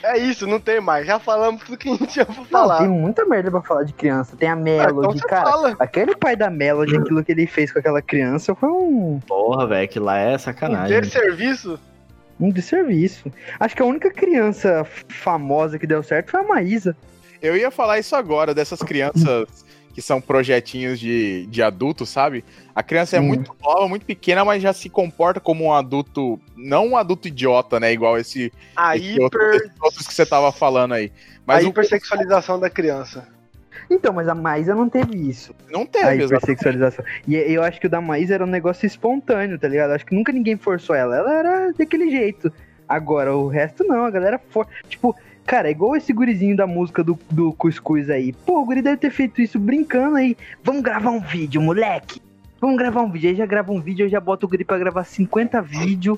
É 0.04 0.18
isso, 0.18 0.46
não 0.46 0.60
tem 0.60 0.82
mais. 0.82 1.08
Já 1.08 1.18
falamos 1.18 1.64
tudo 1.64 1.78
que 1.78 1.88
a 1.90 1.94
gente 1.94 2.08
tinha 2.08 2.26
pra 2.26 2.36
Não, 2.36 2.46
falar. 2.46 2.80
tem 2.80 2.90
muita 2.90 3.26
merda 3.26 3.50
pra 3.50 3.62
falar 3.62 3.84
de 3.84 3.94
criança. 3.94 4.36
Tem 4.36 4.50
a 4.50 4.54
Ah, 4.54 4.56
então 4.60 4.64
Melody, 4.64 5.20
você 5.22 5.28
cara. 5.28 5.50
fala. 5.50 5.76
Aquele 5.80 6.16
pai 6.16 6.36
da 6.36 6.50
Melody, 6.50 6.98
aquilo 6.98 7.24
que 7.24 7.32
ele 7.32 7.48
fez 7.48 7.72
com 7.72 7.80
aquela 7.80 8.02
criança 8.02 8.54
foi 8.54 8.68
um, 8.70 9.20
Porra, 9.26 9.66
velho, 9.68 9.88
que 9.88 10.00
lá 10.00 10.18
é 10.18 10.36
Um 10.36 10.40
sacanagem. 10.40 11.00
desserviço. 11.02 11.80
um 12.40 12.50
desserviço. 12.50 13.32
Acho 13.60 13.74
que 13.76 13.82
a 13.82 13.86
única 13.86 14.12
criança 14.12 14.86
famosa 15.08 15.80
que 15.80 15.88
deu 15.88 16.04
certo 16.04 16.32
foi 16.32 16.42
a 16.42 16.44
Maísa. 16.44 16.96
eu 17.42 17.56
ia 17.56 17.72
falar 17.72 18.00
isso 18.00 18.16
agora, 18.18 18.54
dessas 18.54 18.80
crianças 18.82 19.48
que 19.94 20.02
são 20.02 20.20
projetinhos 20.20 21.00
de, 21.00 21.46
de 21.46 21.62
adulto, 21.62 22.06
sabe? 22.06 22.44
A 22.74 22.82
criança 22.82 23.16
é 23.16 23.20
Hum. 23.20 23.24
muito 23.28 23.56
nova, 23.62 23.88
muito 23.88 24.06
pequena, 24.06 24.44
mas 24.44 24.62
já 24.62 24.74
se 24.74 24.90
comporta 24.90 25.40
como 25.40 25.66
um 25.66 25.74
adulto. 25.74 26.40
Não 26.58 26.88
um 26.90 26.98
adulto 26.98 27.28
idiota, 27.28 27.80
né? 27.80 27.94
Igual 27.94 28.18
esse, 28.18 28.52
A 28.76 28.98
esse 28.98 29.20
outro- 29.22 29.40
hiper, 29.42 29.56
esses 29.68 29.82
outros 29.82 30.08
que 30.08 30.14
você 30.14 30.26
tava 30.26 30.52
falando 30.52 30.94
aí. 30.94 31.12
a 31.38 31.40
Mas 31.46 31.64
o 31.66 31.70
hipersexualização 31.70 32.60
da 32.60 32.70
criança. 32.70 33.28
Então, 33.90 34.14
mas 34.14 34.28
a 34.28 34.34
Maísa 34.34 34.74
não 34.74 34.90
teve 34.90 35.16
isso. 35.30 35.54
não 35.70 35.82
A 35.82 35.86
teve, 35.86 36.06
exatamente. 36.24 36.26
hipersexualização. 36.26 37.06
E 37.28 37.36
eu 37.36 37.62
acho 37.62 37.80
que 37.80 37.88
o 37.88 37.90
da 37.90 38.02
Maísa 38.02 38.34
era 38.34 38.44
um 38.44 38.48
negócio 38.48 38.86
espontâneo, 38.88 39.60
tá 39.60 39.68
ligado? 39.68 39.92
Acho 39.92 40.06
que 40.06 40.16
nunca 40.16 40.32
ninguém 40.32 40.58
forçou 40.58 40.96
ela. 40.96 41.16
Ela 41.18 41.34
era 41.34 41.72
daquele 41.74 42.10
jeito. 42.10 42.52
Agora, 42.88 43.36
o 43.36 43.48
resto 43.48 43.84
não, 43.84 44.06
a 44.06 44.10
galera 44.10 44.40
for. 44.50 44.68
Tipo, 44.88 45.16
cara, 45.46 45.68
é 45.68 45.72
igual 45.72 45.96
esse 45.96 46.12
gurizinho 46.14 46.56
da 46.56 46.66
música 46.68 47.04
do, 47.04 47.18
do 47.30 47.54
Cuscuz 47.54 48.10
aí. 48.10 48.34
Pô, 48.34 48.62
o 48.62 48.66
guri 48.66 48.82
deve 48.82 48.98
ter 48.98 49.10
feito 49.12 49.42
isso 49.42 49.60
brincando 49.60 50.16
aí. 50.18 50.36
Vamos 50.64 50.82
gravar 50.82 51.12
um 51.12 51.20
vídeo, 51.20 51.62
moleque. 51.62 52.22
Vamos 52.60 52.78
gravar 52.78 53.02
um 53.02 53.12
vídeo. 53.12 53.30
Aí 53.30 53.36
já 53.36 53.46
grava 53.46 53.72
um 53.72 53.82
vídeo, 53.82 54.06
eu 54.06 54.10
já 54.10 54.20
boto 54.20 54.46
o 54.46 54.50
guri 54.50 54.64
pra 54.64 54.78
gravar 54.78 55.04
50 55.04 55.62
vídeos. 55.62 56.18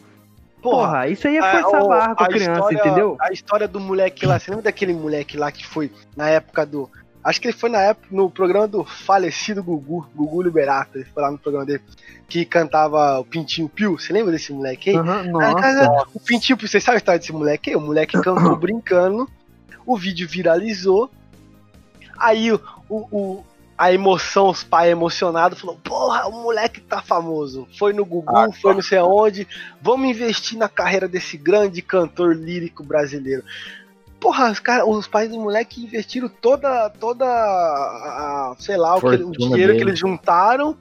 Porra, 0.62 1.08
isso 1.08 1.28
aí 1.28 1.38
é 1.38 1.42
forçar 1.62 1.82
a 1.82 1.88
barra 1.88 2.16
com 2.16 2.24
a 2.24 2.28
criança, 2.28 2.52
história- 2.54 2.78
entendeu? 2.80 3.18
A 3.22 3.32
história 3.32 3.68
do 3.68 3.80
moleque 3.80 4.26
lá, 4.26 4.40
você 4.40 4.50
lembra 4.50 4.64
daquele 4.64 4.94
moleque 4.94 5.38
lá 5.38 5.52
que 5.52 5.66
foi 5.66 5.92
na 6.18 6.28
época 6.30 6.66
do. 6.66 6.90
Acho 7.26 7.42
que 7.42 7.48
ele 7.48 7.58
foi 7.58 7.72
na 7.72 7.80
época, 7.82 8.08
no 8.12 8.30
programa 8.30 8.68
do 8.68 8.86
falecido 8.86 9.64
Gugu, 9.64 10.08
Gugu 10.16 10.44
Liberato, 10.44 10.98
ele 11.00 11.06
foi 11.06 11.24
lá 11.24 11.32
no 11.32 11.40
programa 11.40 11.66
dele, 11.66 11.82
que 12.30 12.46
cantava 12.46 13.20
o 13.20 13.26
Pintinho 13.26 13.68
Pio. 13.68 14.00
Você 14.00 14.14
lembra 14.14 14.32
desse 14.32 14.54
moleque 14.54 14.92
aí? 14.92 14.96
Ah, 14.98 15.24
nossa. 15.24 15.56
cara, 15.60 16.06
o 16.14 16.20
Pintinho 16.20 16.56
Pio, 16.56 16.68
você 16.68 16.80
sabe 16.80 16.98
a 16.98 17.00
história 17.00 17.20
desse 17.20 17.34
moleque 17.34 17.72
aí? 17.72 17.76
O 17.76 17.82
moleque 17.82 18.22
cantou 18.22 18.56
brincando, 18.56 19.28
o 19.88 19.98
vídeo 19.98 20.28
viralizou, 20.30 21.10
aí 22.18 22.52
o, 22.52 22.62
o, 22.88 22.98
o- 23.12 23.46
a 23.78 23.92
emoção, 23.92 24.48
os 24.50 24.64
pais 24.64 24.90
emocionados, 24.90 25.60
falou, 25.60 25.76
porra, 25.84 26.28
o 26.28 26.32
moleque 26.44 26.80
tá 26.80 27.02
famoso. 27.02 27.68
Foi 27.78 27.92
no 27.92 28.06
Gugu, 28.06 28.34
Ah, 28.34 28.48
foi 28.62 28.74
não 28.74 28.82
sei 28.82 29.00
aonde, 29.00 29.46
vamos 29.82 30.08
investir 30.10 30.58
na 30.58 30.70
carreira 30.70 31.10
desse 31.10 31.36
grande 31.36 31.82
cantor 31.82 32.34
lírico 32.36 32.84
brasileiro. 32.84 33.44
Porra, 34.20 34.52
os, 34.52 34.60
cara, 34.60 34.86
os 34.88 35.08
pais 35.08 35.30
do 35.30 35.40
moleque 35.40 35.84
investiram 35.84 36.28
toda, 36.30 36.90
toda 36.90 37.26
a, 37.26 38.56
sei 38.60 38.78
lá, 38.78 38.96
o, 38.96 39.02
que 39.02 39.18
dinheiro 39.18 39.74
que 39.74 39.80
dele. 39.80 39.82
eles 39.92 40.00
juntaram, 40.00 40.78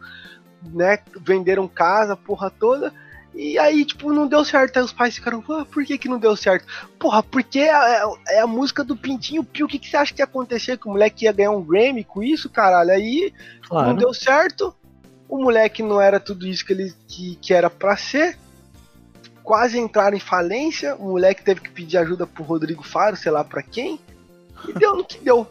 né? 0.72 0.98
Venderam 1.20 1.68
casa, 1.68 2.16
porra 2.16 2.50
toda. 2.50 2.92
E 3.34 3.58
aí, 3.58 3.84
tipo, 3.84 4.12
não 4.12 4.28
deu 4.28 4.44
certo. 4.44 4.76
Aí 4.78 4.84
os 4.84 4.92
pais 4.92 5.16
ficaram, 5.16 5.42
ah, 5.50 5.66
por 5.70 5.84
que 5.84 5.98
que 5.98 6.08
não 6.08 6.18
deu 6.18 6.36
certo? 6.36 6.64
Porra, 6.98 7.20
porque 7.22 7.58
é, 7.58 7.68
é- 7.68 8.04
é 8.36 8.40
a 8.40 8.46
música 8.46 8.84
do 8.84 8.96
Pintinho 8.96 9.42
Pio. 9.42 9.66
O 9.66 9.68
que, 9.68 9.78
que 9.78 9.88
você 9.90 9.96
acha 9.96 10.14
que 10.14 10.20
ia 10.22 10.24
acontecer? 10.24 10.78
Que 10.78 10.86
o 10.86 10.92
moleque 10.92 11.24
ia 11.24 11.32
ganhar 11.32 11.50
um 11.50 11.60
Grammy 11.62 12.04
com 12.04 12.22
isso, 12.22 12.48
caralho? 12.48 12.92
Aí 12.92 13.32
não 13.62 13.68
Claro. 13.68 13.96
deu 13.96 14.14
certo. 14.14 14.74
O 15.28 15.38
moleque 15.42 15.82
não 15.82 16.00
era 16.00 16.20
tudo 16.20 16.46
isso 16.46 16.64
que 16.64 16.72
ele 16.72 16.94
que, 17.08 17.34
que 17.42 17.52
era 17.52 17.68
pra 17.68 17.96
ser. 17.96 18.38
Quase 19.44 19.78
entraram 19.78 20.16
em 20.16 20.20
falência. 20.20 20.96
O 20.96 21.11
moleque 21.11 21.44
teve 21.44 21.61
que 21.61 21.70
pedir 21.70 21.98
ajuda 21.98 22.26
pro 22.26 22.42
Rodrigo 22.42 22.83
Faro, 22.83 23.14
sei 23.14 23.30
lá 23.30 23.44
pra 23.44 23.62
quem. 23.62 24.00
E 24.66 24.72
deu 24.72 24.96
no 24.96 25.04
que 25.04 25.18
deu. 25.18 25.46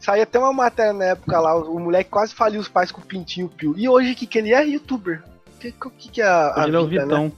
Saiu 0.00 0.24
até 0.24 0.36
uma 0.36 0.52
matéria 0.52 0.92
na 0.92 1.04
época 1.04 1.38
lá. 1.38 1.54
O, 1.54 1.78
moleque 1.78 2.10
quase 2.10 2.34
faliu 2.34 2.60
os 2.60 2.68
pais 2.68 2.90
com 2.90 3.00
o 3.00 3.04
pintinho 3.04 3.48
pio. 3.48 3.78
E 3.78 3.88
hoje 3.88 4.12
o 4.12 4.16
que, 4.16 4.26
que 4.26 4.36
ele 4.36 4.52
é? 4.52 4.66
Youtuber. 4.66 5.22
O 5.54 5.58
que, 5.60 5.72
que, 5.72 6.08
que 6.10 6.20
é 6.20 6.26
a, 6.26 6.48
a 6.48 6.64
Hoje 6.64 6.66
ele 6.66 6.76
é 6.76 6.80
o 6.80 6.86
vida, 6.88 7.06
né? 7.06 7.14
Vitão. 7.14 7.32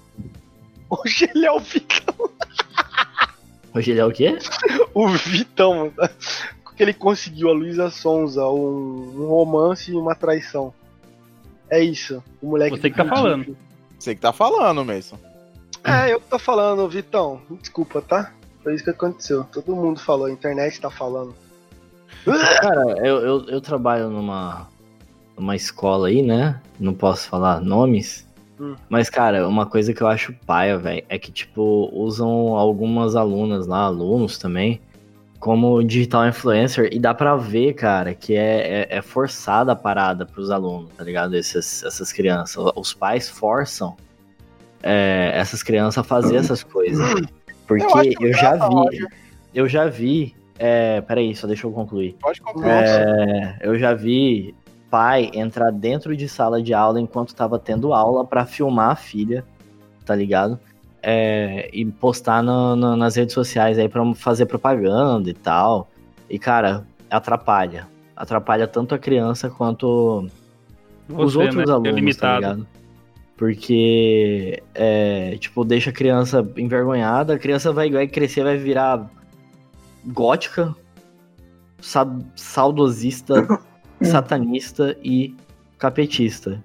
Hoje 0.88 1.30
ele 1.34 1.46
é 1.46 1.52
o 1.52 1.60
Vitão. 1.60 2.30
Hoje 3.74 3.90
ele 3.90 4.00
é 4.00 4.04
o 4.06 4.12
quê? 4.12 4.38
O 4.94 5.08
Vitão, 5.08 5.92
mano. 5.96 6.10
Que 6.76 6.82
ele 6.82 6.94
conseguiu 6.94 7.50
a 7.50 7.52
Luísa 7.52 7.90
Sonza, 7.90 8.46
um, 8.46 9.24
um 9.24 9.26
romance 9.26 9.92
e 9.92 9.94
uma 9.94 10.14
traição. 10.14 10.72
É 11.68 11.82
isso. 11.82 12.22
O 12.40 12.50
moleque 12.50 12.80
Você 12.80 12.90
que 12.90 12.96
tá 12.96 13.04
falando. 13.04 13.56
Você 13.98 14.14
que 14.14 14.20
tá 14.20 14.32
falando, 14.32 14.84
Mason. 14.84 15.18
É, 15.84 16.12
eu 16.12 16.18
que 16.18 16.28
tô 16.28 16.38
falando, 16.38 16.88
Vitão. 16.88 17.42
Desculpa, 17.60 18.00
tá? 18.00 18.32
Foi 18.62 18.74
isso 18.74 18.82
que 18.82 18.90
aconteceu. 18.90 19.44
Todo 19.44 19.76
mundo 19.76 20.00
falou, 20.00 20.26
a 20.26 20.32
internet 20.32 20.80
tá 20.80 20.90
falando. 20.90 21.34
Cara, 22.60 23.06
eu, 23.06 23.20
eu, 23.20 23.44
eu 23.48 23.60
trabalho 23.60 24.08
numa, 24.08 24.66
numa 25.36 25.54
escola 25.54 26.08
aí, 26.08 26.22
né? 26.22 26.60
Não 26.80 26.94
posso 26.94 27.28
falar 27.28 27.60
nomes. 27.60 28.26
Hum. 28.58 28.74
Mas, 28.88 29.10
cara, 29.10 29.46
uma 29.46 29.66
coisa 29.66 29.92
que 29.92 30.02
eu 30.02 30.06
acho 30.06 30.32
paia, 30.46 30.78
velho, 30.78 31.04
é 31.08 31.18
que, 31.18 31.30
tipo, 31.30 31.90
usam 31.92 32.56
algumas 32.56 33.14
alunas 33.14 33.66
lá, 33.66 33.80
alunos 33.80 34.38
também, 34.38 34.80
como 35.38 35.82
digital 35.84 36.26
influencer. 36.26 36.88
E 36.92 36.98
dá 36.98 37.12
pra 37.12 37.36
ver, 37.36 37.74
cara, 37.74 38.14
que 38.14 38.34
é, 38.34 38.86
é, 38.90 38.96
é 38.96 39.02
forçada 39.02 39.72
a 39.72 39.76
parada 39.76 40.24
pros 40.24 40.50
alunos, 40.50 40.90
tá 40.96 41.04
ligado? 41.04 41.36
Esses, 41.36 41.82
essas 41.82 42.10
crianças. 42.10 42.64
Os 42.74 42.94
pais 42.94 43.28
forçam 43.28 43.94
é, 44.86 45.32
essas 45.34 45.62
crianças 45.62 45.98
a 45.98 46.04
fazer 46.04 46.36
essas 46.36 46.62
coisas. 46.62 47.00
Porque 47.66 47.82
Eu 48.20 48.28
eu, 48.28 48.32
já 48.34 48.54
graça, 48.56 48.68
vi. 48.90 49.06
Eu 49.54 49.68
já 49.68 49.86
vi. 49.86 50.34
É, 50.58 51.00
peraí, 51.00 51.34
só 51.34 51.46
deixa 51.46 51.66
eu 51.66 51.72
concluir. 51.72 52.14
Pode 52.20 52.40
concluir. 52.42 52.68
É, 52.70 53.58
eu 53.62 53.78
já 53.78 53.94
vi 53.94 54.54
pai 54.90 55.30
entrar 55.34 55.72
dentro 55.72 56.14
de 56.16 56.28
sala 56.28 56.62
de 56.62 56.72
aula 56.74 57.00
enquanto 57.00 57.34
tava 57.34 57.58
tendo 57.58 57.92
aula 57.94 58.24
pra 58.24 58.44
filmar 58.44 58.90
a 58.90 58.96
filha, 58.96 59.44
tá 60.04 60.14
ligado? 60.14 60.60
É, 61.02 61.68
e 61.72 61.84
postar 61.86 62.42
no- 62.42 62.76
no- 62.76 62.94
nas 62.96 63.16
redes 63.16 63.34
sociais 63.34 63.78
aí 63.78 63.88
pra 63.88 64.14
fazer 64.14 64.46
propaganda 64.46 65.28
e 65.30 65.34
tal. 65.34 65.88
E, 66.30 66.38
cara, 66.38 66.84
atrapalha. 67.10 67.88
Atrapalha 68.16 68.66
tanto 68.68 68.94
a 68.94 68.98
criança 68.98 69.50
quanto 69.50 70.28
os 71.08 71.34
Você, 71.34 71.38
outros 71.38 71.56
né? 71.66 71.72
alunos, 71.72 72.16
é 72.16 72.20
tá 72.20 72.34
ligado? 72.36 72.66
Porque, 73.36 74.62
é, 74.74 75.36
tipo, 75.38 75.64
deixa 75.64 75.90
a 75.90 75.92
criança 75.92 76.46
envergonhada, 76.56 77.34
a 77.34 77.38
criança 77.38 77.72
vai, 77.72 77.90
vai 77.90 78.06
crescer, 78.06 78.44
vai 78.44 78.56
virar 78.56 79.10
gótica, 80.06 80.74
sa- 81.80 82.18
saudosista, 82.36 83.46
satanista 84.02 84.96
e 85.02 85.34
capetista. 85.78 86.62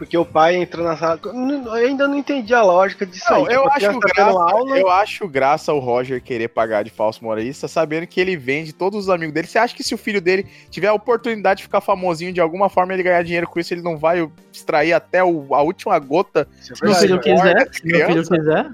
Porque 0.00 0.16
o 0.16 0.24
pai 0.24 0.56
entrou 0.56 0.82
na 0.82 0.96
sala. 0.96 1.20
Eu 1.22 1.72
ainda 1.74 2.08
não 2.08 2.16
entendi 2.16 2.54
a 2.54 2.62
lógica 2.62 3.04
disso 3.04 3.26
Não, 3.28 3.44
aí. 3.44 3.52
eu 3.54 3.64
Tipo, 3.64 3.76
acho 3.90 3.98
graça, 4.00 4.30
aula. 4.30 4.78
eu 4.78 4.90
acho 4.90 5.28
graça 5.28 5.72
o 5.74 5.78
Roger 5.78 6.22
querer 6.22 6.48
pagar 6.48 6.82
de 6.82 6.88
falso 6.90 7.22
moralista, 7.22 7.68
sabendo 7.68 8.06
que 8.06 8.18
ele 8.18 8.34
vende 8.34 8.72
todos 8.72 8.98
os 8.98 9.10
amigos 9.10 9.34
dele. 9.34 9.46
Você 9.46 9.58
acha 9.58 9.76
que 9.76 9.84
se 9.84 9.94
o 9.94 9.98
filho 9.98 10.18
dele 10.18 10.46
tiver 10.70 10.86
a 10.86 10.94
oportunidade 10.94 11.58
de 11.58 11.64
ficar 11.64 11.82
famosinho 11.82 12.32
de 12.32 12.40
alguma 12.40 12.70
forma, 12.70 12.94
ele 12.94 13.02
ganhar 13.02 13.22
dinheiro 13.22 13.46
com 13.46 13.60
isso, 13.60 13.74
ele 13.74 13.82
não 13.82 13.98
vai 13.98 14.26
extrair 14.50 14.94
até 14.94 15.22
o- 15.22 15.54
a 15.54 15.60
última 15.60 15.98
gota? 15.98 16.48
É 16.58 16.62
Se 16.62 16.70
meu 16.82 16.94
verdade, 16.94 17.06
filho 17.06 17.20
quiser, 17.20 17.68
se 17.70 17.86
meu 17.86 17.94
filho 17.96 18.06
criança. 18.06 18.36
quiser. 18.38 18.70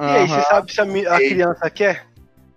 E 0.00 0.02
aí, 0.02 0.26
você 0.28 0.42
sabe 0.48 0.72
se 0.72 0.80
a, 0.80 0.84
a 1.14 1.18
criança 1.18 1.68
quer? 1.70 2.06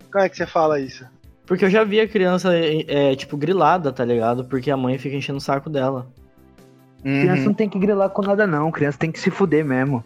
Como 0.10 0.24
é 0.24 0.30
que 0.30 0.38
você 0.38 0.46
fala 0.46 0.80
isso? 0.80 1.06
Porque 1.46 1.66
eu 1.66 1.70
já 1.70 1.84
vi 1.84 2.00
a 2.00 2.08
criança, 2.08 2.52
é, 2.56 3.14
tipo, 3.18 3.36
grilada, 3.36 3.92
tá 3.92 4.06
ligado? 4.06 4.46
Porque 4.46 4.72
a 4.72 4.78
mãe 4.78 4.98
fica 4.98 5.14
enchendo 5.18 5.40
o 5.40 5.42
saco 5.42 5.70
dela. 5.70 6.08
Criança 7.04 7.42
Uhum. 7.42 7.46
não 7.48 7.54
tem 7.54 7.70
que 7.70 7.78
grilar 7.78 8.10
com 8.10 8.22
nada, 8.22 8.48
não. 8.48 8.72
Criança 8.72 8.98
tem 8.98 9.12
que 9.12 9.20
se 9.20 9.30
fuder 9.30 9.64
mesmo. 9.66 10.04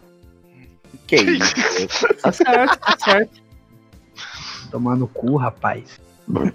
Que 1.06 1.16
isso? 1.16 1.54
Tá 2.22 2.32
certo, 2.32 2.78
tá 2.78 2.96
certo. 2.98 3.40
Tomar 4.70 4.96
no 4.96 5.06
cu, 5.08 5.36
rapaz. 5.36 6.00
Mas 6.26 6.52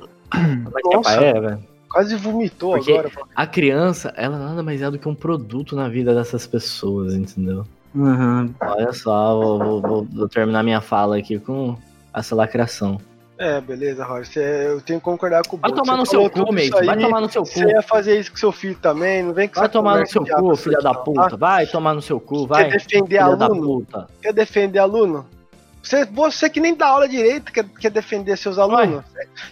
que 0.84 0.96
Nossa. 0.96 1.12
é, 1.14 1.40
velho. 1.40 1.64
Quase 1.90 2.16
vomitou 2.16 2.74
Porque- 2.76 2.92
agora. 2.92 3.12
A 3.36 3.46
criança, 3.48 4.14
ela 4.18 4.38
nada 4.38 4.62
mais 4.64 4.82
é 4.82 4.90
do 4.92 4.98
que 5.00 5.08
um 5.08 5.16
produto 5.16 5.76
na 5.76 5.88
vida 5.88 6.14
dessas 6.14 6.46
pessoas, 6.48 7.14
entendeu? 7.14 7.66
Uhum. 7.96 8.54
Olha 8.60 8.92
só, 8.94 9.40
vou, 9.40 9.60
vou- 9.60 9.82
vou- 9.82 10.08
vou 10.12 10.28
terminar 10.28 10.64
minha 10.64 10.82
fala 10.82 11.18
aqui 11.18 11.40
com 11.40 11.78
essa 12.14 12.36
lacração. 12.36 13.00
É, 13.38 13.60
beleza, 13.60 14.04
Roger. 14.06 14.44
Eu 14.44 14.82
tenho 14.82 15.00
que 15.00 15.06
concordar 15.06 15.46
com 15.48 15.56
o 15.56 15.60
Vai 15.60 15.72
Boto. 15.72 15.84
tomar 15.84 15.98
no 15.98 16.06
seu 16.06 16.30
cu, 16.30 16.54
Mason. 16.54 16.86
Vai 16.86 16.98
tomar 16.98 17.22
no 17.22 17.32
seu 17.32 17.42
cu. 17.44 17.50
Você 17.50 17.68
ia 17.68 17.82
fazer 17.82 18.20
isso 18.20 18.32
com 18.32 18.38
seu 18.38 18.52
filho 18.52 18.76
também, 18.76 19.24
não 19.24 19.34
vem 19.34 19.48
com 19.48 19.60
Vai 19.60 19.70
tomar 19.70 20.00
no 20.00 20.08
seu 20.08 20.24
cu, 20.26 20.56
filha 20.56 20.78
da 20.78 20.94
não, 20.94 21.04
puta. 21.04 21.30
tá? 21.32 21.36
Vai 21.36 21.66
tomar 21.66 21.94
no 21.94 22.02
seu 22.02 22.20
cu, 22.20 22.46
vai. 22.46 22.66
Quer 22.70 22.78
defender 22.78 23.08
Filha 23.08 23.24
aluno? 23.26 23.86
Quer 24.22 24.34
defender 24.34 24.80
aluno? 24.80 25.26
Você, 25.82 26.06
você 26.06 26.50
que 26.50 26.62
nem 26.62 26.74
dá 26.76 26.88
aula 26.88 27.10
direito, 27.10 27.52
quer, 27.52 27.66
quer 27.66 27.90
defender 27.92 28.38
seus 28.38 28.58
alunos? 28.58 29.04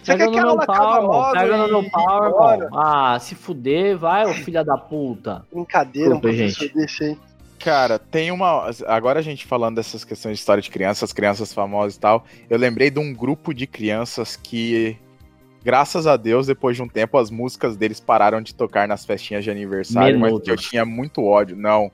Você 0.02 0.12
Pega 0.12 0.24
quer 0.24 0.30
que 0.32 0.38
a 0.38 0.42
aula 0.44 0.62
acabe 0.62 0.78
pau, 0.78 1.06
logo 1.06 1.32
Pega 1.32 1.56
no 1.58 1.68
meu 1.68 1.90
pau. 1.90 2.60
Ah, 2.74 3.18
se 3.20 3.34
fuder, 3.34 3.98
vai, 3.98 4.24
ô 4.24 4.32
filha 4.32 4.64
da 4.64 4.78
puta. 4.78 5.44
Brincadeira, 5.52 6.14
um 6.14 6.20
Desculpa, 6.20 6.28
professor 6.28 6.64
gente. 6.64 6.74
desse 6.74 7.04
aí. 7.04 7.18
Cara, 7.62 7.98
tem 7.98 8.30
uma. 8.32 8.70
Agora 8.86 9.20
a 9.20 9.22
gente 9.22 9.46
falando 9.46 9.76
dessas 9.76 10.04
questões 10.04 10.34
de 10.36 10.40
história 10.40 10.62
de 10.62 10.70
crianças, 10.70 11.12
crianças 11.12 11.52
famosas 11.52 11.94
e 11.96 12.00
tal, 12.00 12.24
eu 12.50 12.58
lembrei 12.58 12.90
de 12.90 12.98
um 12.98 13.12
grupo 13.14 13.54
de 13.54 13.66
crianças 13.68 14.34
que, 14.34 14.96
graças 15.64 16.06
a 16.06 16.16
Deus, 16.16 16.46
depois 16.48 16.76
de 16.76 16.82
um 16.82 16.88
tempo, 16.88 17.16
as 17.18 17.30
músicas 17.30 17.76
deles 17.76 18.00
pararam 18.00 18.42
de 18.42 18.52
tocar 18.52 18.88
nas 18.88 19.04
festinhas 19.04 19.44
de 19.44 19.50
aniversário, 19.50 20.18
mas 20.18 20.40
que 20.40 20.50
eu 20.50 20.56
tinha 20.56 20.84
muito 20.84 21.24
ódio. 21.24 21.56
Não. 21.56 21.90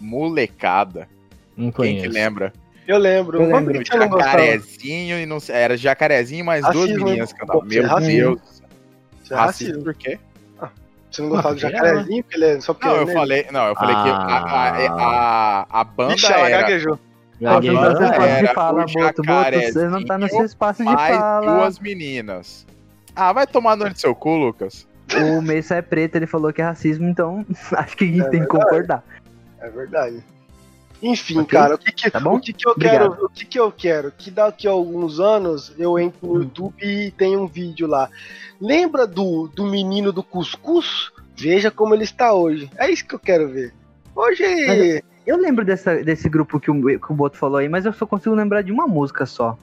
Molecada. 0.00 1.08
Não 1.56 1.66
Quem 1.66 1.72
conheço. 1.72 2.02
que 2.02 2.08
lembra? 2.08 2.52
Eu 2.86 2.98
lembro. 2.98 3.42
Eu 3.42 3.48
lembro. 3.56 3.84
Jacarezinho 3.84 5.18
e 5.18 5.26
não 5.26 5.40
sei. 5.40 5.56
Era 5.56 5.76
jacarezinho 5.76 6.44
mais 6.44 6.64
duas 6.70 6.88
meninas 6.90 7.32
cantavam. 7.32 7.62
Meu 7.64 7.86
racismo. 7.86 8.36
Deus. 8.36 8.62
É 9.30 9.34
Racismo 9.34 9.74
racismo. 9.74 9.84
por 9.84 9.94
quê? 9.94 10.18
Você 11.10 11.22
não 11.22 11.28
gostava 11.30 11.54
do 11.54 11.60
Porque 11.60 11.72
jacarezinho? 11.76 12.22
Porque 12.24 12.36
ele 12.36 12.44
é 12.44 12.60
só 12.60 12.72
porque 12.74 12.86
Não, 12.88 12.94
é 12.94 12.98
eu 13.00 13.06
negro? 13.06 13.20
falei. 13.20 13.46
Não, 13.50 13.66
eu 13.68 13.74
falei 13.74 13.94
que 13.96 14.08
a, 14.10 14.14
a, 14.14 14.86
a, 15.60 15.80
a 15.80 15.84
banda 15.84 16.14
Ixi, 16.14 16.32
ela 16.32 16.48
era. 16.48 16.62
gaguejou. 16.62 16.98
Você 17.38 17.44
não 17.44 17.52
Gaguejou, 17.54 17.96
seu 17.96 18.04
espaço 18.04 18.22
era 18.28 18.48
de 18.48 18.54
fala, 18.54 18.82
o 18.82 18.86
Boto. 18.86 19.22
Boto, 19.22 19.60
você 19.72 19.88
não 19.88 20.04
tá 20.04 20.28
seu 20.28 20.44
espaço 20.44 20.84
de 20.84 20.90
mais 20.92 21.16
fala. 21.16 21.56
duas 21.58 21.78
meninas. 21.78 22.66
Ah, 23.16 23.32
vai 23.32 23.46
tomar 23.46 23.76
no 23.76 23.96
seu 23.96 24.14
cu, 24.14 24.36
Lucas. 24.36 24.86
O 25.36 25.40
Meisso 25.42 25.74
é 25.74 25.82
preto, 25.82 26.14
ele 26.16 26.26
falou 26.26 26.52
que 26.52 26.60
é 26.62 26.64
racismo, 26.64 27.08
então 27.08 27.44
acho 27.76 27.96
que 27.96 28.04
a 28.04 28.06
gente 28.06 28.20
É 28.20 28.28
tem 28.28 28.30
que 28.30 28.46
verdade. 28.46 28.48
concordar. 28.64 29.04
É 29.60 29.68
verdade. 29.70 30.24
Enfim, 31.02 31.38
Ok? 31.40 31.58
cara, 31.58 31.74
o 31.74 31.78
que 31.78 31.92
que, 31.92 32.10
Tá 32.10 32.20
bom? 32.20 32.36
o 32.36 32.40
que, 32.40 32.52
que 32.52 32.66
eu 32.66 32.72
Obrigado. 32.72 33.10
quero, 33.12 33.24
o 33.26 33.28
que 33.30 33.44
que 33.46 33.58
eu 33.58 33.72
quero? 33.72 34.12
Que 34.16 34.30
daqui 34.30 34.68
a 34.68 34.70
alguns 34.70 35.18
anos 35.18 35.72
eu 35.78 35.98
entro 35.98 36.18
no 36.26 36.42
YouTube 36.42 36.74
e 36.82 37.10
tem 37.12 37.36
um 37.36 37.46
vídeo 37.46 37.86
lá. 37.86 38.08
Lembra 38.60 39.06
do, 39.06 39.48
do 39.48 39.64
menino 39.66 40.12
do 40.12 40.22
cuscuz? 40.22 41.10
Veja 41.36 41.70
como 41.70 41.94
ele 41.94 42.04
está 42.04 42.34
hoje. 42.34 42.70
É 42.76 42.90
isso 42.90 43.06
que 43.06 43.14
eu 43.14 43.18
quero 43.18 43.48
ver. 43.48 43.72
Hoje 44.14 44.42
Mas 44.66 45.00
Eu 45.26 45.38
lembro 45.38 45.64
dessa, 45.64 46.02
desse 46.04 46.28
grupo 46.28 46.60
que 46.60 46.70
o, 46.70 46.98
que 46.98 47.12
o 47.12 47.14
Boto 47.14 47.38
falou 47.38 47.56
aí, 47.58 47.68
mas 47.68 47.86
eu 47.86 47.92
só 47.94 48.04
consigo 48.06 48.34
lembrar 48.34 48.62
de 48.62 48.70
uma 48.72 48.86
música 48.86 49.24
só. 49.24 49.56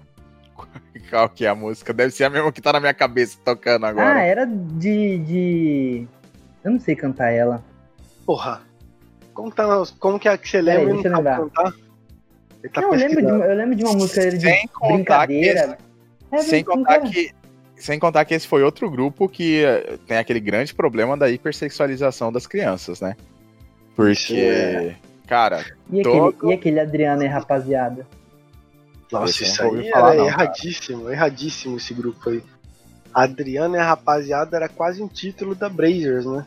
Qual 1.12 1.30
que 1.30 1.46
é 1.46 1.50
a 1.50 1.56
música? 1.56 1.94
Deve 1.94 2.12
ser 2.12 2.24
a 2.24 2.30
mesma 2.32 2.52
que 2.52 2.62
tá 2.62 2.74
na 2.74 2.80
minha 2.80 2.94
cabeça 2.94 3.38
tocando 3.46 3.86
Ah, 3.86 3.90
agora. 3.90 4.22
era 4.22 4.46
de, 4.46 5.20
de. 5.20 6.08
Eu 6.64 6.72
não 6.72 6.80
sei 6.80 6.96
cantar 6.96 7.30
ela. 7.30 7.64
Porra. 8.26 8.62
Como, 9.38 9.52
tá, 9.52 9.84
como 10.00 10.20
que 10.20 10.28
é 10.28 10.36
que 10.36 10.50
você 10.50 10.60
lembra 10.64 10.90
e 10.90 10.94
deixa 10.94 11.10
eu 11.10 11.14
lembrar. 11.16 11.38
cantar? 11.42 11.74
Ele 12.64 12.74
tá 12.74 12.82
não, 12.82 12.92
eu 12.92 13.00
lembro, 13.00 13.22
de, 13.22 13.28
eu 13.32 13.56
lembro 13.56 13.76
de 13.76 13.84
uma 13.84 13.94
música 13.94 14.22
dele 14.22 14.38
de 14.40 14.48
Sem 14.48 14.68
contar 14.68 15.28
que 15.28 15.34
brincadeira. 15.40 15.78
É, 16.32 16.38
Sem 16.40 16.64
contar 16.64 16.98
cara. 17.02 17.10
que. 17.12 17.32
Sem 17.76 18.00
contar 18.00 18.26
que 18.26 18.34
esse 18.34 18.48
foi 18.48 18.64
outro 18.64 18.90
grupo 18.90 19.30
que 19.30 19.64
eh, 19.64 20.00
tem 20.08 20.18
aquele 20.18 20.40
grande 20.40 20.74
problema 20.74 21.16
da 21.16 21.30
hipersexualização 21.30 22.32
das 22.32 22.48
crianças, 22.48 23.00
né? 23.00 23.16
Porque, 23.96 24.34
é. 24.34 24.96
cara, 25.28 25.64
E 25.94 26.02
todo- 26.02 26.30
aquele, 26.30 26.52
e 26.52 26.56
aquele 26.56 26.80
Adriano 26.80 27.22
aí, 27.22 27.28
rapaziada? 27.28 28.08
Nossa, 29.12 29.30
Esse 29.30 29.44
isso 29.44 29.62
aí 29.62 29.92
falar, 29.92 30.14
era 30.16 30.18
não, 30.24 30.30
cara. 30.32 30.44
erradíssimo, 30.46 31.10
erradíssimo 31.12 31.78
esse 31.78 31.94
grupo 31.94 32.28
aí. 32.32 32.42
Adriano 33.14 33.76
e 33.76 33.80
a 33.80 33.86
rapaziada 33.86 34.58
era 34.58 34.68
quase 34.68 35.04
um 35.04 35.08
título 35.08 35.54
da 35.54 35.70
Brazers, 35.70 36.26
né? 36.26 36.44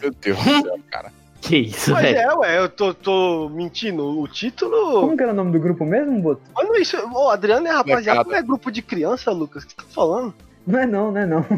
meu 0.00 0.10
Deus 0.12 0.38
do 0.38 0.62
céu, 0.62 0.80
cara. 0.90 1.12
Que 1.42 1.56
isso, 1.56 1.90
Mas 1.90 2.02
velho. 2.04 2.18
é, 2.18 2.34
ué, 2.36 2.58
eu 2.58 2.68
tô, 2.68 2.94
tô 2.94 3.50
mentindo. 3.52 4.18
O 4.20 4.28
título. 4.28 5.00
Como 5.00 5.16
que 5.16 5.22
era 5.24 5.32
o 5.32 5.34
nome 5.34 5.50
do 5.50 5.58
grupo 5.58 5.84
mesmo, 5.84 6.18
Boto? 6.22 6.40
Mano, 6.54 6.76
isso. 6.76 6.96
Ô, 7.12 7.28
Adriano 7.30 7.68
a 7.68 7.72
rapaziada 7.78 8.20
Molecada. 8.20 8.30
não 8.30 8.36
é 8.36 8.42
grupo 8.42 8.70
de 8.70 8.80
criança, 8.80 9.30
Lucas? 9.32 9.64
O 9.64 9.66
que 9.66 9.72
você 9.74 9.76
tá 9.88 9.92
falando? 9.92 10.32
Não 10.66 10.78
é 10.78 10.86
não, 10.86 11.10
não 11.10 11.20
é 11.20 11.26
não. 11.26 11.44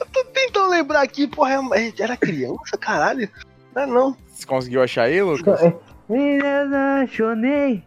Eu 0.00 0.06
tô 0.12 0.24
tentando 0.24 0.68
lembrar 0.70 1.02
aqui, 1.02 1.26
porra, 1.26 1.54
é- 1.74 1.92
era 1.98 2.16
criança, 2.16 2.76
caralho? 2.78 3.28
Não 3.74 3.82
é 3.82 3.86
não. 3.86 4.16
Você 4.26 4.46
conseguiu 4.46 4.82
achar 4.82 5.02
aí, 5.04 5.22
Lucas? 5.22 5.60
Me 6.08 6.38
apaixonei, 6.40 7.82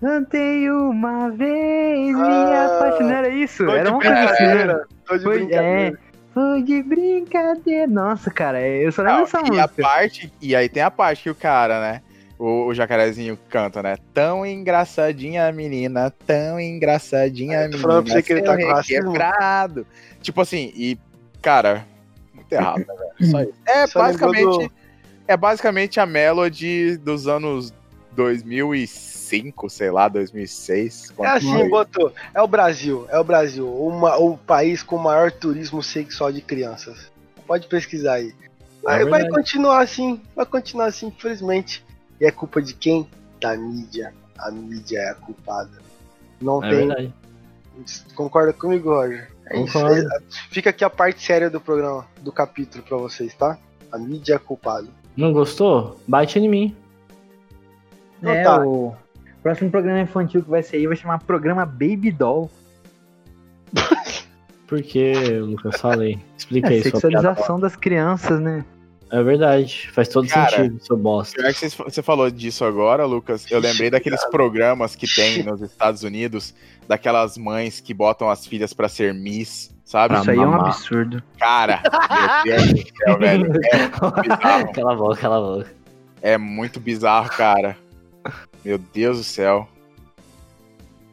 cantei 0.00 0.70
uma 0.70 1.30
vez, 1.30 2.14
me 2.16 2.22
Ah, 2.22 2.66
apaixonei. 2.78 3.16
Era 3.16 3.28
isso? 3.28 3.68
Era 3.70 3.90
uma 3.90 4.00
coisa 4.00 4.24
assim, 4.24 4.44
né? 4.44 4.66
de 4.66 5.22
Foi- 5.22 5.38
brincadeira. 5.38 5.98
Foi 6.34 6.62
de 6.62 6.82
brincadeira. 6.82 7.86
Nossa, 7.86 8.30
cara, 8.30 8.60
eu 8.60 8.92
só 8.92 9.02
lembro 9.02 9.18
Não, 9.18 9.24
dessa 9.24 9.38
e 9.38 9.40
a 9.40 9.62
música. 9.62 9.82
parte, 9.82 10.32
e 10.40 10.54
aí 10.54 10.68
tem 10.68 10.82
a 10.82 10.90
parte 10.90 11.22
que 11.24 11.30
o 11.30 11.34
cara, 11.34 11.80
né? 11.80 12.02
O, 12.38 12.66
o 12.66 12.74
jacarezinho 12.74 13.36
canta, 13.48 13.82
né? 13.82 13.96
Tão 14.14 14.46
engraçadinha 14.46 15.48
a 15.48 15.52
menina, 15.52 16.10
tão 16.24 16.60
engraçadinha 16.60 17.60
a 17.60 17.62
menina. 17.64 17.82
falando 17.82 18.04
pra 18.04 18.14
você 18.14 18.22
que 18.22 18.32
ele 18.32 18.42
tá 18.42 18.54
requebrado. 18.54 19.86
Tipo 20.22 20.40
assim, 20.42 20.72
e, 20.76 20.96
cara, 21.42 21.84
muito 22.32 22.52
errado, 22.52 22.78
né, 22.78 22.84
velho? 22.86 23.30
Só 23.30 23.42
isso. 23.42 23.54
É 23.66 23.86
Só 23.88 23.98
basicamente, 24.00 24.70
é 25.26 25.36
basicamente 25.36 25.98
a 25.98 26.06
melody 26.06 26.96
dos 26.98 27.26
anos 27.26 27.72
2005, 28.18 29.70
sei 29.70 29.90
lá, 29.92 30.08
2006. 30.08 31.12
É 31.20 31.26
assim, 31.28 31.52
foi. 31.52 31.68
botou. 31.68 32.12
É 32.34 32.42
o 32.42 32.48
Brasil, 32.48 33.06
é 33.10 33.18
o 33.18 33.22
Brasil. 33.24 33.72
Uma, 33.72 34.16
o 34.18 34.36
país 34.36 34.82
com 34.82 34.96
o 34.96 35.02
maior 35.02 35.30
turismo 35.30 35.82
sexual 35.82 36.32
de 36.32 36.40
crianças. 36.40 37.10
Pode 37.46 37.68
pesquisar 37.68 38.14
aí. 38.14 38.34
Vai, 38.82 39.04
vai 39.04 39.28
continuar 39.28 39.80
assim, 39.82 40.20
vai 40.34 40.44
continuar 40.46 40.86
assim, 40.86 41.06
infelizmente. 41.06 41.84
E 42.20 42.26
é 42.26 42.30
culpa 42.32 42.60
de 42.60 42.74
quem? 42.74 43.08
Da 43.40 43.56
mídia. 43.56 44.12
A 44.36 44.50
mídia 44.50 44.98
é 44.98 45.10
a 45.10 45.14
culpada. 45.14 45.70
Não 46.40 46.62
É 46.64 46.68
tem. 46.70 46.78
verdade. 46.88 47.14
Concorda 48.14 48.52
comigo, 48.52 48.90
Roger? 48.90 49.30
É. 49.46 49.54
Concordo. 49.56 49.94
É- 50.12 50.20
Fica 50.50 50.70
aqui 50.70 50.84
a 50.84 50.90
parte 50.90 51.24
séria 51.24 51.48
do 51.48 51.60
programa, 51.60 52.04
do 52.20 52.32
capítulo 52.32 52.82
pra 52.82 52.96
vocês, 52.96 53.32
tá? 53.34 53.56
A 53.92 53.98
mídia 53.98 54.32
é 54.34 54.36
a 54.36 54.40
culpada. 54.40 54.88
Não 55.16 55.32
gostou? 55.32 55.98
Bate 56.06 56.38
em 56.38 56.48
mim. 56.48 56.76
Então 58.18 58.32
É, 58.32 58.42
tá. 58.42 58.60
o 58.66 58.94
próximo 59.42 59.70
programa 59.70 60.00
infantil 60.00 60.42
que 60.42 60.50
vai 60.50 60.62
sair 60.62 60.86
vai 60.86 60.96
chamar 60.96 61.18
Programa 61.20 61.64
Baby 61.64 62.10
Doll. 62.12 62.50
Por 64.66 64.82
que, 64.82 65.12
Lucas? 65.40 65.80
Falei. 65.80 66.18
Explica 66.36 66.66
É, 66.68 66.70
piada. 66.72 66.82
sexualização 66.90 67.58
das 67.58 67.74
crianças, 67.74 68.38
né? 68.40 68.64
É 69.10 69.22
verdade. 69.22 69.88
Faz 69.92 70.08
todo 70.08 70.28
Cara, 70.28 70.50
sentido, 70.50 70.84
seu 70.84 70.96
bosta. 70.96 71.40
Pior 71.40 71.54
que 71.54 71.68
você- 71.70 72.02
falou 72.02 72.30
disso 72.30 72.62
agora, 72.66 73.06
Lucas. 73.06 73.50
Eu 73.50 73.58
lembrei 73.60 73.88
daqueles 73.88 74.22
programas 74.26 74.94
que 74.94 75.06
tem 75.06 75.42
nos 75.42 75.62
Estados 75.62 76.02
Unidos, 76.02 76.54
daquelas 76.86 77.38
mães 77.38 77.80
que 77.80 77.94
botam 77.94 78.28
as 78.28 78.46
filhas 78.46 78.74
pra 78.74 78.86
ser 78.86 79.14
Miss, 79.14 79.74
sabe? 79.86 80.14
Isso 80.18 80.30
aí 80.30 80.36
é 80.36 80.40
um 80.46 80.54
absurdo. 80.54 81.22
Cara, 81.38 81.80
meu 82.44 82.56
Deus 82.58 82.72
do 82.74 82.88
céu, 83.04 83.18
velho. 83.18 83.46
É 83.46 83.88
bizarro. 84.20 84.72
cala 84.74 84.92
a 84.92 84.96
boca, 84.96 85.16
cala 85.16 85.36
a 85.36 85.40
boca. 85.58 85.70
É 86.20 86.36
muito 86.36 86.78
bizarro, 86.78 87.30
cara. 87.30 87.74
Meu 88.64 88.78
Deus 88.78 89.18
do 89.18 89.24
céu. 89.24 89.68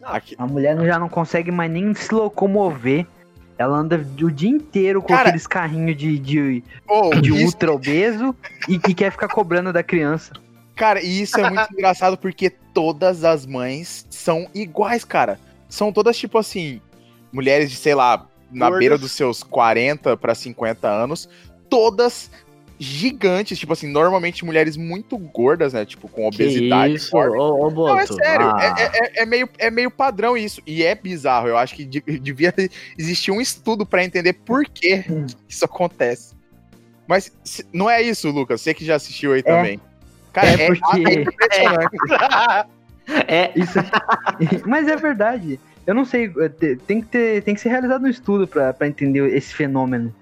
Aqui- 0.04 0.36
A 0.38 0.46
mulher 0.46 0.78
já 0.86 1.00
não 1.00 1.10
consegue 1.10 1.52
mais 1.52 1.72
nem 1.72 1.94
se 1.94 2.14
locomover. 2.14 3.06
Ela 3.58 3.78
anda 3.78 3.96
o 4.22 4.32
dia 4.32 4.50
inteiro 4.50 5.02
com 5.02 5.08
Cara, 5.08 5.30
aqueles 5.30 5.48
carrinhos 5.48 5.96
de, 5.98 6.20
de, 6.20 6.64
Oh, 6.88 7.10
de 7.22 7.32
isso- 7.34 7.46
ultra 7.46 7.72
obeso 7.72 8.36
e, 8.68 8.76
e 8.76 8.94
quer 8.94 9.12
ficar 9.12 9.30
cobrando 9.30 9.72
da 9.72 9.82
criança. 9.82 10.34
Cara, 10.76 11.02
e 11.02 11.22
isso 11.22 11.40
é 11.40 11.44
muito 11.50 11.72
engraçado 11.74 12.18
porque 12.18 12.50
todas 12.50 13.24
as 13.24 13.46
mães 13.46 14.06
são 14.10 14.48
iguais, 14.54 15.06
cara. 15.06 15.40
São 15.70 15.92
todas, 15.92 16.18
tipo 16.18 16.38
assim, 16.38 16.82
mulheres 17.32 17.72
de, 17.72 17.78
sei 17.78 17.96
lá, 17.96 18.28
na 18.52 18.66
Gordas. 18.66 18.80
beira 18.80 18.98
dos 18.98 19.14
seus 19.14 19.42
40 19.42 20.18
pra 20.18 20.36
50 20.36 20.88
anos, 20.90 21.30
todas 21.70 22.30
gigantes, 22.80 23.58
tipo 23.58 23.72
assim, 23.74 23.88
normalmente 23.88 24.44
mulheres 24.44 24.76
muito 24.76 25.18
gordas, 25.18 25.74
né? 25.74 25.86
Tipo, 25.86 26.08
com 26.08 26.30
Que 26.30 26.44
obesidade. 26.44 26.96
isso, 26.96 27.16
ô, 27.16 27.66
ô 27.68 27.72
Boto. 27.72 27.94
Não, 27.94 28.00
é 28.00 28.06
sério, 28.06 28.48
Ah, 28.48 28.76
é, 28.78 28.84
é- 28.84 29.24
é 29.24 29.26
meio, 29.26 29.50
é 29.58 29.72
meio 29.72 29.90
padrão 29.90 30.36
isso. 30.36 30.62
E 30.66 30.84
é 30.84 30.94
bizarro. 30.96 31.48
Eu 31.48 31.58
acho 31.58 31.74
que 31.76 31.86
de- 31.86 32.02
devia 32.20 32.54
existir 32.98 33.32
um 33.32 33.40
estudo 33.40 33.86
pra 33.86 34.04
entender 34.04 34.34
por 34.34 34.66
que 34.66 35.04
isso 35.48 35.64
acontece. 35.66 36.36
Mas 37.08 37.32
não 37.72 37.90
é 37.90 38.02
isso, 38.02 38.30
Lucas. 38.32 38.62
Você 38.62 38.74
que 38.74 38.84
já 38.84 38.96
assistiu 38.96 39.34
aí 39.34 39.44
também. 39.44 39.80
Cara, 40.34 40.50
É 40.50 40.54
é, 40.64 40.68
porque- 40.68 40.82
é 41.08 41.14
impressionante. 41.22 41.98
É, 43.28 43.52
Isso. 43.56 43.78
Mas 44.66 44.88
é 44.88 44.96
verdade. 44.96 45.60
Eu 45.86 45.94
não 45.94 46.04
sei, 46.04 46.34
é, 46.40 46.50
te- 46.50 46.76
tem 46.88 47.00
que, 47.02 47.08
ter, 47.08 47.44
tem 47.44 47.54
que 47.54 47.62
ser 47.62 47.70
realizado 47.70 48.04
um 48.04 48.08
estudo 48.10 48.48
pra 48.48 48.76
entender 48.88 49.34
esse 49.36 49.54
fenômeno. 49.54 50.14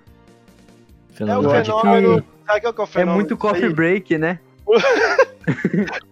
É 1.20 1.24
o 1.38 1.41
fenômeno. 1.43 1.51
acho 1.51 1.64
que 1.74 1.82
fenômeno. 1.82 2.26
Sabe 2.45 2.59
que 2.61 2.66
é 2.66 2.70
o 2.70 2.84
É 2.84 2.86
fenômeno? 2.88 3.16
muito 3.16 3.36
disso 3.36 3.47
aí? 3.47 3.53
coffee 3.53 3.70
break, 3.74 4.18
né? 4.18 4.39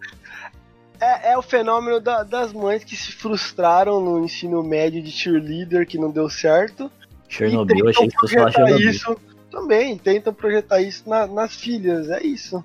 É, 1.00 1.32
é 1.32 1.38
o 1.38 1.42
fenômeno 1.42 1.98
da- 2.00 2.22
das 2.22 2.52
mães 2.52 2.84
que 2.84 2.94
se 2.96 3.10
frustraram 3.10 4.00
no 4.00 4.24
ensino 4.24 4.62
médio 4.62 5.02
de 5.02 5.10
cheerleader 5.10 5.84
que 5.84 5.98
não 5.98 6.10
deu 6.12 6.28
certo. 6.30 6.88
Chernobyl, 7.28 7.86
e 7.86 7.90
achei 7.90 8.06
que 8.06 8.10
tentam 8.12 8.20
fosse 8.20 8.34
falar 8.34 8.52
Chernobyl. 8.52 8.90
isso 8.90 9.16
também, 9.50 9.98
tentam 9.98 10.32
projetar 10.32 10.80
isso 10.80 11.08
na- 11.08 11.26
nas 11.26 11.56
filhas, 11.56 12.08
é 12.08 12.22
isso. 12.22 12.64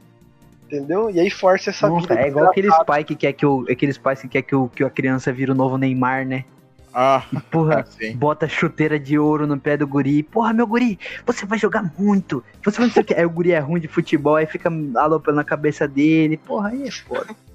Entendeu? 0.67 1.09
E 1.09 1.19
aí 1.19 1.31
força 1.31 1.71
essa 1.71 1.87
Nossa, 1.89 2.09
vida. 2.09 2.21
é 2.21 2.27
igual 2.27 2.45
aqueles 2.45 2.77
pais 2.83 3.05
que 3.05 3.15
quer 3.15 3.33
que 3.33 3.45
o, 3.45 3.65
aqueles 3.71 3.97
pais 3.97 4.21
que 4.21 4.27
quer 4.27 4.41
que, 4.43 4.55
o, 4.55 4.67
que 4.67 4.83
a 4.83 4.89
criança 4.89 5.33
vira 5.33 5.51
o 5.53 5.55
novo 5.55 5.75
Neymar, 5.77 6.23
né? 6.27 6.45
Ah, 6.93 7.23
Porra, 7.51 7.85
sim. 7.89 8.15
bota 8.15 8.47
chuteira 8.47 8.99
de 8.99 9.17
ouro 9.19 9.45
no 9.45 9.59
pé 9.59 9.77
do 9.77 9.87
guri. 9.87 10.23
Porra, 10.23 10.53
meu 10.53 10.65
guri, 10.67 10.99
você 11.25 11.45
vai 11.45 11.57
jogar 11.57 11.91
muito. 11.97 12.43
Você 12.63 12.77
vai 12.77 12.87
não 12.87 12.93
sei 12.93 13.03
o 13.03 13.05
que. 13.05 13.13
Aí 13.13 13.25
o 13.25 13.29
guri 13.29 13.51
é 13.51 13.59
ruim 13.59 13.79
de 13.81 13.87
futebol, 13.87 14.35
aí 14.35 14.45
fica 14.45 14.69
alopando 14.95 15.37
na 15.37 15.43
cabeça 15.43 15.87
dele. 15.87 16.37
Porra, 16.37 16.69
aí 16.69 16.87
é 16.87 16.91
foda. 16.91 17.27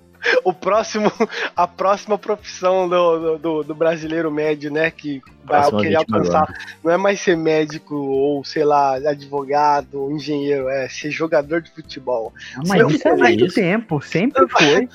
O 0.45 0.53
próximo, 0.53 1.11
a 1.57 1.67
próxima 1.67 2.17
profissão 2.17 2.89
do, 2.89 3.39
do- 3.39 3.65
do, 3.65 3.75
brasileiro 3.75 4.31
médio, 4.31 4.71
né? 4.71 4.89
Que 4.89 5.21
vai 5.45 5.69
querer 5.69 5.97
alcançar. 5.97 6.47
Não 6.83 6.93
é 6.93 6.97
mais 6.97 7.21
ser 7.21 7.37
médico 7.37 7.97
ou, 7.97 8.45
sei 8.45 8.65
lá, 8.65 8.95
advogado, 8.95 10.01
ou 10.01 10.13
engenheiro, 10.13 10.69
é 10.69 10.89
ser 10.89 11.11
jogador 11.11 11.61
de 11.61 11.73
futebol. 11.73 12.33
Mas 12.69 12.79
Meu 12.79 12.89
isso 12.89 13.09
é 13.09 13.17
muito 13.17 13.53
tempo, 13.53 14.01
sempre 14.01 14.47
foi. 14.49 14.89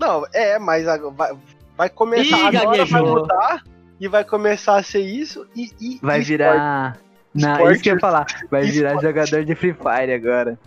Não, 0.00 0.24
é, 0.32 0.58
mas 0.58 0.88
agora 0.88 1.36
vai, 1.76 1.88
começar 1.88 2.52
Ih, 2.52 2.56
agora, 2.56 2.84
vai 2.84 3.02
mudar 3.02 3.64
e 4.00 4.08
vai 4.08 4.24
começar 4.24 4.76
a 4.76 4.82
ser 4.82 5.00
isso 5.00 5.46
e, 5.54 5.70
e 5.80 5.98
Vai 6.02 6.20
virar. 6.20 6.98
Não, 7.34 7.52
Esporte. 7.52 7.72
isso 7.74 7.82
que 7.82 7.90
eu 7.90 7.94
ia 7.94 8.00
falar. 8.00 8.26
Vai 8.50 8.62
virar 8.64 8.94
Esporte. 8.94 9.06
jogador 9.06 9.44
de 9.44 9.54
Free 9.54 9.74
Fire 9.74 10.12
agora. 10.12 10.58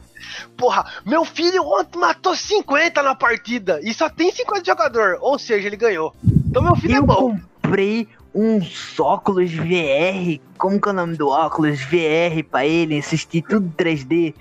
Porra, 0.58 0.86
meu 1.06 1.24
filho 1.24 1.64
ontem 1.64 1.98
matou 2.00 2.36
50 2.36 3.02
na 3.04 3.16
partida 3.16 3.80
e 3.84 3.94
só 3.94 4.10
tem 4.10 4.32
50 4.32 4.66
jogador, 4.66 5.18
ou 5.22 5.38
seja, 5.40 5.68
ele 5.68 5.78
ganhou. 5.78 6.14
Então 6.50 6.62
meu 6.62 6.76
filho 6.76 6.96
é 6.96 6.98
Eu 6.98 7.06
bom. 7.06 7.38
comprei 7.62 8.08
uns 8.34 9.00
óculos 9.00 9.54
VR. 9.54 10.40
Como 10.58 10.82
que 10.82 10.90
é 10.90 10.92
o 10.92 10.96
nome 10.96 11.16
do 11.16 11.30
óculos 11.30 11.80
VR 11.84 12.44
pra 12.50 12.66
ele 12.66 12.98
assistir 12.98 13.42
tudo 13.44 13.72
3D? 13.78 14.34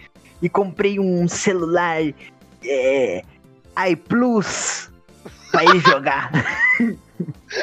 E 0.42 0.48
comprei 0.48 0.98
um 0.98 1.28
celular 1.28 2.00
é, 2.64 3.22
iPlus 3.90 4.90
pra 5.56 5.64
ele 5.64 5.80
jogar. 5.80 6.30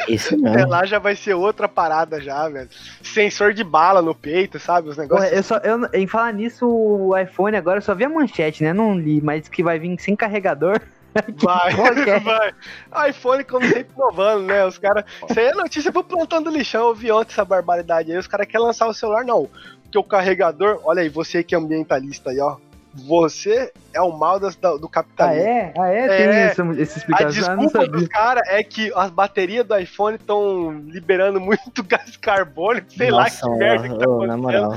Isso 0.07 0.33
Até 0.35 0.49
mesmo. 0.55 0.69
lá 0.69 0.85
já 0.85 0.97
vai 0.97 1.15
ser 1.15 1.35
outra 1.35 1.67
parada 1.67 2.19
já, 2.19 2.49
velho. 2.49 2.69
Sensor 3.03 3.53
de 3.53 3.63
bala 3.63 4.01
no 4.01 4.15
peito, 4.15 4.59
sabe? 4.59 4.89
Os 4.89 4.97
negócios. 4.97 5.31
Eu 5.31 5.43
só, 5.43 5.57
eu, 5.57 5.87
em 5.93 6.07
falar 6.07 6.33
nisso, 6.33 6.67
o 6.67 7.15
iPhone 7.15 7.55
agora 7.55 7.77
eu 7.77 7.81
só 7.81 7.93
vi 7.93 8.03
a 8.03 8.09
manchete, 8.09 8.63
né? 8.63 8.73
Não 8.73 8.97
li, 8.97 9.21
mas 9.21 9.47
que 9.47 9.61
vai 9.61 9.77
vir 9.77 9.99
sem 9.99 10.15
carregador. 10.15 10.79
Vai, 11.43 11.69
que 12.03 12.09
é? 12.09 12.19
vai. 12.19 12.51
iPhone, 13.07 13.43
como 13.43 13.63
sempre, 13.67 13.93
inovando, 13.95 14.47
né? 14.47 14.65
Os 14.65 14.79
caras. 14.79 15.05
Isso 15.29 15.39
aí 15.39 15.45
é 15.45 15.53
notícia 15.53 15.91
pro 15.91 16.03
plantando 16.03 16.49
lixão. 16.49 16.87
Eu 16.87 16.95
vi 16.95 17.11
ontem 17.11 17.31
essa 17.31 17.45
barbaridade 17.45 18.11
aí. 18.11 18.17
Os 18.17 18.25
caras 18.25 18.47
querem 18.47 18.65
lançar 18.65 18.87
o 18.87 18.95
celular, 18.95 19.23
não. 19.23 19.47
Porque 19.83 19.95
o 19.99 20.03
carregador. 20.03 20.81
Olha 20.83 21.03
aí, 21.03 21.09
você 21.09 21.43
que 21.43 21.53
é 21.53 21.57
ambientalista 21.59 22.31
aí, 22.31 22.39
ó. 22.39 22.57
Você 22.95 23.71
é 23.91 24.01
o 24.01 24.11
mal 24.11 24.39
das- 24.39 24.55
da- 24.55 24.77
do 24.77 24.85
Ah, 24.85 24.89
capitalismo. 24.89 25.47
é? 25.47 25.73
Ah, 25.77 25.87
é? 25.89 25.99
É. 26.05 26.07
Tem 26.07 26.27
essa, 26.27 26.61
essa 26.61 26.93
A 26.93 26.97
explicação? 26.97 27.43
Ah, 27.51 27.55
não 27.55 27.63
desculpa 27.65 27.87
dos 27.87 28.07
caras 28.07 28.43
é 28.47 28.63
que 28.63 28.91
as 28.95 29.09
baterias 29.09 29.65
do 29.65 29.75
iPhone 29.77 30.15
estão 30.15 30.71
liberando 30.85 31.39
muito 31.41 31.81
gás 31.83 32.15
carbônico, 32.17 32.91
sei 32.93 33.09
lá 33.09 33.25
que 33.29 33.41
Nossa, 33.43 33.49
merda 33.57 33.89
que 33.89 33.97
tá 33.97 34.07
ô, 34.09 34.25
na 34.27 34.33
acontecendo. 34.35 34.41
moral. 34.41 34.73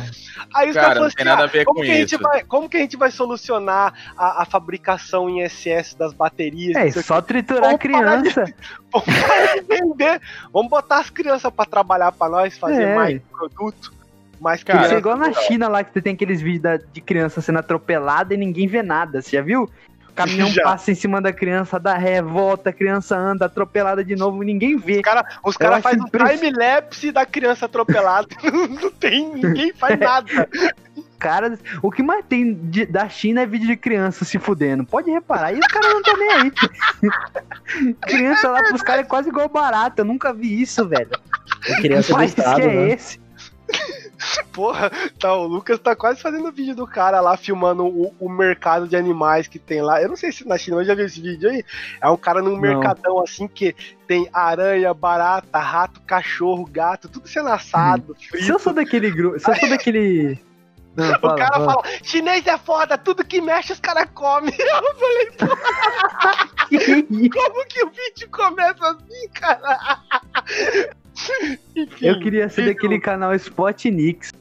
Aí 0.54 0.68
os 0.70 0.74
Cara, 0.74 0.86
caras 0.94 1.14
tem 1.14 1.22
assim, 1.22 1.24
nada 1.28 1.42
ah, 1.42 1.44
a 1.44 1.48
ver 1.48 1.64
como 1.66 1.78
com 1.80 1.84
que 1.84 1.90
a 1.90 1.94
gente 1.94 2.14
isso. 2.14 2.22
vai, 2.22 2.44
como 2.44 2.68
que 2.70 2.76
a 2.76 2.80
gente 2.80 2.96
vai 2.96 3.10
solucionar 3.10 3.92
a, 4.16 4.42
a 4.42 4.44
fabricação 4.46 5.28
em 5.28 5.40
excesso 5.40 5.96
das 5.98 6.12
baterias? 6.14 6.74
É, 6.76 6.98
o 6.98 7.02
só 7.02 7.20
triturar 7.20 7.64
a 7.64 7.76
Vamos 7.76 7.82
parar 7.92 8.22
de- 8.22 8.30
criança. 8.32 8.54
Vamos 8.92 9.20
parar 9.28 9.54
de 9.56 9.60
vender. 9.62 10.20
Vamos 10.52 10.70
botar 10.70 10.98
as 11.00 11.10
crianças 11.10 11.52
pra 11.52 11.66
trabalhar 11.66 12.12
pra 12.12 12.28
nós, 12.30 12.56
fazer 12.56 12.82
É. 12.84 12.94
mais 12.94 13.20
produto, 13.30 13.92
mais 14.41 14.62
Cara, 14.62 14.87
Isso 14.99 15.09
é 15.09 15.14
na 15.16 15.32
China 15.32 15.68
lá 15.68 15.82
que 15.84 15.93
você 15.93 16.01
tem 16.03 16.14
aqueles 16.14 16.41
vídeos 16.41 16.62
da- 16.62 16.76
de 16.76 17.01
criança 17.01 17.41
sendo 17.41 17.59
atropelada 17.59 18.34
e 18.34 18.37
ninguém 18.37 18.66
vê 18.66 18.82
nada. 18.82 19.20
Você 19.22 19.37
já 19.37 19.43
viu? 19.43 19.70
O 20.09 20.12
caminhão 20.16 20.49
Já. 20.49 20.62
passa 20.62 20.91
em 20.91 20.95
cima 20.95 21.20
da 21.20 21.30
criança, 21.32 21.78
dá 21.78 21.95
ré, 21.95 22.22
volta, 22.22 22.70
a 22.70 22.72
criança 22.72 23.16
anda 23.16 23.45
atropelada 23.47 24.03
de 24.03 24.16
novo, 24.16 24.43
ninguém 24.43 24.76
vê. 24.78 24.97
Os 24.97 25.03
caras 25.03 25.24
os 25.45 25.57
cara 25.59 25.74
acho 25.74 25.82
fazem 25.82 26.01
um 26.03 26.07
time-lapse 26.09 27.12
da 27.12 27.26
criança 27.26 27.66
atropelada. 27.66 28.28
não 28.80 28.91
tem, 28.93 29.28
ninguém 29.34 29.72
faz 29.74 29.99
nada. 30.01 30.49
Cara, 31.18 31.59
o 31.82 31.91
que 31.91 32.03
mais 32.03 32.24
tem 32.26 32.55
de- 32.55 32.87
da 32.87 33.09
China 33.09 33.43
é 33.43 33.47
vídeo 33.47 33.66
de 33.66 33.76
criança 33.76 34.24
se 34.24 34.39
fudendo. 34.39 34.84
Pode 34.84 35.11
reparar, 35.11 35.53
e 35.53 35.59
os 35.59 35.66
caras 35.66 35.91
não 35.91 35.99
estão 36.01 36.16
nem 36.18 36.30
aí. 36.30 36.53
criança 38.03 38.49
lá 38.51 38.62
pros 38.62 38.82
caras 38.82 39.05
é 39.05 39.09
quase 39.09 39.28
igual 39.28 39.49
barata. 39.49 40.03
Eu 40.03 40.05
nunca 40.05 40.32
vi 40.32 40.61
isso, 40.61 40.87
velho. 40.87 41.11
E 41.68 41.76
criança 41.80 42.09
que 42.09 42.12
do 42.12 42.16
país 42.16 42.30
estado, 42.30 42.57
que 42.57 42.62
é 42.62 42.66
né? 42.74 42.91
esse? 42.93 43.20
Porra, 44.52 44.90
tá, 45.18 45.34
o 45.34 45.46
Lucas 45.46 45.78
tá 45.78 45.94
quase 45.94 46.20
fazendo 46.20 46.50
vídeo 46.50 46.74
do 46.74 46.86
cara 46.86 47.20
lá, 47.20 47.36
filmando 47.36 47.84
o, 47.86 48.14
o 48.18 48.28
mercado 48.28 48.88
de 48.88 48.96
animais 48.96 49.46
que 49.46 49.58
tem 49.58 49.82
lá. 49.82 50.00
Eu 50.00 50.08
não 50.08 50.16
sei 50.16 50.32
se 50.32 50.46
na 50.48 50.56
China, 50.56 50.78
eu 50.78 50.84
já 50.84 50.94
vi 50.94 51.02
esse 51.02 51.20
vídeo 51.20 51.50
aí. 51.50 51.62
É 52.00 52.08
um 52.08 52.16
cara 52.16 52.40
num 52.40 52.56
mercadão 52.56 53.20
assim 53.20 53.46
que 53.46 53.74
tem 54.06 54.28
aranha, 54.32 54.94
barata, 54.94 55.58
rato, 55.58 56.00
cachorro, 56.00 56.64
gato, 56.64 57.08
tudo 57.08 57.28
sendo 57.28 57.48
assado, 57.50 58.16
Se 58.18 58.28
frito. 58.28 58.50
eu 58.50 58.58
sou 58.58 58.72
daquele 58.72 59.10
grupo. 59.10 59.38
Se 59.38 59.50
eu 59.50 59.54
sou 59.56 59.68
daquele. 59.68 60.38
Não, 60.96 61.10
O 61.12 61.20
fala, 61.20 61.36
cara 61.36 61.52
fala. 61.52 61.72
fala, 61.82 61.84
chinês 62.02 62.46
é 62.46 62.56
foda, 62.56 62.96
tudo 62.96 63.22
que 63.22 63.38
mexe 63.42 63.70
os 63.74 63.80
caras 63.80 64.08
comem. 64.14 64.50
Eu 64.58 64.94
falei, 64.94 65.28
como 67.30 67.66
que 67.66 67.84
o 67.84 67.90
vídeo 67.90 68.30
começa 68.30 68.88
assim, 68.88 69.28
cara? 69.34 70.00
Eu 72.00 72.18
queria 72.20 72.48
ser 72.48 72.66
daquele 72.66 73.00
canal 73.00 73.34
Spotnix. 73.34 74.32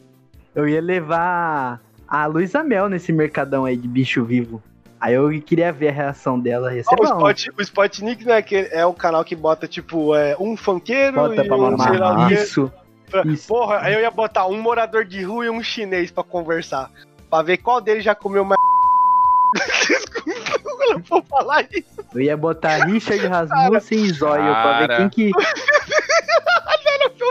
Eu 0.54 0.68
ia 0.68 0.82
levar 0.82 1.82
a 2.08 2.26
Luísa 2.26 2.64
Mel 2.64 2.88
nesse 2.90 3.12
mercadão 3.12 3.66
aí 3.66 3.76
de 3.76 3.88
bicho 3.88 4.24
vivo. 4.24 4.62
Aí 5.00 5.14
eu 5.14 5.30
queria 5.42 5.72
ver 5.72 5.90
a 5.90 5.92
reação 5.92 6.40
dela. 6.40 6.74
Ia 6.74 6.84
ser 6.84 6.96
Ó, 7.00 7.04
o, 7.04 7.08
bom. 7.08 7.30
Spot, 7.30 7.48
o 7.58 7.62
Spotnik 7.62 8.26
né, 8.26 8.42
que 8.42 8.56
é 8.72 8.86
o 8.86 8.94
canal 8.94 9.24
que 9.24 9.36
bota, 9.36 9.68
tipo, 9.68 10.16
é, 10.16 10.36
um 10.40 10.56
funkeiro 10.56 11.16
Bota 11.16 11.44
e 11.44 11.48
pra 11.48 11.58
um 11.58 11.62
mamar. 11.62 12.32
Isso. 12.32 12.72
isso. 13.26 13.48
Porra, 13.48 13.80
aí 13.82 13.94
eu 13.94 14.00
ia 14.00 14.12
botar 14.12 14.48
um 14.48 14.60
morador 14.60 15.06
de 15.06 15.22
rua 15.22 15.46
e 15.46 15.50
um 15.50 15.62
chinês 15.62 16.10
pra 16.10 16.24
conversar. 16.24 16.90
Pra 17.30 17.42
ver 17.42 17.58
qual 17.58 17.82
deles 17.82 18.04
já 18.04 18.16
comeu 18.16 18.46
mais. 18.46 18.60
Desculpa, 19.88 20.60
eu 20.88 20.94
não 20.94 21.00
vou 21.02 21.24
falar 21.24 21.68
isso. 21.72 22.04
Eu 22.14 22.22
ia 22.22 22.38
botar 22.38 22.86
Richard 22.86 23.28
Rasmussen 23.28 24.06
e 24.06 24.12
Zóio 24.12 24.54
pra 24.54 24.80
ver 24.80 24.98
quem 24.98 25.10
que. 25.10 25.32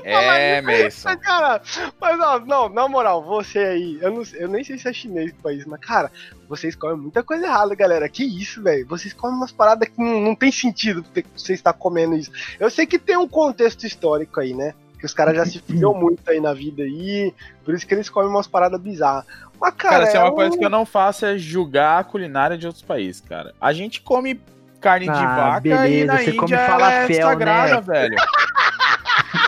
É, 0.05 0.61
Mason. 0.61 1.09
Mas, 1.09 1.21
cara, 1.21 1.63
mas 2.01 2.21
ó, 2.21 2.39
não, 2.41 2.69
na 2.69 2.89
moral, 2.89 3.23
você 3.25 3.59
aí, 3.59 3.99
eu, 4.01 4.11
não, 4.13 4.23
eu 4.35 4.49
nem 4.49 4.65
sei 4.65 4.79
se 4.79 4.89
é 4.89 4.93
chinês 4.93 5.31
o 5.33 5.43
país, 5.43 5.65
mas, 5.67 5.81
cara, 5.81 6.11
vocês 6.49 6.75
comem 6.75 6.97
muita 6.97 7.23
coisa 7.23 7.47
errada, 7.47 7.75
galera. 7.75 8.09
Que 8.09 8.25
isso, 8.25 8.63
velho? 8.63 8.87
Vocês 8.87 9.13
comem 9.13 9.37
umas 9.37 9.53
paradas 9.53 9.89
que 9.89 10.01
não, 10.03 10.21
não 10.21 10.35
tem 10.35 10.51
sentido 10.53 11.05
você 11.37 11.53
estar 11.55 11.73
comendo 11.73 12.17
isso. 12.17 12.31
Eu 12.59 12.71
sei 12.71 12.87
que 12.87 12.99
tem 12.99 13.17
um 13.17 13.29
contexto 13.29 13.87
histórico 13.87 14.41
aí, 14.41 14.53
né? 14.55 14.75
Que 14.99 15.07
os 15.07 15.15
caras 15.15 15.37
já 15.37 15.45
se 15.45 15.59
fudeu 15.61 15.93
muito 15.95 16.29
aí 16.31 16.41
na 16.41 16.53
vida 16.55 16.83
aí, 16.83 17.33
por 17.65 17.75
isso 17.75 17.87
que 17.87 17.95
eles 17.95 18.09
comem 18.09 18.29
umas 18.31 18.47
paradas 18.47 18.81
bizarras. 18.81 19.25
Mas, 19.61 19.73
cara, 19.75 19.95
Cara, 19.99 20.07
se 20.07 20.17
é 20.17 20.21
uma 20.21 20.31
um- 20.31 20.35
coisa 20.35 20.59
que 20.59 20.65
eu 20.65 20.71
não 20.71 20.85
faço 20.85 21.25
é 21.27 21.39
julgar 21.39 22.01
a 22.01 22.05
culinária 22.05 22.59
de 22.59 22.67
outros 22.67 22.83
países, 22.85 23.21
cara. 23.21 23.55
A 23.61 23.73
gente 23.73 24.01
come 24.01 24.41
carne 24.81 25.07
de 25.07 25.13
Ah, 25.13 25.37
vaca 25.37 25.59
e 25.67 25.71
beleza, 25.71 26.07
na 26.07 26.19
você 26.19 26.25
Índia 26.31 26.41
come 26.41 26.53
ela 26.53 26.63
é 26.63 26.67
falafel, 26.67 27.29
sagrada, 27.29 27.75
né? 27.77 27.81
velho. 27.81 28.17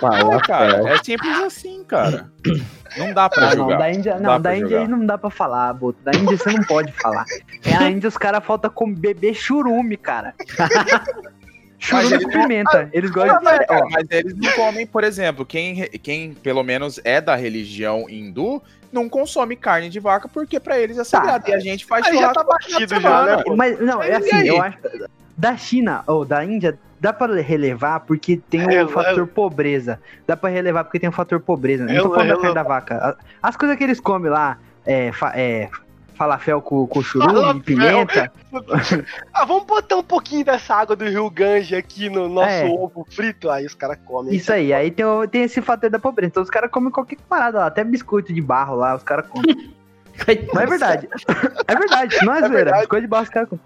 Fala, 0.01 0.35
É, 0.37 0.41
cara, 0.41 0.83
cara. 0.83 0.89
é 0.91 1.05
simples 1.05 1.39
assim, 1.39 1.85
cara. 1.85 2.31
Não 2.97 3.13
dá 3.15 3.29
pra 3.29 3.51
Ah, 3.51 3.55
não, 3.55 3.69
da 3.69 3.91
Índia, 3.93 4.15
Dá 4.15 4.21
não, 4.21 4.41
da 4.41 4.57
Índia 4.57 4.81
jogar. 4.81 4.89
não 4.89 5.07
dá 5.07 5.19
pra 5.19 5.31
falar, 5.31 5.73
Boto. 5.75 5.99
Da 6.03 6.13
Índia 6.13 6.37
você 6.37 6.53
não 6.53 6.65
pode 6.65 6.93
falar. 6.93 7.25
É, 7.65 7.75
a 7.75 7.89
Índia 7.91 8.09
os 8.09 8.17
caras 8.17 8.45
faltam 8.45 8.71
com 8.71 8.93
beber 8.93 9.35
churume, 9.35 9.97
cara. 9.97 10.35
churume 11.87 12.13
eles 12.13 12.25
com 12.25 12.31
pimenta. 12.31 12.89
Eles 12.93 13.11
gostam 13.11 13.39
de. 13.39 13.45
Mas, 13.45 13.67
mas 13.91 14.07
eles 14.11 14.37
não 14.37 14.53
comem, 14.53 14.87
por 14.87 15.05
exemplo, 15.05 15.45
quem, 15.47 15.83
quem 16.03 16.35
pelo 16.35 16.63
menos 16.63 17.01
é 17.05 17.21
da 17.21 17.37
religião 17.37 18.07
hindu, 18.09 18.63
não 18.93 19.09
consome 19.09 19.57
carne 19.57 19.89
de 19.89 20.01
vaca 20.01 20.29
porque 20.29 20.59
pra 20.59 20.79
eles 20.79 20.99
é 20.99 21.05
sagrado. 21.05 21.49
E 21.49 21.55
a 21.55 21.59
gente 21.59 21.85
faz 21.85 22.07
Aí 22.07 22.15
já 22.15 22.33
churrasco 22.33 22.45
tá 22.45 22.59
de 22.59 22.71
batido 22.71 23.01
já, 23.01 23.23
né? 23.25 23.43
Mas, 23.57 23.81
não, 23.81 24.03
é 24.03 24.17
assim, 24.17 24.35
aí? 24.35 24.49
eu 24.49 24.61
acho. 24.61 24.79
Da 25.37 25.57
China 25.57 26.03
ou 26.07 26.25
da 26.25 26.43
Índia, 26.43 26.79
dá 26.99 27.13
pra 27.13 27.35
relevar 27.35 28.01
porque 28.01 28.39
tem 28.49 28.65
o 28.65 28.69
Releva. 28.69 28.91
fator 28.91 29.27
pobreza. 29.27 30.01
Dá 30.27 30.37
pra 30.37 30.49
relevar 30.49 30.85
porque 30.85 30.99
tem 30.99 31.09
o 31.09 31.13
fator 31.13 31.41
pobreza. 31.41 31.85
Não 31.85 31.95
tô 31.95 32.09
Releva. 32.09 32.15
falando 32.15 32.29
da 32.29 32.37
carne 32.37 32.55
da 32.55 32.63
vaca. 32.63 33.19
As 33.43 33.57
coisas 33.57 33.77
que 33.77 33.85
eles 33.85 34.01
comem 34.01 34.31
lá, 34.31 34.59
é, 34.87 35.11
é, 35.35 35.69
falafel 36.17 36.61
com, 36.63 36.87
com 36.87 37.03
churume, 37.03 37.61
pimenta. 37.61 38.33
Ah, 39.33 39.45
vamos 39.45 39.65
botar 39.65 39.97
um 39.97 40.03
pouquinho 40.03 40.45
dessa 40.45 40.75
água 40.75 40.97
do 40.97 41.05
Rio 41.05 41.29
Gange 41.31 41.77
aqui 41.77 42.09
no 42.09 42.29
nosso 42.29 42.49
É. 42.49 42.67
ovo 42.67 43.07
frito, 43.11 43.51
aí 43.51 43.67
os 43.67 43.75
caras 43.75 43.99
comem. 44.05 44.35
Isso 44.35 44.53
aí, 44.53 44.73
aí 44.73 44.91
tem, 44.91 45.05
tem 45.31 45.43
esse 45.43 45.61
fator 45.61 45.91
da 45.91 45.99
pobreza. 45.99 46.29
Então 46.31 46.43
os 46.43 46.51
caras 46.51 46.71
comem 46.71 46.91
qualquer 46.91 47.19
parada 47.29 47.59
lá, 47.59 47.67
até 47.67 47.85
biscoito 47.85 48.33
de 48.33 48.41
barro 48.41 48.77
lá, 48.77 48.95
os 48.97 49.03
caras 49.03 49.27
comem. 49.29 49.75
Mas 50.55 50.63
é 50.63 50.67
verdade. 50.67 51.09
É 51.69 51.77
verdade, 51.77 52.17
não 52.25 52.33
é, 52.33 52.39
zoeira. 52.39 52.55
verdade. 52.55 52.79
Biscoito 52.79 53.03
de 53.03 53.09
barro 53.09 53.25
os 53.25 53.29
caras 53.29 53.49
comem. 53.49 53.65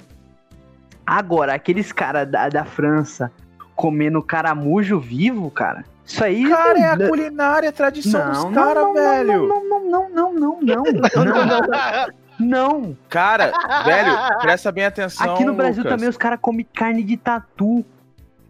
Agora, 1.06 1.54
aqueles 1.54 1.92
caras 1.92 2.28
da, 2.28 2.48
da 2.48 2.64
França 2.64 3.30
comendo 3.74 4.22
caramujo 4.22 4.98
vivo, 4.98 5.50
cara. 5.50 5.84
Isso 6.04 6.24
aí. 6.24 6.48
Cara, 6.48 6.78
é 6.78 6.84
a 6.88 6.96
não, 6.96 7.08
culinária, 7.08 7.68
a 7.68 7.72
tradição 7.72 8.24
não, 8.24 8.32
dos 8.32 8.44
não, 8.44 8.52
caras, 8.52 8.82
não, 8.82 8.94
velho. 8.94 9.48
Não, 9.48 9.68
não, 9.68 9.90
não, 9.90 10.10
não, 10.10 10.32
não, 10.32 10.60
não, 10.60 10.60
não, 10.60 11.46
não, 11.46 12.06
não. 12.40 12.96
Cara, 13.08 13.52
velho, 13.84 14.12
presta 14.40 14.72
bem 14.72 14.84
atenção. 14.84 15.34
Aqui 15.34 15.44
no 15.44 15.54
Brasil 15.54 15.82
Lucas. 15.82 15.96
também 15.96 16.08
os 16.08 16.16
caras 16.16 16.38
comem 16.40 16.66
carne 16.74 17.02
de 17.02 17.16
tatu. 17.16 17.84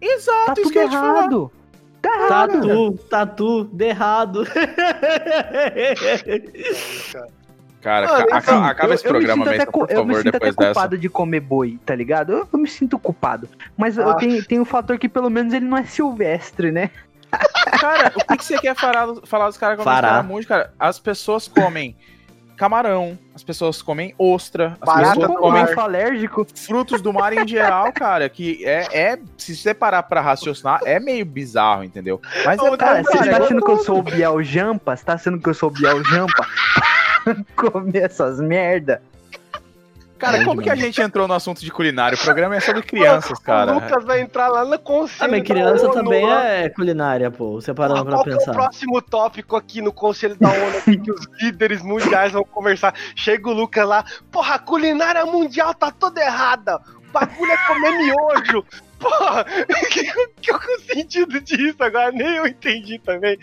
Exato, 0.01 0.47
Tá 0.47 0.53
isso 0.53 0.63
tudo 0.63 0.73
que 0.73 0.79
eu 0.79 0.83
ia 0.85 0.89
te 0.89 0.97
falar. 0.97 1.19
errado. 1.19 1.53
Tá 2.01 2.09
errado. 2.17 2.53
Tatu, 2.61 2.99
tatu, 3.11 3.65
de 3.73 3.85
errado. 3.85 4.45
Cara, 7.81 8.07
Mano, 8.09 8.25
Assim, 8.25 8.33
acaba, 8.35 8.67
acaba 8.67 8.89
eu- 8.91 8.95
esse 8.95 9.07
eu 9.07 9.11
programa 9.11 9.45
mesmo, 9.47 9.65
por 9.67 9.73
cu- 9.73 9.87
Eu 9.93 10.05
me 10.05 10.13
favor, 10.15 10.23
sinto 10.23 10.37
até 10.37 10.47
dessa. 10.47 10.57
culpado 10.57 10.99
de 10.99 11.09
comer 11.09 11.41
boi, 11.41 11.79
tá 11.85 11.95
ligado? 11.95 12.33
Eu, 12.33 12.49
eu 12.53 12.59
me 12.59 12.69
sinto 12.69 12.99
culpado. 12.99 13.49
Mas 13.77 13.97
eu 13.97 14.09
Ah. 14.11 14.15
tenho, 14.17 14.45
tem 14.45 14.61
um 14.61 14.67
fator 14.67 14.99
que 14.99 15.09
pelo 15.09 15.31
menos 15.31 15.55
ele 15.55 15.65
não 15.65 15.79
é 15.79 15.85
silvestre, 15.85 16.71
né? 16.71 16.91
Cara, 17.81 18.13
o 18.17 18.27
que, 18.27 18.37
que 18.37 18.45
você 18.45 18.59
quer 18.59 18.75
falar, 18.77 19.15
falar 19.25 19.47
dos 19.49 19.57
caras 19.57 19.79
que 19.79 19.85
comem 19.85 20.01
caramujo, 20.01 20.47
cara? 20.47 20.75
As 20.79 20.99
pessoas 20.99 21.49
comem 21.49 21.97
camarão, 22.61 23.19
as 23.35 23.43
pessoas 23.43 23.81
comem 23.81 24.15
ostra, 24.19 24.77
as 24.83 24.87
Barata 24.87 25.21
pessoas 25.21 25.39
comem 25.39 25.63
mar. 25.63 25.79
alérgico. 25.79 26.47
frutos 26.55 27.01
do 27.01 27.11
mar 27.11 27.33
em 27.33 27.49
geral, 27.49 27.91
cara, 27.91 28.29
que 28.29 28.63
é, 28.67 29.13
é 29.13 29.19
se 29.39 29.57
você 29.57 29.73
parar 29.73 30.03
pra 30.03 30.21
raciocinar, 30.21 30.79
é 30.85 31.01
meio 31.01 31.25
bizarro, 31.25 31.83
entendeu? 31.83 32.21
Mas 32.45 32.63
é 32.63 32.77
Cara, 32.77 33.03
você 33.03 33.31
tá 33.31 33.39
achando 33.39 33.65
que 33.65 33.71
eu 33.71 33.79
sou 33.79 34.01
o 34.01 34.03
Biel 34.03 34.43
Jampa? 34.43 34.95
Você 34.95 35.03
tá 35.03 35.15
achando 35.15 35.41
que 35.41 35.49
eu 35.49 35.55
sou 35.55 35.71
o 35.71 35.73
Biel 35.73 36.05
Jampa? 36.05 36.47
Comer 37.57 38.03
essas 38.03 38.39
merda? 38.39 39.01
Cara, 40.21 40.45
como 40.45 40.61
que 40.61 40.69
a 40.69 40.75
gente 40.75 41.01
entrou 41.01 41.27
no 41.27 41.35
assunto 41.35 41.61
de 41.61 41.71
culinária? 41.71 42.15
O 42.17 42.21
programa 42.21 42.55
é 42.57 42.61
sobre 42.61 42.83
crianças, 42.83 43.39
O 43.39 43.43
cara. 43.43 43.73
Lucas 43.73 44.05
vai 44.05 44.21
entrar 44.21 44.49
lá 44.49 44.65
na 44.65 44.77
conselho. 44.77 45.25
Ah, 45.25 45.29
mas 45.29 45.41
da 45.41 45.47
criança 45.47 45.85
ONU, 45.87 45.95
também 45.95 46.27
lá. 46.27 46.45
é 46.45 46.69
culinária, 46.69 47.31
pô. 47.31 47.55
Você 47.61 47.73
parando 47.73 48.05
pra 48.05 48.17
Qual 48.17 48.25
que 48.25 48.31
é 48.31 48.35
o 48.35 48.39
pensar. 48.39 48.53
próximo 48.53 49.01
tópico 49.03 49.57
aqui 49.57 49.81
no 49.81 49.93
Conselho 49.93 50.37
da 50.39 50.51
ONU 50.51 50.79
aqui 50.79 50.99
que 50.99 51.11
os 51.11 51.27
líderes 51.41 51.83
mundiais 51.83 52.33
vão 52.33 52.45
conversar? 52.45 52.95
Chega 53.17 53.49
o 53.49 53.53
Lucas 53.53 53.87
lá, 53.89 54.05
porra, 54.31 54.57
a 54.57 54.59
culinária 54.59 55.25
mundial 55.25 55.73
tá 55.75 55.91
toda 55.91 56.21
errada. 56.21 56.81
O 57.09 57.13
bagulho 57.13 57.51
é 57.51 57.57
comer 57.67 57.93
miojo. 57.99 58.65
Porra, 59.01 59.45
que, 59.91 60.05
que, 60.43 60.53
o 60.53 60.81
sentido 60.81 61.41
disso 61.41 61.83
agora? 61.83 62.13
Nem 62.13 62.37
eu 62.37 62.47
entendi 62.47 62.99
também. 62.99 63.39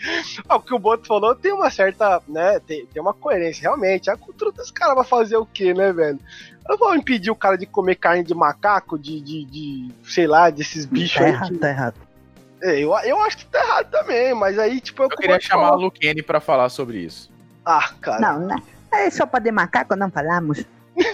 Ah, 0.48 0.54
o 0.56 0.60
que 0.60 0.72
o 0.72 0.78
Boto 0.78 1.06
falou 1.06 1.34
tem 1.34 1.52
uma 1.52 1.68
certa, 1.68 2.22
né, 2.28 2.60
tem, 2.60 2.86
tem 2.86 3.02
uma 3.02 3.12
coerência, 3.12 3.62
realmente. 3.62 4.08
A 4.08 4.16
cultura 4.16 4.52
dos 4.52 4.70
caras 4.70 4.94
vai 4.94 5.04
fazer 5.04 5.36
o 5.36 5.44
quê, 5.44 5.74
né, 5.74 5.92
velho? 5.92 6.20
Eu 6.68 6.76
vou 6.76 6.94
impedir 6.94 7.30
o 7.30 7.34
cara 7.36 7.56
de 7.56 7.64
comer 7.66 7.94
carne 7.96 8.22
de 8.22 8.34
macaco, 8.34 8.98
de, 8.98 9.20
de, 9.20 9.44
de 9.44 9.88
sei 10.04 10.26
lá, 10.26 10.50
desses 10.50 10.84
bichos 10.84 11.16
Tá 11.18 11.24
aí. 11.24 11.30
errado, 11.32 11.48
que- 11.52 11.58
tá 11.58 11.68
errado. 11.70 11.94
É, 12.60 12.78
eu, 12.80 12.92
eu 13.04 13.22
acho 13.22 13.38
que 13.38 13.46
tá 13.46 13.58
errado 13.60 13.90
também, 13.90 14.34
mas 14.34 14.58
aí, 14.58 14.80
tipo, 14.80 15.02
Eu 15.04 15.08
queria 15.10 15.38
chamar 15.40 15.68
a 15.68 15.74
Luquene 15.74 16.22
pra 16.22 16.40
falar 16.40 16.68
sobre 16.68 16.98
isso. 16.98 17.30
Ah, 17.64 17.90
cara. 18.00 18.20
Não, 18.20 18.46
não. 18.48 18.62
É 18.92 19.08
sopa 19.10 19.40
de 19.40 19.50
macaco, 19.52 19.94
não 19.94 20.10
falamos. 20.10 20.64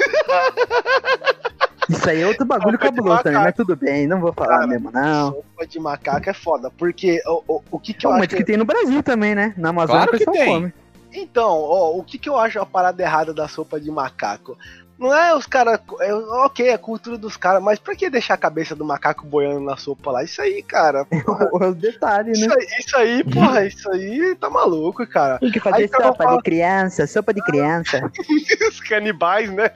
Isso 1.88 2.08
aí 2.08 2.22
é 2.22 2.26
outro 2.26 2.46
bagulho 2.46 2.78
cabuloso 2.78 3.22
também, 3.22 3.42
mas 3.42 3.54
tudo 3.54 3.76
bem, 3.76 4.06
não 4.06 4.18
vou 4.18 4.32
falar 4.32 4.60
Cara, 4.60 4.66
mesmo, 4.66 4.90
não. 4.90 5.32
Sopa 5.32 5.66
de 5.66 5.78
macaco 5.78 6.30
é 6.30 6.32
foda, 6.32 6.70
porque 6.70 7.20
o, 7.26 7.42
o, 7.46 7.62
o 7.72 7.78
que 7.78 7.92
que 7.92 8.06
eu 8.06 8.10
Pô, 8.10 8.14
acho 8.16 8.20
mas 8.30 8.34
que... 8.38 8.42
tem 8.44 8.56
no 8.56 8.64
Brasil 8.64 9.02
também, 9.02 9.34
né? 9.34 9.52
Na 9.58 9.68
Amazônia 9.68 10.06
Claro 10.06 10.16
o 10.16 10.18
que 10.18 10.24
pessoal 10.24 10.46
come. 10.46 10.72
Então, 11.12 11.50
ó, 11.50 11.96
o 11.96 12.02
que 12.02 12.16
que 12.18 12.28
eu 12.28 12.38
acho 12.38 12.58
a 12.58 12.64
parada 12.64 13.02
errada 13.02 13.34
da 13.34 13.46
sopa 13.46 13.78
de 13.78 13.90
macaco? 13.90 14.56
Não 14.98 15.12
é 15.12 15.34
os 15.34 15.44
caras... 15.46 15.80
É, 16.00 16.14
ok, 16.14 16.68
é 16.68 16.74
a 16.74 16.78
cultura 16.78 17.18
dos 17.18 17.36
caras, 17.36 17.62
mas 17.62 17.78
pra 17.78 17.96
que 17.96 18.08
deixar 18.08 18.34
a 18.34 18.38
cabeça 18.38 18.76
do 18.76 18.84
macaco 18.84 19.26
boiando 19.26 19.60
na 19.60 19.76
sopa 19.76 20.10
lá? 20.12 20.22
Isso 20.22 20.40
aí, 20.40 20.62
cara. 20.62 21.04
Os 21.52 21.74
detalhes, 21.76 22.38
né? 22.40 22.46
Isso 22.46 22.56
aí, 22.56 22.66
isso 22.78 22.96
aí, 22.96 23.24
porra, 23.24 23.66
isso 23.66 23.90
aí 23.90 24.36
tá 24.36 24.48
maluco, 24.48 25.04
cara. 25.06 25.38
Tem 25.40 25.50
que 25.50 25.58
fazer 25.60 25.82
Aí, 25.82 25.88
sopa 25.88 26.14
fala- 26.24 26.36
de 26.36 26.42
criança, 26.44 27.06
sopa 27.06 27.34
de 27.34 27.42
criança. 27.42 28.10
Os 28.68 28.80
canibais, 28.80 29.50
né? 29.52 29.70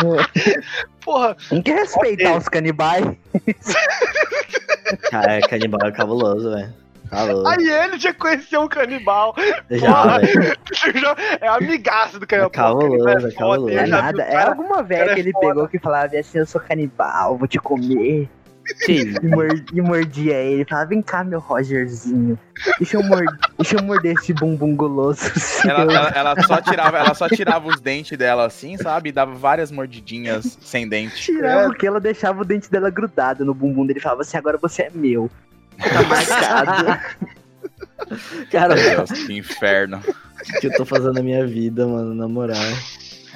Porra, 1.04 1.36
Tem 1.50 1.60
que 1.62 1.70
respeitar 1.72 2.30
Ok. 2.30 2.38
os 2.38 2.48
canibais. 2.48 3.04
Cara, 5.10 5.32
é 5.34 5.40
canibal 5.42 5.86
é 5.86 5.92
cabuloso, 5.92 6.50
velho. 6.54 6.72
Cabuloso. 7.14 7.46
aí 7.48 7.68
ele 7.68 7.98
já 7.98 8.12
conheceu 8.14 8.60
um 8.62 8.68
canibal. 8.68 9.34
Já. 9.70 10.20
Já 10.20 11.16
é 11.40 11.48
amigaço 11.48 12.18
do 12.18 12.26
canibal. 12.26 12.50
É 12.50 12.54
cabuloso, 12.54 13.04
Pô, 13.04 13.10
é 13.28 13.32
cabuloso. 13.32 13.68
É 13.70 13.86
nada, 13.86 14.22
é 14.22 14.42
alguma 14.42 14.82
velha 14.82 15.10
é 15.10 15.14
que 15.14 15.20
ele 15.20 15.32
foda. 15.32 15.46
pegou 15.48 15.68
que 15.68 15.78
falava 15.78 16.16
assim, 16.16 16.38
eu 16.38 16.46
sou 16.46 16.60
canibal, 16.60 17.36
vou 17.38 17.48
te 17.48 17.58
comer. 17.58 18.28
Que 18.86 19.12
E, 19.74 19.78
e 19.78 19.80
mordia 19.82 20.36
ele, 20.36 20.64
falava, 20.64 20.88
vem 20.88 21.02
cá, 21.02 21.22
meu 21.22 21.38
Rogerzinho. 21.38 22.38
Deixa 22.78 22.96
eu, 22.96 23.02
mor- 23.02 23.26
deixa 23.58 23.76
eu 23.76 23.82
morder 23.82 24.14
esse 24.18 24.32
bumbum 24.32 24.74
guloso. 24.74 25.20
seu." 25.38 25.68
Ela, 25.70 25.82
ela- 25.92 26.12
ela 26.14 26.42
só 26.44 26.62
tirava, 26.62 26.96
ela 26.98 27.12
só 27.14 27.28
tirava 27.28 27.68
os 27.68 27.78
dentes 27.78 28.16
dela 28.16 28.46
assim, 28.46 28.78
sabe? 28.78 29.10
E 29.10 29.12
dava 29.12 29.34
várias 29.34 29.70
mordidinhas 29.70 30.56
sem 30.62 30.88
dente. 30.88 31.16
Tirava 31.16 31.68
o 31.68 31.74
que 31.74 31.86
ela 31.86 32.00
deixava 32.00 32.40
o 32.40 32.44
dente 32.44 32.70
dela 32.70 32.88
grudado 32.88 33.44
no 33.44 33.52
bumbum 33.52 33.84
dele. 33.84 34.00
Falava 34.00 34.22
assim, 34.22 34.38
agora 34.38 34.56
você 34.56 34.84
é 34.84 34.90
meu. 34.94 35.30
Tá 35.78 36.02
marcado. 36.02 37.00
Cara, 38.50 38.74
Meu 38.74 38.96
Deus, 39.06 39.10
que 39.26 39.32
inferno. 39.36 39.98
o 39.98 40.60
que 40.60 40.66
eu 40.66 40.76
tô 40.76 40.84
fazendo 40.84 41.14
na 41.14 41.22
minha 41.22 41.46
vida, 41.46 41.86
mano, 41.86 42.14
na 42.14 42.28
moral. 42.28 42.56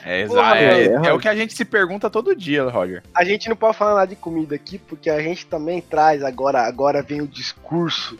É, 0.05 0.26
Porra, 0.26 0.57
é- 0.57 0.89
velho. 0.89 1.05
é 1.07 1.12
o 1.12 1.18
que 1.18 1.28
a 1.28 1.34
gente 1.34 1.55
se 1.55 1.64
pergunta 1.64 2.09
todo 2.09 2.34
dia, 2.34 2.64
Roger. 2.68 3.03
A 3.14 3.24
gente 3.24 3.49
não 3.49 3.57
pode 3.57 3.76
falar 3.76 3.95
nada 3.95 4.07
de 4.07 4.16
comida 4.16 4.55
aqui, 4.55 4.78
porque 4.78 5.11
a 5.11 5.20
gente 5.20 5.47
também 5.47 5.80
traz 5.80 6.22
agora, 6.22 6.62
agora 6.62 7.03
vem 7.03 7.20
o 7.20 7.26
discurso 7.26 8.18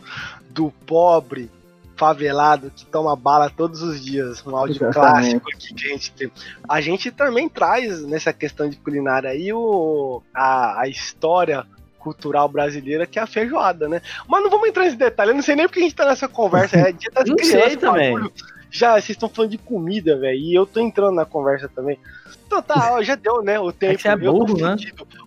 do 0.49 0.71
pobre 0.85 1.49
favelado 1.95 2.71
que 2.73 2.85
toma 2.85 3.13
bala 3.15 3.49
todos 3.49 3.81
os 3.81 4.03
dias, 4.03 4.45
um 4.47 4.55
áudio 4.55 4.75
Exatamente. 4.87 5.39
clássico 5.41 5.49
aqui 5.53 5.73
que 5.73 5.85
a 5.85 5.89
gente 5.89 6.11
tem. 6.13 6.31
A 6.67 6.79
gente 6.81 7.11
também 7.11 7.49
traz 7.49 8.05
nessa 8.05 8.31
questão 8.31 8.69
de 8.69 8.77
culinária 8.77 9.29
aí 9.29 9.51
o, 9.51 10.21
a, 10.33 10.81
a 10.81 10.87
história 10.87 11.65
cultural 11.99 12.47
brasileira 12.49 13.05
que 13.05 13.19
é 13.19 13.21
a 13.21 13.27
feijoada, 13.27 13.87
né? 13.87 14.01
Mas 14.27 14.41
não 14.43 14.49
vamos 14.49 14.67
entrar 14.69 14.83
nesse 14.85 14.95
detalhe, 14.97 15.31
eu 15.31 15.35
não 15.35 15.43
sei 15.43 15.55
nem 15.55 15.67
porque 15.67 15.79
a 15.79 15.83
gente 15.83 15.95
tá 15.95 16.05
nessa 16.05 16.27
conversa, 16.27 16.77
é 16.77 16.91
dia 16.91 17.11
das 17.13 17.27
Não 17.29 17.35
crianças, 17.35 17.63
sei 17.65 17.77
também. 17.77 18.13
bagulho. 18.13 18.33
Já, 18.71 18.91
vocês 18.93 19.09
estão 19.09 19.27
falando 19.29 19.51
de 19.51 19.57
comida, 19.57 20.17
velho, 20.17 20.37
e 20.39 20.53
eu 20.53 20.65
tô 20.65 20.79
entrando 20.79 21.15
na 21.15 21.25
conversa 21.25 21.67
também. 21.67 21.99
Então 22.45 22.61
tá, 22.61 22.93
ó, 22.93 23.01
já 23.03 23.15
deu, 23.15 23.41
né, 23.43 23.59
o 23.59 23.71
tempo. 23.73 23.99
você 23.99 24.07
é 24.07 24.13
eu 24.13 24.19
tô 24.19 24.31
burro, 24.45 24.57
né? 24.59 24.75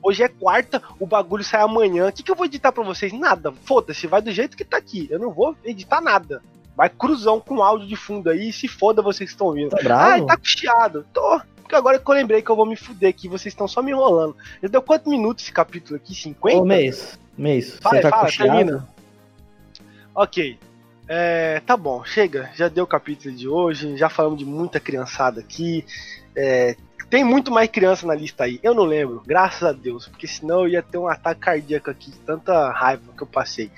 Hoje 0.03 0.23
é 0.23 0.29
quarta, 0.29 0.83
o 0.99 1.07
bagulho 1.07 1.45
sai 1.45 1.61
amanhã. 1.61 2.09
O 2.09 2.13
que, 2.13 2.23
que 2.23 2.31
eu 2.31 2.37
vou 2.37 2.47
editar 2.47 2.73
pra 2.73 2.83
vocês? 2.85 3.13
Nada. 3.13 3.53
Foda-se, 3.65 4.07
vai 4.07 4.21
do 4.23 4.31
jeito 4.33 4.57
que 4.57 4.65
tá 4.65 4.77
aqui. 4.77 5.07
Eu 5.11 5.19
não 5.19 5.31
vou 5.33 5.57
editar 5.65 6.01
nada. 6.01 6.43
Vai 6.77 6.89
cruzão 6.89 7.39
com 7.39 7.63
áudio 7.63 7.87
de 7.87 7.97
fundo 7.97 8.31
aí 8.31 8.53
se 8.53 8.67
foda 8.67 9.03
vocês 9.03 9.29
que 9.31 9.35
estão 9.35 9.49
ouvindo. 9.49 9.71
Tá 9.71 9.77
Ai, 9.79 9.85
bravo? 9.85 10.27
tá 10.27 10.39
chiado. 10.43 11.07
Tô. 11.13 11.41
Porque 11.73 11.81
agora 11.81 11.99
que 11.99 12.11
eu 12.11 12.15
lembrei 12.15 12.43
que 12.43 12.51
eu 12.51 12.57
vou 12.57 12.67
me 12.67 12.77
fuder 12.77 13.09
aqui, 13.09 13.27
vocês 13.29 13.51
estão 13.51 13.67
só 13.67 13.83
me 13.83 13.93
enrolando. 13.93 14.37
Já 14.63 14.69
deu 14.69 14.83
quantos 14.83 15.11
minutos 15.11 15.43
esse 15.43 15.53
capítulo 15.53 15.97
aqui? 15.97 16.15
50? 16.15 16.59
Ô, 16.59 16.67
Mês, 16.67 17.19
Mês, 17.37 17.79
Fala, 17.79 17.97
você 17.97 18.03
tá 18.03 18.11
fala, 18.11 18.31
termina. 18.31 18.89
Ok. 20.15 20.59
É, 21.09 21.63
tá 21.65 21.75
bom, 21.75 22.05
chega. 22.05 22.51
Já 22.55 22.69
deu 22.69 22.85
o 22.85 22.87
capítulo 22.87 23.35
de 23.35 23.49
hoje. 23.49 23.97
Já 23.97 24.11
falamos 24.11 24.39
de 24.39 24.45
muita 24.45 24.79
criançada 24.79 25.41
aqui. 25.41 25.83
É, 26.37 26.77
tem 27.09 27.25
muito 27.25 27.51
mais 27.51 27.71
criança 27.71 28.07
na 28.07 28.15
lista 28.15 28.45
aí. 28.45 28.61
Eu 28.63 28.75
não 28.75 28.85
lembro, 28.85 29.23
graças 29.25 29.63
a 29.63 29.73
Deus. 29.73 30.07
Porque 30.09 30.27
senão 30.27 30.65
eu 30.65 30.69
ia 30.69 30.83
ter 30.83 30.99
um 30.99 31.09
ataque 31.09 31.41
cardíaco 31.41 31.89
aqui. 31.89 32.11
de 32.11 32.19
Tanta 32.19 32.71
raiva 32.71 33.03
que 33.17 33.23
eu 33.23 33.27
passei. 33.27 33.71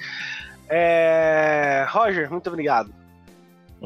É, 0.68 1.86
Roger, 1.88 2.28
muito 2.28 2.48
obrigado. 2.48 2.92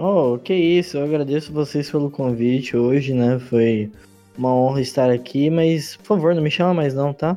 Oh, 0.00 0.38
que 0.38 0.54
isso, 0.54 0.96
eu 0.96 1.04
agradeço 1.04 1.52
vocês 1.52 1.90
pelo 1.90 2.08
convite 2.08 2.76
hoje, 2.76 3.12
né? 3.12 3.40
Foi 3.40 3.90
uma 4.36 4.54
honra 4.54 4.80
estar 4.80 5.10
aqui, 5.10 5.50
mas 5.50 5.96
por 5.96 6.04
favor, 6.04 6.34
não 6.36 6.42
me 6.42 6.50
chama 6.52 6.72
mais 6.72 6.94
não, 6.94 7.12
tá? 7.12 7.36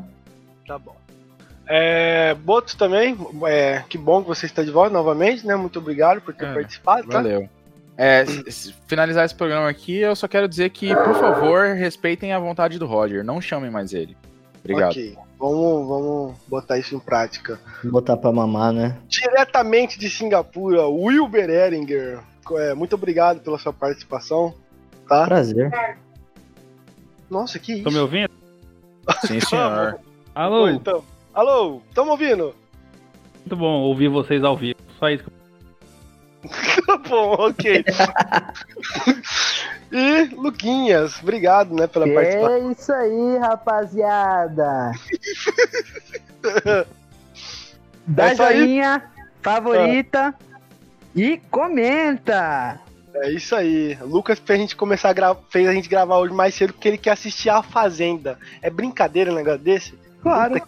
Tá 0.68 0.78
bom. 0.78 0.95
É, 1.68 2.36
Boto 2.36 2.78
também, 2.78 3.18
é, 3.47 3.84
que 3.89 3.97
bom 3.97 4.22
que 4.22 4.28
você 4.28 4.45
está 4.45 4.62
de 4.62 4.70
volta 4.70 4.91
novamente, 4.93 5.47
né? 5.47 5.55
Muito 5.55 5.80
obrigado 5.80 6.22
por 6.22 6.36
ter 6.36 6.45
É, 6.45 6.53
participado, 6.53 7.07
tá? 7.07 7.18
Valeu. 7.22 7.49
É, 7.97 8.26
finalizar 8.88 9.26
esse 9.26 9.34
programa 9.34 9.68
aqui, 9.68 9.97
eu 9.97 10.16
só 10.16 10.28
quero 10.28 10.47
dizer 10.47 10.70
que, 10.70 10.95
por 10.95 11.16
favor, 11.16 11.76
respeitem 11.76 12.32
a 12.32 12.39
vontade 12.39 12.78
do 12.78 12.86
Roger. 12.86 13.24
Não 13.24 13.41
chamem 13.41 13.72
mais 13.72 13.93
ele. 13.93 14.16
Obrigado. 14.59 14.91
Ok, 14.91 15.18
vamos, 15.39 15.88
vamos 15.88 16.36
botar 16.47 16.78
isso 16.78 16.95
em 16.95 16.99
prática. 16.99 17.59
Vou 17.84 17.93
botar 17.93 18.18
pra 18.18 18.32
mamar, 18.32 18.72
né? 18.72 18.97
Diretamente 19.07 19.97
de 19.97 20.09
Singapura, 20.09 20.88
Wilber 20.88 21.49
Eringer. 21.49 22.20
É, 22.58 22.74
muito 22.74 22.96
obrigado 22.96 23.39
pela 23.42 23.58
sua 23.58 23.72
participação. 23.74 24.54
Tá? 25.08 25.26
Prazer. 25.26 25.72
Nossa, 27.30 27.60
que 27.60 27.74
isso? 27.74 27.84
Tô 27.84 27.92
me 27.92 28.00
ouvindo? 28.00 28.32
Sim, 29.26 29.39
senhor. 29.39 30.00
Alô, 30.34 30.64
Oi, 30.64 30.74
então. 30.74 31.04
Alô, 31.34 31.82
tamo 31.94 32.12
ouvindo? 32.12 32.56
muito 33.39 33.56
bom 33.56 33.82
ouvir 33.82 34.08
vocês 34.08 34.44
ao 34.44 34.56
vivo. 34.56 34.80
Só 35.00 35.10
isso 35.10 35.24
que 35.24 35.30
eu 35.30 35.42
Tá 36.86 36.98
bom, 36.98 37.34
ok. 37.34 37.84
E 39.94 40.24
Luquinhas, 40.36 41.20
obrigado, 41.22 41.74
né, 41.76 41.86
pela 41.86 42.08
participação. 42.08 42.54
É 42.56 42.72
isso 42.72 42.94
aí, 42.94 43.38
rapaziada. 43.39 44.92
Dá 48.08 48.30
É 48.30 48.34
isso 48.34 48.42
aí. 48.44 48.58
joinha, 48.60 49.04
favorita 49.42 50.34
e 51.16 51.38
comenta. 51.49 52.80
É 53.14 53.30
isso 53.30 53.55
aí. 53.55 53.97
O 54.01 54.05
Lucas 54.05 54.39
fez 54.39 54.57
a 54.57 54.62
gente 54.62 54.76
começar 54.76 55.09
a 55.09 55.14
gra... 55.14 55.36
fez 55.49 55.68
a 55.68 55.74
gente 55.74 55.89
gravar 55.89 56.18
hoje 56.18 56.34
mais 56.34 56.55
cedo 56.55 56.74
porque 56.74 56.88
ele 56.88 56.97
quer 56.97 57.12
assistir 57.12 57.49
a 57.49 57.62
Fazenda. 57.62 58.38
É 58.62 58.70
brincadeira 58.70 59.32
um 59.32 59.36
negócio 59.36 59.59
desse? 59.59 59.93
Claro. 60.22 60.62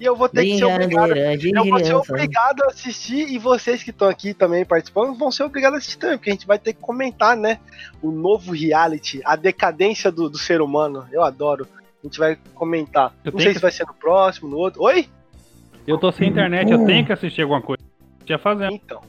E 0.00 0.04
eu 0.04 0.16
vou 0.16 0.28
ter 0.28 0.44
que 0.44 0.58
ser 0.58 0.64
obrigado. 0.64 1.16
Eu 1.16 1.64
vou 1.66 1.84
ser 1.84 1.94
obrigado 1.94 2.62
a 2.62 2.68
assistir 2.68 3.28
e 3.28 3.38
vocês 3.38 3.82
que 3.82 3.90
estão 3.90 4.08
aqui 4.08 4.32
também 4.32 4.64
participando 4.64 5.16
vão 5.16 5.30
ser 5.30 5.42
obrigados 5.42 5.76
a 5.76 5.78
assistir 5.78 5.98
também, 5.98 6.16
porque 6.16 6.30
a 6.30 6.32
gente 6.32 6.46
vai 6.46 6.58
ter 6.58 6.72
que 6.72 6.80
comentar, 6.80 7.36
né? 7.36 7.58
O 8.02 8.10
novo 8.10 8.52
reality, 8.52 9.20
a 9.24 9.36
decadência 9.36 10.10
do, 10.10 10.28
do 10.30 10.38
ser 10.38 10.60
humano. 10.60 11.06
Eu 11.12 11.22
adoro. 11.22 11.68
A 12.02 12.06
gente 12.06 12.18
vai 12.18 12.38
comentar. 12.54 13.12
Eu 13.24 13.32
Não 13.32 13.40
sei 13.40 13.48
que- 13.48 13.54
se 13.54 13.60
vai 13.60 13.72
ser 13.72 13.86
no 13.86 13.94
próximo, 13.94 14.48
no 14.48 14.56
outro. 14.56 14.82
Oi? 14.82 15.06
Eu 15.86 15.98
tô 15.98 16.10
sem 16.10 16.28
internet, 16.28 16.70
eu 16.70 16.84
tenho 16.84 17.04
que 17.04 17.12
assistir 17.12 17.42
alguma 17.42 17.60
coisa. 17.60 17.82
Já 18.24 18.38
fazendo. 18.38 18.72
Então. 18.72 19.00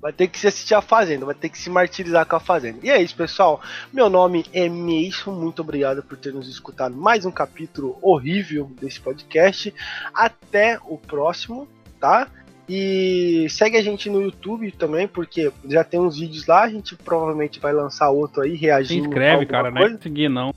Vai 0.00 0.12
ter 0.12 0.28
que 0.28 0.38
se 0.38 0.46
assistir 0.46 0.74
a 0.74 0.80
Fazenda, 0.80 1.26
vai 1.26 1.34
ter 1.34 1.48
que 1.48 1.58
se 1.58 1.68
martirizar 1.68 2.24
com 2.24 2.36
a 2.36 2.40
Fazenda. 2.40 2.78
E 2.84 2.90
é 2.90 3.02
isso, 3.02 3.16
pessoal. 3.16 3.60
Meu 3.92 4.08
nome 4.08 4.44
é 4.52 4.68
Meison, 4.68 5.32
muito 5.32 5.60
obrigado 5.60 6.02
por 6.04 6.16
ter 6.16 6.32
nos 6.32 6.48
escutado 6.48 6.94
mais 6.94 7.26
um 7.26 7.32
capítulo 7.32 7.98
horrível 8.00 8.70
desse 8.80 9.00
podcast. 9.00 9.74
Até 10.14 10.78
o 10.84 10.96
próximo, 10.96 11.68
tá? 12.00 12.28
E 12.68 13.46
segue 13.50 13.76
a 13.76 13.82
gente 13.82 14.08
no 14.08 14.20
YouTube 14.20 14.70
também, 14.72 15.08
porque 15.08 15.50
já 15.64 15.82
tem 15.82 15.98
uns 15.98 16.18
vídeos 16.18 16.46
lá, 16.46 16.62
a 16.62 16.68
gente 16.68 16.94
provavelmente 16.94 17.58
vai 17.58 17.72
lançar 17.72 18.10
outro 18.10 18.42
aí, 18.42 18.50
Se 18.50 18.56
reagindo. 18.56 19.04
a 19.04 19.08
inscreve, 19.08 19.46
cara, 19.46 19.70
não 19.70 19.80
coisa. 19.80 19.96
é 19.96 20.00
seguir 20.00 20.28
não. 20.28 20.54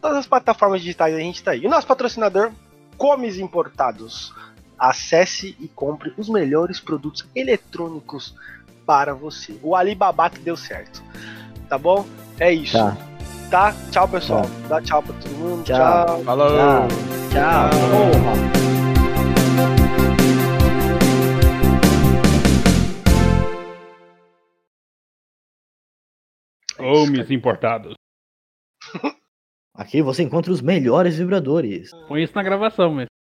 todas 0.00 0.18
as 0.18 0.26
plataformas 0.26 0.80
digitais 0.80 1.14
a 1.14 1.18
gente 1.18 1.42
tá 1.42 1.50
aí. 1.52 1.64
E 1.64 1.68
nosso 1.68 1.86
patrocinador, 1.86 2.52
Comes 2.96 3.38
Importados. 3.38 4.34
Acesse 4.78 5.56
e 5.58 5.68
compre 5.68 6.12
os 6.16 6.28
melhores 6.28 6.78
produtos 6.78 7.26
eletrônicos 7.34 8.34
para 8.86 9.12
você. 9.12 9.58
O 9.62 9.74
Alibaba 9.74 10.30
que 10.30 10.38
deu 10.38 10.56
certo. 10.56 11.02
Tá 11.68 11.76
bom? 11.76 12.06
É 12.38 12.52
isso. 12.52 12.78
Tá. 12.78 12.96
Tá? 13.50 13.74
Tchau, 13.90 14.06
pessoal. 14.06 14.42
Dá 14.68 14.78
tchau 14.82 15.02
pra 15.02 15.14
todo 15.14 15.32
mundo. 15.36 15.64
Tchau. 15.64 16.06
tchau. 16.06 16.24
Falou! 16.24 16.48
Tchau. 16.50 16.88
Tchau. 17.30 17.70
Porra. 17.90 18.58
Homens 26.78 27.30
importados. 27.30 27.94
Aqui 29.74 30.02
você 30.02 30.22
encontra 30.22 30.52
os 30.52 30.60
melhores 30.60 31.16
vibradores. 31.16 31.90
Põe 32.06 32.24
isso 32.24 32.34
na 32.34 32.42
gravação 32.42 32.92
mesmo. 32.94 33.17